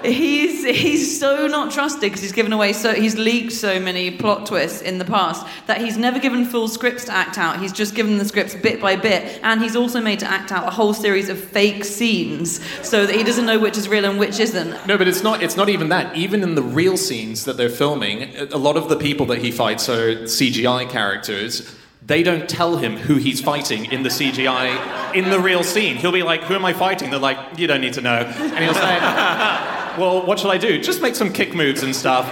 he's 0.05 0.65
he's 0.65 1.19
so 1.19 1.47
not 1.47 1.73
trusted 1.73 2.03
because 2.03 2.21
he's 2.21 2.33
given 2.33 2.53
away 2.53 2.73
so 2.73 2.95
he's 2.95 3.17
leaked 3.17 3.53
so 3.53 3.81
many 3.81 4.11
plot 4.11 4.47
twists 4.47 4.83
in 4.83 4.99
the 4.99 5.05
past 5.05 5.47
that 5.67 5.81
he's 5.81 5.97
never 5.97 6.19
given 6.19 6.45
full 6.45 6.69
scripts 6.69 7.05
to 7.05 7.12
act 7.12 7.39
out. 7.39 7.61
He's 7.61 7.73
just 7.73 7.95
given 7.95 8.19
the 8.19 8.25
scripts 8.25 8.55
bit 8.55 8.81
by 8.81 8.97
bit, 8.97 9.41
and 9.43 9.62
he's 9.62 9.77
also 9.77 10.01
made 10.01 10.21
to 10.21 10.27
act 10.27 10.53
out 10.53 10.67
a 10.67 10.71
whole 10.71 10.95
series 10.95 11.29
of 11.29 11.43
fake 11.43 11.85
scenes 11.85 12.65
so 12.87 13.07
that 13.07 13.15
he 13.15 13.23
doesn't 13.23 13.47
know 13.47 13.59
which 13.59 13.77
is 13.77 13.89
real 13.89 14.05
and 14.05 14.19
which 14.19 14.39
isn't. 14.39 14.87
No, 14.87 14.97
but 14.99 15.09
it's 15.09 15.23
not. 15.23 15.43
It's 15.43 15.57
not 15.57 15.69
even 15.69 15.89
that. 15.89 16.17
Even 16.17 16.43
in 16.43 16.55
the 16.55 16.62
real 16.62 16.97
scenes 16.97 17.45
that 17.45 17.57
they're 17.57 17.69
filming, 17.69 18.37
a 18.53 18.59
lot 18.59 18.77
of 18.77 18.89
the 18.89 18.97
people 18.97 19.27
that 19.27 19.39
he 19.39 19.51
fights 19.51 19.89
are 19.89 20.17
CGI 20.25 20.89
characters. 20.89 21.77
They 22.07 22.23
don't 22.23 22.49
tell 22.49 22.77
him 22.77 22.97
who 22.97 23.16
he's 23.16 23.40
fighting 23.40 23.87
in 23.87 24.03
the 24.05 24.11
CGI 24.11 25.14
in 25.14 25.29
the 25.31 25.40
real 25.40 25.64
scene. 25.64 25.97
He'll 25.97 26.12
be 26.12 26.23
like, 26.23 26.42
"Who 26.45 26.55
am 26.55 26.64
I 26.64 26.73
fighting?" 26.73 27.11
They're 27.11 27.19
like, 27.19 27.38
"You 27.59 27.66
don't 27.66 27.81
need 27.81 27.95
to 27.95 28.01
know," 28.01 28.19
and 28.19 28.64
he'll 28.64 28.75
say, 28.75 28.99
"Well, 29.99 30.25
what 30.25 30.38
shall 30.38 30.51
I 30.53 30.59
do? 30.59 30.81
Just 30.81 31.03
make 31.03 31.16
some 31.16 31.33
kick 31.33 31.55
moves 31.55 31.83
and 31.83 31.95
stuff." 31.95 32.27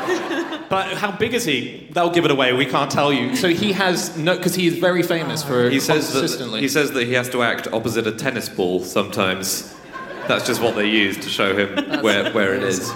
But 0.71 0.97
how 0.97 1.11
big 1.13 1.35
is 1.35 1.45
he? 1.45 1.87
They'll 1.91 2.11
give 2.11 2.25
it 2.25 2.31
away. 2.31 2.53
We 2.53 2.67
can't 2.67 2.91
tell 2.91 3.13
you. 3.13 3.37
So 3.37 3.49
he 3.49 3.73
has 3.73 4.17
no, 4.17 4.37
because 4.37 4.55
he 4.55 4.67
is 4.67 4.79
very 4.79 5.03
famous 5.03 5.43
for 5.43 5.69
He 5.69 5.79
says 5.81 6.13
that 6.13 6.21
consistently. 6.21 6.61
he 6.61 6.69
says 6.69 6.93
that 6.93 7.07
he 7.07 7.13
has 7.15 7.29
to 7.31 7.43
act 7.43 7.69
opposite 7.73 8.07
a 8.07 8.13
tennis 8.13 8.49
ball 8.49 8.81
sometimes. 8.81 9.75
That's 10.27 10.47
just 10.47 10.63
what 10.63 10.75
they 10.75 10.89
use 10.89 11.17
to 11.19 11.29
show 11.29 11.55
him 11.55 12.03
where, 12.03 12.33
where 12.33 12.55
it 12.55 12.63
is. 12.63 12.93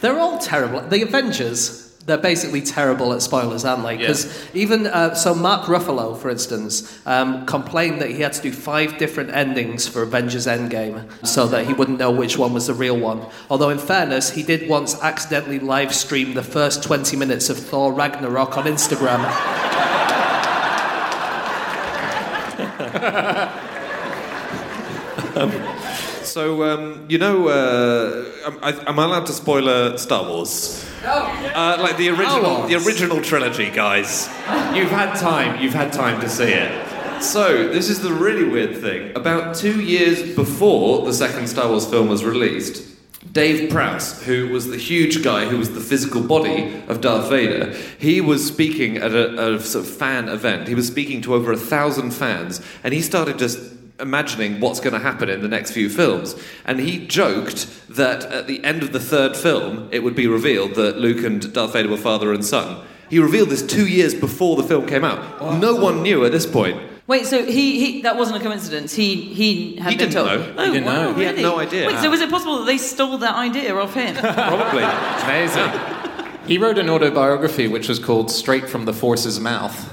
They're 0.00 0.18
all 0.18 0.38
terrible. 0.38 0.80
The 0.80 1.02
Avengers, 1.02 1.89
they're 2.06 2.18
basically 2.18 2.62
terrible 2.62 3.12
at 3.12 3.22
spoilers, 3.22 3.64
aren't 3.64 3.84
they? 3.84 3.96
Because 3.96 4.48
even 4.54 4.86
uh, 4.86 5.14
so, 5.14 5.34
Mark 5.34 5.66
Ruffalo, 5.66 6.16
for 6.16 6.30
instance, 6.30 7.00
um, 7.06 7.46
complained 7.46 8.00
that 8.00 8.10
he 8.10 8.20
had 8.20 8.32
to 8.32 8.42
do 8.42 8.52
five 8.52 8.98
different 8.98 9.30
endings 9.30 9.86
for 9.86 10.02
Avengers 10.02 10.46
Endgame 10.46 11.04
so 11.26 11.46
that 11.46 11.66
he 11.66 11.72
wouldn't 11.72 11.98
know 11.98 12.10
which 12.10 12.38
one 12.38 12.54
was 12.54 12.66
the 12.66 12.74
real 12.74 12.98
one. 12.98 13.24
Although, 13.50 13.70
in 13.70 13.78
fairness, 13.78 14.30
he 14.30 14.42
did 14.42 14.68
once 14.68 15.00
accidentally 15.02 15.58
live 15.58 15.94
stream 15.94 16.34
the 16.34 16.42
first 16.42 16.82
20 16.82 17.16
minutes 17.16 17.50
of 17.50 17.58
Thor 17.58 17.92
Ragnarok 17.92 18.56
on 18.56 18.64
Instagram. 18.64 19.20
So, 26.30 26.62
um, 26.62 27.06
you 27.08 27.18
know, 27.18 27.48
uh, 27.48 28.24
am, 28.46 28.58
I, 28.62 28.88
am 28.88 28.98
I 29.00 29.04
allowed 29.04 29.26
to 29.26 29.32
spoiler 29.32 29.98
Star 29.98 30.22
Wars? 30.22 30.88
Uh, 31.04 31.76
like 31.80 31.96
the 31.96 32.08
original, 32.10 32.68
the 32.68 32.76
original 32.76 33.20
trilogy, 33.20 33.68
guys. 33.68 34.28
You've 34.72 34.92
had 34.92 35.16
time. 35.16 35.60
You've 35.60 35.74
had 35.74 35.92
time 35.92 36.20
to 36.20 36.28
see 36.28 36.52
it. 36.52 37.20
So, 37.20 37.66
this 37.66 37.90
is 37.90 38.00
the 38.00 38.12
really 38.12 38.44
weird 38.44 38.76
thing. 38.76 39.16
About 39.16 39.56
two 39.56 39.80
years 39.80 40.36
before 40.36 41.04
the 41.04 41.12
second 41.12 41.48
Star 41.48 41.68
Wars 41.68 41.84
film 41.84 42.08
was 42.08 42.24
released, 42.24 42.86
Dave 43.32 43.68
Prowse, 43.68 44.22
who 44.22 44.50
was 44.50 44.68
the 44.68 44.78
huge 44.78 45.24
guy 45.24 45.46
who 45.46 45.58
was 45.58 45.70
the 45.74 45.80
physical 45.80 46.22
body 46.22 46.80
of 46.86 47.00
Darth 47.00 47.28
Vader, 47.28 47.74
he 47.98 48.20
was 48.20 48.46
speaking 48.46 48.98
at 48.98 49.12
a, 49.12 49.54
a 49.54 49.60
sort 49.60 49.84
of 49.84 49.90
fan 49.90 50.28
event. 50.28 50.68
He 50.68 50.76
was 50.76 50.86
speaking 50.86 51.22
to 51.22 51.34
over 51.34 51.50
a 51.50 51.56
thousand 51.56 52.12
fans, 52.12 52.60
and 52.84 52.94
he 52.94 53.02
started 53.02 53.36
just 53.36 53.79
imagining 54.00 54.60
what's 54.60 54.80
going 54.80 54.92
to 54.94 54.98
happen 54.98 55.28
in 55.28 55.42
the 55.42 55.48
next 55.48 55.72
few 55.72 55.88
films. 55.88 56.34
And 56.64 56.80
he 56.80 57.06
joked 57.06 57.66
that 57.88 58.24
at 58.24 58.46
the 58.46 58.62
end 58.64 58.82
of 58.82 58.92
the 58.92 59.00
third 59.00 59.36
film, 59.36 59.88
it 59.92 60.02
would 60.02 60.14
be 60.14 60.26
revealed 60.26 60.74
that 60.74 60.98
Luke 60.98 61.24
and 61.24 61.52
Darth 61.52 61.72
Vader 61.72 61.88
were 61.88 61.96
father 61.96 62.32
and 62.32 62.44
son. 62.44 62.84
He 63.08 63.18
revealed 63.18 63.48
this 63.50 63.66
two 63.66 63.86
years 63.88 64.14
before 64.14 64.56
the 64.56 64.62
film 64.62 64.86
came 64.86 65.04
out. 65.04 65.58
No 65.60 65.74
one 65.74 66.02
knew 66.02 66.24
at 66.24 66.32
this 66.32 66.46
point. 66.46 66.80
Wait, 67.08 67.26
so 67.26 67.44
he, 67.44 67.80
he 67.84 68.02
that 68.02 68.16
wasn't 68.16 68.40
a 68.40 68.44
coincidence. 68.44 68.94
He 68.94 69.16
he 69.34 69.74
had 69.76 69.90
He 69.90 69.98
been 69.98 70.10
didn't 70.10 70.26
told. 70.26 70.40
know. 70.40 70.54
Oh, 70.56 70.64
He 70.66 70.70
didn't 70.74 70.86
oh, 70.88 70.92
wow, 70.92 71.10
know. 71.10 71.14
He 71.14 71.24
had 71.24 71.36
no 71.38 71.58
idea. 71.58 71.88
Wait, 71.88 71.98
so 71.98 72.08
was 72.08 72.20
it 72.20 72.30
possible 72.30 72.60
that 72.60 72.66
they 72.66 72.78
stole 72.78 73.18
that 73.18 73.34
idea 73.34 73.74
off 73.74 73.94
him? 73.94 74.14
Probably. 74.34 74.84
Amazing. 75.24 76.46
He 76.46 76.56
wrote 76.56 76.78
an 76.78 76.88
autobiography 76.88 77.66
which 77.66 77.88
was 77.88 77.98
called 77.98 78.30
Straight 78.30 78.68
from 78.68 78.84
the 78.84 78.92
Force's 78.92 79.40
Mouth. 79.40 79.92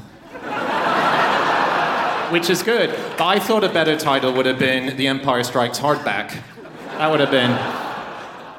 Which 2.32 2.50
is 2.50 2.62
good. 2.64 2.90
But 3.18 3.26
I 3.26 3.40
thought 3.40 3.64
a 3.64 3.70
better 3.70 3.96
title 3.98 4.34
would 4.34 4.46
have 4.46 4.60
been 4.60 4.98
The 4.98 5.08
Empire 5.08 5.44
Strikes 5.44 5.80
Hardback. 5.80 6.42
That 6.98 7.10
would 7.10 7.20
have 7.22 7.32
been. 7.32 7.52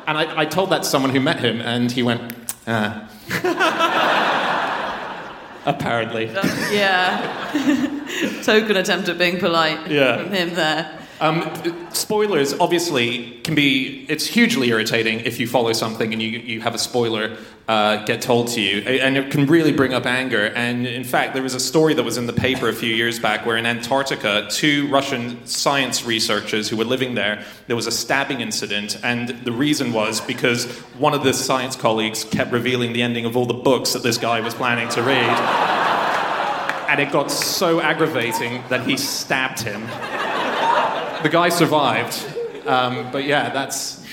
And 0.06 0.16
I, 0.16 0.40
I 0.40 0.44
told 0.46 0.70
that 0.70 0.84
to 0.84 0.88
someone 0.88 1.10
who 1.10 1.20
met 1.20 1.40
him, 1.40 1.60
and 1.60 1.92
he 1.92 2.02
went, 2.02 2.32
ah. 2.66 3.04
Apparently. 5.66 6.26
yeah. 6.72 8.40
Token 8.42 8.76
attempt 8.76 9.08
at 9.10 9.18
being 9.18 9.38
polite 9.38 9.90
Yeah. 9.90 10.22
from 10.22 10.32
him 10.32 10.54
there. 10.54 10.97
Um, 11.20 11.88
spoilers 11.92 12.54
obviously 12.60 13.40
can 13.42 13.56
be 13.56 14.06
it's 14.08 14.26
hugely 14.26 14.68
irritating 14.68 15.20
if 15.20 15.40
you 15.40 15.48
follow 15.48 15.72
something 15.72 16.12
and 16.12 16.22
you, 16.22 16.30
you 16.30 16.60
have 16.60 16.74
a 16.74 16.78
spoiler 16.78 17.36
uh, 17.66 18.04
get 18.04 18.22
told 18.22 18.48
to 18.48 18.60
you. 18.60 18.80
And 18.82 19.16
it 19.16 19.30
can 19.32 19.46
really 19.46 19.72
bring 19.72 19.92
up 19.92 20.06
anger. 20.06 20.46
And 20.46 20.86
in 20.86 21.02
fact 21.02 21.34
there 21.34 21.42
was 21.42 21.54
a 21.54 21.60
story 21.60 21.94
that 21.94 22.04
was 22.04 22.18
in 22.18 22.26
the 22.26 22.32
paper 22.32 22.68
a 22.68 22.72
few 22.72 22.94
years 22.94 23.18
back 23.18 23.44
where 23.44 23.56
in 23.56 23.66
antarctica 23.66 24.46
two 24.48 24.86
russian 24.88 25.44
science 25.44 26.04
researchers 26.04 26.68
who 26.68 26.76
were 26.76 26.84
living 26.84 27.14
there 27.14 27.44
there 27.66 27.76
was 27.76 27.88
a 27.88 27.92
stabbing 27.92 28.40
incident. 28.40 28.98
And 29.02 29.28
the 29.28 29.52
reason 29.52 29.92
was 29.92 30.20
because 30.20 30.66
one 30.98 31.14
of 31.14 31.24
the 31.24 31.34
science 31.34 31.74
colleagues 31.74 32.24
kept 32.24 32.52
revealing 32.52 32.92
the 32.92 33.02
ending 33.02 33.24
of 33.24 33.36
all 33.36 33.46
the 33.46 33.54
books 33.54 33.92
that 33.92 34.04
this 34.04 34.18
guy 34.18 34.40
was 34.40 34.54
planning 34.54 34.88
to 34.90 35.02
read. 35.02 35.38
And 36.88 37.00
it 37.00 37.10
got 37.12 37.30
so 37.30 37.80
aggravating 37.80 38.62
that 38.68 38.86
he 38.86 38.96
stabbed 38.96 39.60
him 39.60 39.86
the 41.22 41.28
guy 41.28 41.48
survived, 41.48 42.24
um, 42.66 43.10
but 43.10 43.24
yeah, 43.24 43.50
that's 43.50 44.04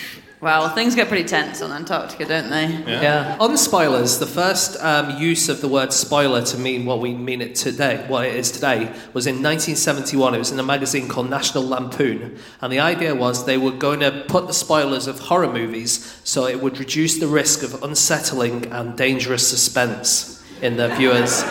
Well, 0.41 0.69
things 0.69 0.95
get 0.95 1.07
pretty 1.07 1.27
tense 1.27 1.61
on 1.61 1.71
Antarctica, 1.71 2.25
don't 2.25 2.49
they? 2.49 2.67
Yeah. 2.85 3.37
On 3.39 3.57
spoilers, 3.57 4.19
the 4.19 4.27
first 4.27 4.79
um, 4.81 5.17
use 5.17 5.49
of 5.49 5.61
the 5.61 5.67
word 5.67 5.91
spoiler 5.91 6.43
to 6.43 6.57
mean 6.57 6.85
what 6.85 6.99
we 6.99 7.13
mean 7.15 7.41
it 7.41 7.55
today, 7.55 8.05
what 8.07 8.25
it 8.25 8.35
is 8.35 8.51
today, 8.51 8.93
was 9.13 9.25
in 9.25 9.35
1971. 9.35 10.35
It 10.35 10.37
was 10.37 10.51
in 10.51 10.59
a 10.59 10.63
magazine 10.63 11.07
called 11.07 11.29
National 11.29 11.65
Lampoon, 11.67 12.37
and 12.61 12.71
the 12.71 12.79
idea 12.79 13.15
was 13.15 13.45
they 13.45 13.57
were 13.57 13.71
going 13.71 14.01
to 14.01 14.25
put 14.27 14.47
the 14.47 14.53
spoilers 14.53 15.07
of 15.07 15.19
horror 15.19 15.51
movies 15.51 16.19
so 16.23 16.45
it 16.45 16.61
would 16.61 16.77
reduce 16.77 17.17
the 17.17 17.27
risk 17.27 17.63
of 17.63 17.81
unsettling 17.81 18.71
and 18.71 18.97
dangerous 18.97 19.47
suspense 19.47 20.43
in 20.61 20.77
the 20.77 20.89
viewers. 20.95 21.43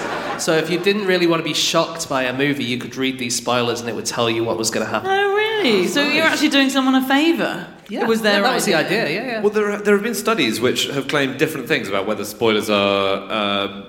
So 0.43 0.57
if 0.57 0.69
you 0.71 0.79
didn't 0.79 1.07
really 1.07 1.27
want 1.27 1.41
to 1.41 1.45
be 1.45 1.55
shocked 1.55 2.09
by 2.09 2.25
a 2.25 2.37
movie, 2.37 2.65
you 2.65 2.79
could 2.79 2.97
read 2.97 3.19
these 3.19 3.37
spoilers 3.37 3.81
and 3.81 3.89
it 3.89 3.95
would 3.95 4.07
tell 4.07 4.29
you 4.29 4.45
what 4.45 4.57
was 4.57 4.71
going 4.71 4.85
to 4.85 4.91
happen. 4.91 5.11
Oh, 5.11 5.35
really? 5.35 5.44
So 5.65 6.03
you're 6.03 6.27
actually 6.27 6.51
doing 6.51 6.69
someone 6.69 6.95
a 6.95 7.07
favour? 7.07 7.67
It 7.91 8.07
was 8.07 8.23
their 8.23 8.41
yeah, 8.41 8.43
that 8.43 8.55
was 8.55 8.65
the 8.65 8.75
idea. 8.75 9.05
idea. 9.05 9.23
Yeah, 9.23 9.27
yeah. 9.27 9.41
Well, 9.41 9.51
there, 9.51 9.73
are, 9.73 9.79
there 9.79 9.95
have 9.95 10.03
been 10.03 10.15
studies 10.15 10.61
which 10.61 10.87
have 10.89 11.09
claimed 11.09 11.39
different 11.39 11.69
things 11.69 11.89
about 11.89 12.07
whether 12.07 12.25
spoilers 12.25 12.69
are 12.69 13.31
uh, 13.31 13.83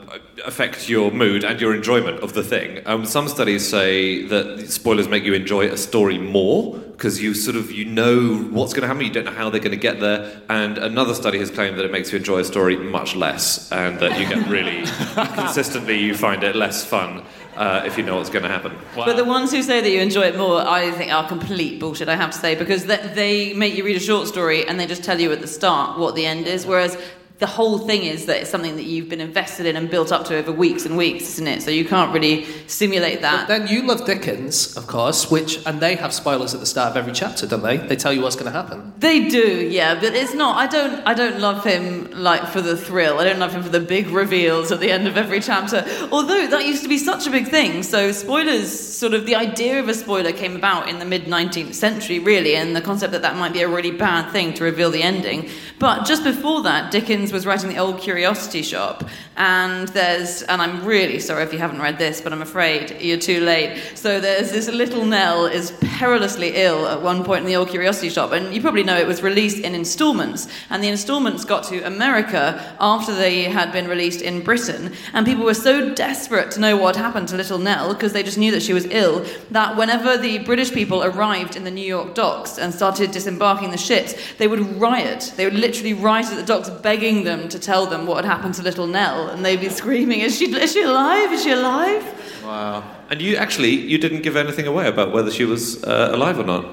affect 0.45 0.89
your 0.89 1.11
mood 1.11 1.43
and 1.43 1.59
your 1.59 1.75
enjoyment 1.75 2.19
of 2.21 2.33
the 2.33 2.43
thing. 2.43 2.81
Um, 2.85 3.05
some 3.05 3.27
studies 3.27 3.67
say 3.67 4.23
that 4.27 4.69
spoilers 4.69 5.07
make 5.07 5.23
you 5.23 5.33
enjoy 5.33 5.67
a 5.67 5.77
story 5.77 6.17
more 6.17 6.79
because 6.95 7.21
you 7.21 7.33
sort 7.33 7.57
of 7.57 7.71
you 7.71 7.85
know 7.85 8.37
what's 8.51 8.73
going 8.73 8.81
to 8.81 8.87
happen, 8.87 9.03
you 9.03 9.11
don't 9.11 9.25
know 9.25 9.31
how 9.31 9.49
they're 9.49 9.59
going 9.59 9.71
to 9.71 9.77
get 9.77 9.99
there. 9.99 10.41
And 10.49 10.77
another 10.77 11.13
study 11.13 11.39
has 11.39 11.51
claimed 11.51 11.77
that 11.77 11.85
it 11.85 11.91
makes 11.91 12.11
you 12.11 12.17
enjoy 12.17 12.39
a 12.39 12.43
story 12.45 12.77
much 12.77 13.15
less, 13.15 13.71
and 13.71 13.99
that 13.99 14.19
you 14.19 14.27
get 14.27 14.47
really 14.47 14.85
consistently 15.35 15.99
you 15.99 16.15
find 16.15 16.43
it 16.43 16.55
less 16.55 16.85
fun 16.85 17.23
uh, 17.57 17.83
if 17.85 17.97
you 17.97 18.03
know 18.03 18.15
what's 18.17 18.29
going 18.29 18.43
to 18.43 18.49
happen. 18.49 18.73
But 18.95 19.17
the 19.17 19.25
ones 19.25 19.51
who 19.51 19.61
say 19.61 19.81
that 19.81 19.89
you 19.89 19.99
enjoy 19.99 20.23
it 20.23 20.37
more, 20.37 20.61
I 20.61 20.91
think 20.91 21.11
are 21.11 21.27
complete 21.27 21.79
bullshit, 21.79 22.09
I 22.09 22.15
have 22.15 22.31
to 22.31 22.37
say, 22.37 22.55
because 22.55 22.85
th- 22.85 23.13
they 23.13 23.53
make 23.53 23.75
you 23.75 23.83
read 23.83 23.97
a 23.97 23.99
short 24.01 24.27
story 24.27 24.67
and 24.67 24.79
they 24.79 24.87
just 24.87 25.03
tell 25.03 25.19
you 25.19 25.31
at 25.31 25.41
the 25.41 25.47
start 25.47 25.99
what 25.99 26.15
the 26.15 26.25
end 26.25 26.47
is, 26.47 26.65
whereas 26.65 26.97
the 27.37 27.47
whole 27.47 27.79
thing 27.79 28.03
is 28.03 28.27
that 28.27 28.41
it's 28.41 28.49
something 28.49 28.77
that 28.77 28.85
you've 28.85 29.09
been 29.09 29.19
invested 29.19 29.65
in 29.65 29.75
and 29.75 29.89
built 29.89 30.11
up 30.11 30.25
to 30.25 30.37
over 30.37 30.53
weeks 30.53 30.85
and 30.85 30.95
weeks, 30.95 31.23
isn't 31.33 31.47
it? 31.47 31.61
So 31.61 31.69
you 31.69 31.83
can't 31.83 32.13
really 32.13 32.45
simulate 32.67 33.21
that. 33.21 33.49
Then 33.49 33.67
you 33.67 33.81
love 33.81 34.05
Dickens, 34.05 34.77
of 34.77 34.87
course, 34.87 35.29
which 35.29 35.65
and 35.65 35.81
they 35.81 35.95
have 35.95 36.13
spoilers 36.13 36.53
at 36.53 36.61
the 36.61 36.65
start 36.65 36.91
of 36.91 36.97
every 36.97 37.11
chapter, 37.11 37.45
don't 37.45 37.61
they? 37.61 37.75
They 37.75 37.97
tell 37.97 38.13
you 38.13 38.21
what's 38.21 38.37
going 38.37 38.51
to 38.51 38.57
happen. 38.57 38.93
They 38.99 39.27
do, 39.27 39.67
yeah, 39.69 39.95
but 39.99 40.13
it's 40.13 40.33
not. 40.33 40.57
I 40.57 40.67
don't. 40.67 41.05
I 41.05 41.13
don't 41.13 41.39
love 41.39 41.65
him 41.65 42.09
like 42.11 42.47
for 42.47 42.61
the 42.61 42.77
thrill. 42.77 43.19
I 43.19 43.25
don't 43.25 43.39
love 43.39 43.53
him 43.53 43.63
for 43.63 43.69
the 43.69 43.81
big 43.81 44.07
reveals 44.07 44.71
at 44.71 44.79
the 44.79 44.91
end 44.91 45.05
of 45.05 45.17
every 45.17 45.41
chapter. 45.41 45.85
Although 46.13 46.47
that 46.47 46.65
used 46.65 46.83
to 46.83 46.89
be 46.89 46.97
such 46.97 47.27
a 47.27 47.31
big 47.31 47.47
thing. 47.49 47.83
So 47.83 48.13
spoilers, 48.13 48.71
sort 48.97 49.13
of 49.13 49.25
the 49.25 49.35
idea 49.35 49.79
of 49.81 49.89
a 49.89 49.93
spoiler 49.93 50.31
came 50.31 50.55
about 50.55 50.87
in 50.87 50.99
the 50.99 51.05
mid 51.05 51.25
19th 51.25 51.73
century, 51.73 52.19
really, 52.19 52.55
and 52.55 52.73
the 52.73 52.81
concept 52.81 53.11
that 53.11 53.23
that 53.23 53.35
might 53.35 53.51
be 53.51 53.61
a 53.61 53.67
really 53.67 53.91
bad 53.91 54.31
thing 54.31 54.53
to 54.53 54.63
reveal 54.63 54.89
the 54.89 55.03
ending. 55.03 55.49
But 55.79 56.05
just 56.05 56.23
before 56.23 56.63
that, 56.63 56.91
Dickens 56.91 57.24
was 57.31 57.45
writing 57.45 57.69
the 57.69 57.77
Old 57.77 57.99
Curiosity 57.99 58.61
Shop, 58.61 59.03
and 59.37 59.87
there's, 59.89 60.41
and 60.43 60.61
I'm 60.61 60.85
really 60.85 61.19
sorry 61.19 61.43
if 61.43 61.53
you 61.53 61.59
haven't 61.59 61.81
read 61.81 61.97
this, 61.97 62.21
but 62.21 62.31
I'm 62.33 62.41
afraid 62.41 63.01
you're 63.01 63.17
too 63.17 63.41
late. 63.41 63.81
So 63.95 64.19
there's 64.19 64.51
this 64.51 64.67
little 64.69 65.05
Nell 65.05 65.45
is 65.45 65.71
perilously 65.97 66.55
ill 66.55 66.87
at 66.87 67.01
one 67.01 67.23
point 67.23 67.41
in 67.41 67.47
the 67.47 67.55
Old 67.55 67.69
Curiosity 67.69 68.09
Shop, 68.09 68.31
and 68.31 68.53
you 68.53 68.61
probably 68.61 68.83
know 68.83 68.97
it 68.97 69.07
was 69.07 69.21
released 69.21 69.59
in 69.59 69.75
installments, 69.75 70.47
and 70.69 70.83
the 70.83 70.87
installments 70.87 71.45
got 71.45 71.63
to 71.65 71.85
America 71.85 72.75
after 72.79 73.13
they 73.13 73.43
had 73.43 73.71
been 73.71 73.87
released 73.87 74.21
in 74.21 74.43
Britain, 74.43 74.93
and 75.13 75.25
people 75.25 75.45
were 75.45 75.53
so 75.53 75.93
desperate 75.93 76.51
to 76.51 76.59
know 76.59 76.77
what 76.77 76.95
happened 76.95 77.27
to 77.29 77.35
little 77.35 77.59
Nell 77.59 77.93
because 77.93 78.13
they 78.13 78.23
just 78.23 78.37
knew 78.37 78.51
that 78.51 78.61
she 78.61 78.73
was 78.73 78.85
ill 78.85 79.25
that 79.51 79.77
whenever 79.77 80.17
the 80.17 80.39
British 80.39 80.71
people 80.71 81.03
arrived 81.03 81.55
in 81.55 81.63
the 81.63 81.71
New 81.71 81.85
York 81.85 82.15
docks 82.15 82.57
and 82.57 82.73
started 82.73 83.11
disembarking 83.11 83.71
the 83.71 83.77
ships, 83.77 84.13
they 84.37 84.47
would 84.47 84.79
riot. 84.79 85.33
They 85.35 85.45
would 85.45 85.55
literally 85.55 85.93
riot 85.93 86.27
at 86.27 86.35
the 86.35 86.43
docks, 86.43 86.69
begging 86.69 87.14
them 87.23 87.47
to 87.49 87.57
tell 87.59 87.85
them 87.85 88.05
what 88.05 88.23
had 88.23 88.25
happened 88.25 88.53
to 88.55 88.61
little 88.63 88.87
Nell, 88.87 89.29
and 89.29 89.43
they'd 89.45 89.59
be 89.61 89.69
screaming, 89.69 90.19
"Is 90.21 90.37
she? 90.37 90.45
Is 90.53 90.73
she 90.73 90.81
alive? 90.83 91.31
Is 91.31 91.43
she 91.43 91.51
alive?" 91.51 92.03
Wow. 92.43 92.83
And 93.09 93.21
you 93.21 93.35
actually 93.37 93.69
you 93.71 93.97
didn't 93.97 94.21
give 94.23 94.35
anything 94.35 94.67
away 94.67 94.87
about 94.87 95.11
whether 95.13 95.31
she 95.31 95.45
was 95.45 95.83
uh, 95.83 96.09
alive 96.13 96.37
or 96.39 96.43
not. 96.43 96.65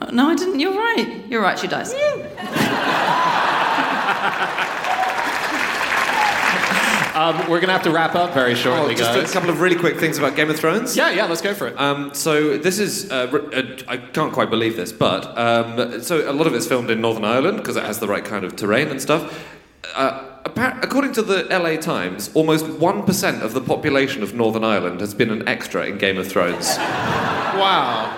Uh, 0.00 0.10
No, 0.12 0.28
I 0.30 0.34
didn't. 0.34 0.58
You're 0.60 0.72
right. 0.76 1.24
You're 1.28 1.42
right. 1.42 1.58
She 1.58 1.66
dies. 1.68 1.94
Um, 7.12 7.36
we're 7.50 7.58
going 7.60 7.66
to 7.66 7.72
have 7.72 7.82
to 7.82 7.90
wrap 7.90 8.14
up 8.14 8.32
very 8.32 8.54
shortly, 8.54 8.94
Oh, 8.94 8.96
just 8.96 9.12
guys. 9.12 9.28
a 9.28 9.32
couple 9.32 9.50
of 9.50 9.60
really 9.60 9.76
quick 9.76 9.98
things 9.98 10.16
about 10.16 10.36
Game 10.36 10.48
of 10.48 10.56
Thrones. 10.58 10.96
Yeah, 10.96 11.10
yeah, 11.10 11.26
let's 11.26 11.42
go 11.42 11.52
for 11.52 11.66
it. 11.66 11.78
Um, 11.78 12.14
so 12.14 12.56
this 12.56 12.78
is, 12.78 13.10
uh, 13.10 13.26
uh, 13.52 13.62
I 13.88 13.96
can't 13.98 14.32
quite 14.32 14.48
believe 14.48 14.74
this, 14.76 14.90
but 14.90 15.36
um, 15.36 16.00
so 16.02 16.30
a 16.30 16.32
lot 16.32 16.46
of 16.46 16.54
it's 16.54 16.66
filmed 16.66 16.88
in 16.88 17.00
Northern 17.02 17.24
Ireland 17.26 17.58
because 17.58 17.76
it 17.76 17.82
has 17.84 17.98
the 17.98 18.06
right 18.08 18.24
kind 18.24 18.44
of 18.44 18.56
terrain 18.56 18.88
and 18.88 19.02
stuff. 19.02 19.44
Uh, 19.94 20.26
according 20.82 21.12
to 21.14 21.22
the 21.22 21.44
LA 21.50 21.76
Times, 21.76 22.30
almost 22.34 22.66
one 22.68 23.02
percent 23.04 23.42
of 23.42 23.54
the 23.54 23.60
population 23.60 24.22
of 24.22 24.34
Northern 24.34 24.64
Ireland 24.64 25.00
has 25.00 25.14
been 25.14 25.30
an 25.30 25.48
extra 25.48 25.86
in 25.86 25.98
Game 25.98 26.18
of 26.18 26.28
Thrones, 26.28 26.76
wow. 26.78 28.12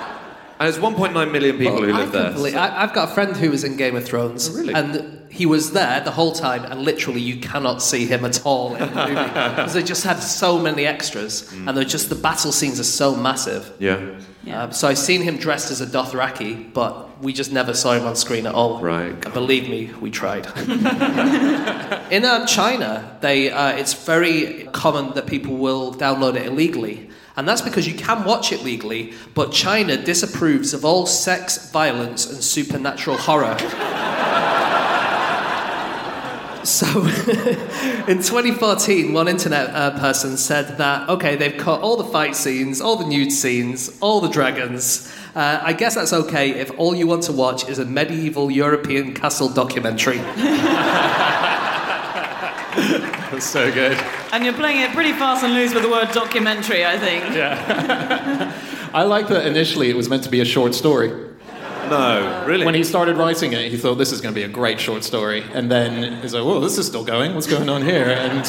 and 0.59 0.69
it's 0.69 0.79
1.9 0.79 1.31
million 1.33 1.57
people 1.59 1.83
who 1.83 1.93
I 1.93 1.99
live 1.99 2.13
there. 2.13 2.25
can 2.25 2.33
believe- 2.35 2.57
I, 2.57 2.83
I've 2.83 2.93
got 2.93 3.11
a 3.11 3.15
friend 3.15 3.37
who 3.37 3.51
was 3.51 3.65
in 3.65 3.77
Game 3.77 3.97
of 3.97 4.05
Thrones, 4.05 4.49
Oh, 4.51 4.59
really? 4.59 4.75
and 4.75 5.21
he 5.31 5.47
was 5.47 5.73
there 5.73 6.01
the 6.01 6.11
whole 6.11 6.33
time, 6.33 6.65
and 6.65 6.83
literally 6.83 7.21
you 7.21 7.39
cannot 7.41 7.81
see 7.81 8.07
him 8.07 8.25
at 8.25 8.45
all 8.45 8.75
in 8.75 8.81
the 8.93 8.95
movie 9.07 9.15
because 9.25 9.73
they 9.73 9.83
just 9.83 10.05
had 10.05 10.19
so 10.19 10.59
many 10.59 10.85
extras, 10.85 11.45
Mm. 11.53 11.69
and 11.69 11.77
they're 11.77 11.85
just 11.85 12.09
the 12.11 12.17
battle 12.17 12.53
scenes 12.53 12.79
are 12.81 12.85
so 12.85 13.15
massive. 13.17 13.71
Yeah, 13.79 14.01
Yeah. 14.45 14.65
Um, 14.65 14.73
so 14.73 14.89
I've 14.89 14.99
seen 14.99 15.23
him 15.23 15.37
dressed 15.37 15.71
as 15.71 15.81
a 15.81 15.87
Dothraki, 15.87 16.73
but 16.75 17.09
we 17.23 17.33
just 17.33 17.53
never 17.53 17.73
saw 17.73 17.93
him 17.93 18.05
on 18.05 18.17
screen 18.17 18.47
at 18.47 18.55
all. 18.55 18.81
Right. 18.81 19.13
And 19.25 19.33
believe 19.33 19.69
me, 19.69 19.93
we 20.01 20.11
tried. 20.11 20.47
In 22.11 22.25
uh, 22.25 22.47
China, 22.47 23.17
they, 23.21 23.51
uh, 23.51 23.77
it's 23.77 23.95
very 23.95 24.69
common 24.73 25.15
that 25.15 25.27
people 25.27 25.57
will 25.57 25.95
download 25.95 26.35
it 26.35 26.47
illegally. 26.47 27.09
And 27.37 27.49
that's 27.49 27.63
because 27.63 27.87
you 27.87 27.95
can 27.95 28.25
watch 28.25 28.53
it 28.53 28.63
legally, 28.63 29.15
but 29.35 29.53
China 29.53 29.97
disapproves 29.97 30.75
of 30.75 30.85
all 30.85 31.07
sex, 31.07 31.71
violence, 31.71 32.31
and 32.31 32.43
supernatural 32.43 33.17
horror. 33.17 33.57
So, 36.65 36.87
in 38.07 38.19
2014, 38.19 39.13
one 39.13 39.27
internet 39.27 39.71
uh, 39.71 39.99
person 39.99 40.37
said 40.37 40.79
that, 40.79 41.09
okay, 41.09 41.35
they've 41.35 41.57
cut 41.57 41.81
all 41.81 41.97
the 41.97 42.05
fight 42.05 42.37
scenes, 42.37 42.81
all 42.81 42.95
the 42.95 43.07
nude 43.07 43.33
scenes, 43.33 43.91
all 44.01 44.21
the 44.21 44.29
dragons. 44.29 45.13
Uh, 45.35 45.61
I 45.63 45.73
guess 45.73 45.95
that's 45.95 46.13
okay 46.13 46.51
if 46.51 46.71
all 46.79 46.95
you 46.95 47.07
want 47.07 47.23
to 47.25 47.33
watch 47.33 47.67
is 47.69 47.79
a 47.79 47.87
medieval 47.87 48.51
European 48.51 49.15
castle 49.15 49.49
documentary. 49.49 50.19
That's 53.33 53.47
so 53.47 53.73
good. 53.73 53.97
And 54.33 54.45
you're 54.45 54.53
playing 54.53 54.81
it 54.81 54.91
pretty 54.93 55.13
fast 55.13 55.43
and 55.43 55.55
loose 55.55 55.73
with 55.73 55.85
the 55.85 55.89
word 55.89 56.11
documentary, 56.13 56.85
I 56.85 56.99
think. 56.99 57.35
Yeah. 57.35 58.53
I 58.95 59.05
like 59.05 59.29
that 59.29 59.47
initially 59.47 59.89
it 59.89 59.97
was 59.97 60.11
meant 60.11 60.25
to 60.25 60.29
be 60.29 60.41
a 60.41 60.45
short 60.45 60.75
story. 60.75 61.32
No, 61.93 62.45
really. 62.47 62.65
When 62.65 62.75
he 62.75 62.85
started 62.85 63.19
writing 63.19 63.53
it, 63.53 63.71
he 63.71 63.77
thought 63.77 63.97
this 63.97 64.13
is 64.13 64.23
going 64.23 64.35
to 64.35 64.41
be 64.41 64.45
a 64.45 64.49
great 64.49 64.81
short 64.81 65.05
story. 65.05 65.45
And 65.53 65.71
then 65.71 66.23
he's 66.23 66.33
like, 66.33 66.43
whoa, 66.43 66.59
this 66.59 66.79
is 66.79 66.87
still 66.87 67.05
going. 67.05 67.35
What's 67.35 67.47
going 67.47 67.69
on 67.69 67.83
here? 67.83 68.07
And 68.07 68.47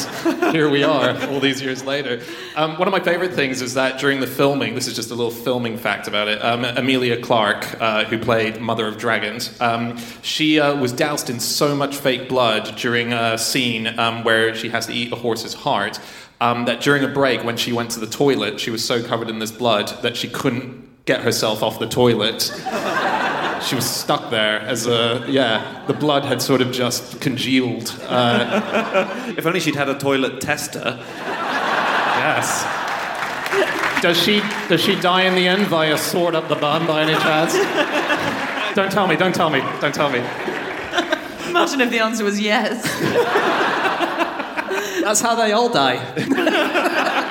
here 0.54 0.70
we 0.70 0.82
are, 0.82 1.10
all 1.28 1.40
these 1.40 1.60
years 1.60 1.84
later. 1.84 2.22
Um, 2.56 2.78
one 2.78 2.88
of 2.88 2.92
my 2.92 3.00
favorite 3.00 3.34
things 3.34 3.60
is 3.60 3.74
that 3.74 4.00
during 4.00 4.20
the 4.20 4.26
filming, 4.26 4.74
this 4.74 4.86
is 4.86 4.96
just 4.96 5.10
a 5.10 5.14
little 5.14 5.30
filming 5.30 5.76
fact 5.76 6.08
about 6.08 6.28
it, 6.28 6.42
um, 6.42 6.64
Emilia 6.64 7.20
Clarke, 7.20 7.78
uh, 7.82 8.04
who 8.04 8.18
played 8.18 8.62
Mother 8.62 8.86
of 8.86 8.96
Dragons, 8.96 9.60
um, 9.60 9.98
she 10.22 10.58
uh, 10.58 10.74
was 10.74 10.92
doused 10.92 11.28
in 11.28 11.38
so 11.38 11.76
much 11.76 11.96
fake 11.96 12.30
blood 12.30 12.74
during 12.76 13.12
a 13.12 13.36
scene 13.36 13.98
um, 13.98 14.24
where 14.24 14.54
she 14.54 14.70
has 14.70 14.86
to 14.86 14.94
eat 14.94 15.12
a 15.12 15.16
horse's 15.16 15.52
heart. 15.52 16.00
Um, 16.40 16.64
that 16.64 16.80
during 16.80 17.04
a 17.04 17.08
break, 17.08 17.44
when 17.44 17.56
she 17.56 17.72
went 17.72 17.90
to 17.92 18.00
the 18.00 18.08
toilet, 18.08 18.58
she 18.58 18.70
was 18.70 18.84
so 18.84 19.02
covered 19.02 19.28
in 19.30 19.38
this 19.38 19.52
blood 19.52 19.88
that 20.02 20.16
she 20.16 20.28
couldn't 20.28 21.04
get 21.04 21.20
herself 21.20 21.62
off 21.62 21.78
the 21.78 21.86
toilet 21.86 22.50
she 23.64 23.74
was 23.74 23.88
stuck 23.88 24.30
there 24.30 24.60
as 24.60 24.86
a 24.86 25.24
yeah 25.28 25.84
the 25.86 25.94
blood 25.94 26.24
had 26.24 26.40
sort 26.40 26.60
of 26.60 26.72
just 26.72 27.20
congealed 27.20 27.94
uh, 28.02 29.32
if 29.36 29.46
only 29.46 29.60
she'd 29.60 29.74
had 29.74 29.88
a 29.88 29.98
toilet 29.98 30.40
tester. 30.40 30.98
yes 32.22 32.64
does 34.02 34.20
she 34.20 34.40
does 34.68 34.80
she 34.80 34.94
die 35.00 35.22
in 35.22 35.34
the 35.34 35.46
end 35.48 35.66
via 35.66 35.96
sword 35.96 36.34
up 36.34 36.48
the 36.48 36.56
bum 36.56 36.86
by 36.86 37.02
any 37.02 37.14
chance 37.14 37.54
don't 38.74 38.92
tell 38.92 39.06
me 39.06 39.16
don't 39.16 39.34
tell 39.34 39.50
me 39.50 39.60
don't 39.80 39.94
tell 39.94 40.10
me 40.10 40.22
Imagine 41.54 41.82
if 41.82 41.90
the 41.90 42.00
answer 42.00 42.24
was 42.24 42.40
yes. 42.40 42.82
That's 45.02 45.20
how 45.20 45.36
they 45.36 45.52
all 45.52 45.68
die. 45.68 45.98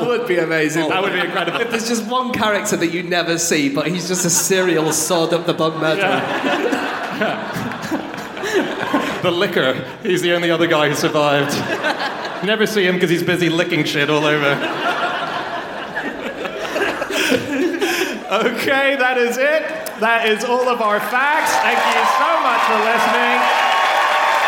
that 0.00 0.06
would 0.06 0.26
be 0.28 0.38
amazing. 0.38 0.88
that 0.88 1.02
would 1.02 1.12
be 1.12 1.20
incredible. 1.20 1.60
If 1.60 1.70
there's 1.70 1.88
just 1.88 2.06
one 2.06 2.32
character 2.32 2.76
that 2.76 2.88
you 2.88 3.02
never 3.02 3.38
see, 3.38 3.68
but 3.68 3.86
he's 3.86 4.08
just 4.08 4.24
a 4.24 4.30
serial 4.30 4.92
sword 4.92 5.32
up 5.32 5.46
the 5.46 5.54
bug 5.54 5.80
murderer. 5.80 6.20
the 9.22 9.30
liquor. 9.30 9.86
He's 10.02 10.22
the 10.22 10.32
only 10.34 10.50
other 10.50 10.66
guy 10.66 10.88
who 10.88 10.94
survived. 10.94 11.54
Never 12.44 12.66
see 12.66 12.84
him 12.84 12.94
because 12.94 13.10
he's 13.10 13.22
busy 13.22 13.48
licking 13.48 13.84
shit 13.84 14.10
all 14.10 14.24
over. 14.24 14.54
Okay 18.34 18.96
that 18.96 19.16
is 19.16 19.36
it. 19.36 19.62
That 20.00 20.26
is 20.28 20.44
all 20.44 20.68
of 20.68 20.80
our 20.80 20.98
facts. 20.98 21.52
Thank 21.62 21.78
you 21.78 22.02
so 22.18 22.30
much 22.42 22.62
for 22.66 22.78
listening 22.82 23.63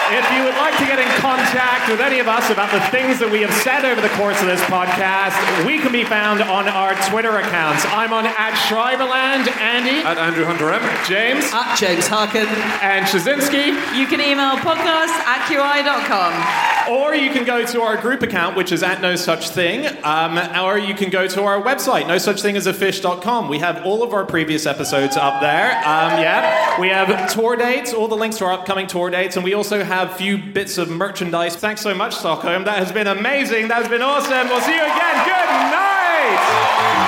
If 0.09 0.23
you 0.33 0.45
would 0.45 0.55
like 0.55 0.79
to 0.79 0.87
get 0.87 0.99
in 0.99 1.09
contact 1.19 1.91
with 1.91 2.01
any 2.01 2.21
of 2.21 2.29
us 2.29 2.49
about 2.51 2.71
the 2.71 2.81
things 2.95 3.19
that 3.19 3.31
we 3.31 3.41
have 3.43 3.53
said 3.63 3.85
over 3.85 4.01
the 4.01 4.13
course 4.15 4.39
of 4.41 4.47
this 4.47 4.61
podcast, 4.71 5.35
we 5.67 5.79
can 5.79 5.91
be 5.91 6.05
found 6.05 6.43
on 6.43 6.69
our 6.69 6.95
Twitter 7.11 7.39
accounts. 7.39 7.85
I'm 7.91 8.13
on 8.13 8.27
at 8.27 8.55
Schreiberland, 8.71 9.51
Andy, 9.59 10.07
At 10.07 10.19
Andrew 10.19 10.45
Hunter 10.45 10.71
M. 10.73 10.83
James, 11.07 11.45
At 11.53 11.75
James 11.77 12.07
Harkin, 12.07 12.47
and 12.83 13.05
Ptaszynski. 13.07 13.75
You 13.99 14.07
can 14.07 14.21
email 14.21 14.57
podcast 14.63 15.11
at 15.27 15.43
qi.com. 15.51 16.76
Or 16.91 17.14
you 17.14 17.30
can 17.30 17.45
go 17.45 17.64
to 17.66 17.82
our 17.82 17.97
group 17.97 18.22
account, 18.22 18.57
which 18.57 18.72
is 18.72 18.82
at 18.82 19.01
no 19.01 19.16
such 19.16 19.51
thing. 19.51 19.87
Um, 20.05 20.39
or 20.62 20.78
you 20.78 20.95
can 20.95 21.11
go 21.11 21.26
to 21.26 21.43
our 21.43 21.61
website, 21.61 22.07
no 22.07 22.18
such 22.18 22.43
thing 22.43 22.57
as 22.57 22.66
a 22.66 22.72
fish.com. 22.72 23.49
We 23.49 23.59
have 23.59 23.84
all 23.84 24.03
of 24.03 24.12
our 24.12 24.24
previous 24.24 24.66
episodes 24.66 25.16
up 25.16 25.41
there. 25.41 25.72
Um, 25.78 26.20
yeah. 26.20 26.80
We 26.80 26.89
have 26.89 27.32
tour 27.32 27.57
dates, 27.57 27.93
all 27.93 28.09
the 28.09 28.16
links 28.16 28.39
to 28.39 28.45
our 28.45 28.53
upcoming 28.53 28.87
tour 28.87 29.11
dates, 29.11 29.37
and 29.37 29.45
we 29.45 29.55
also 29.55 29.82
have 29.82 30.12
a 30.12 30.14
few 30.14 30.39
bits 30.39 30.78
of 30.78 30.89
merchandise. 30.89 31.57
Thanks 31.57 31.80
so 31.80 31.95
much, 31.95 32.14
Stockholm. 32.14 32.64
That 32.64 32.78
has 32.78 32.93
been 32.93 33.07
amazing. 33.07 33.68
That 33.68 33.82
has 33.82 33.89
been 33.89 34.03
awesome. 34.03 34.49
We'll 34.49 34.61
see 34.61 34.74
you 34.74 34.82
again. 34.82 35.24
Good 35.24 35.51
night. 35.72 37.06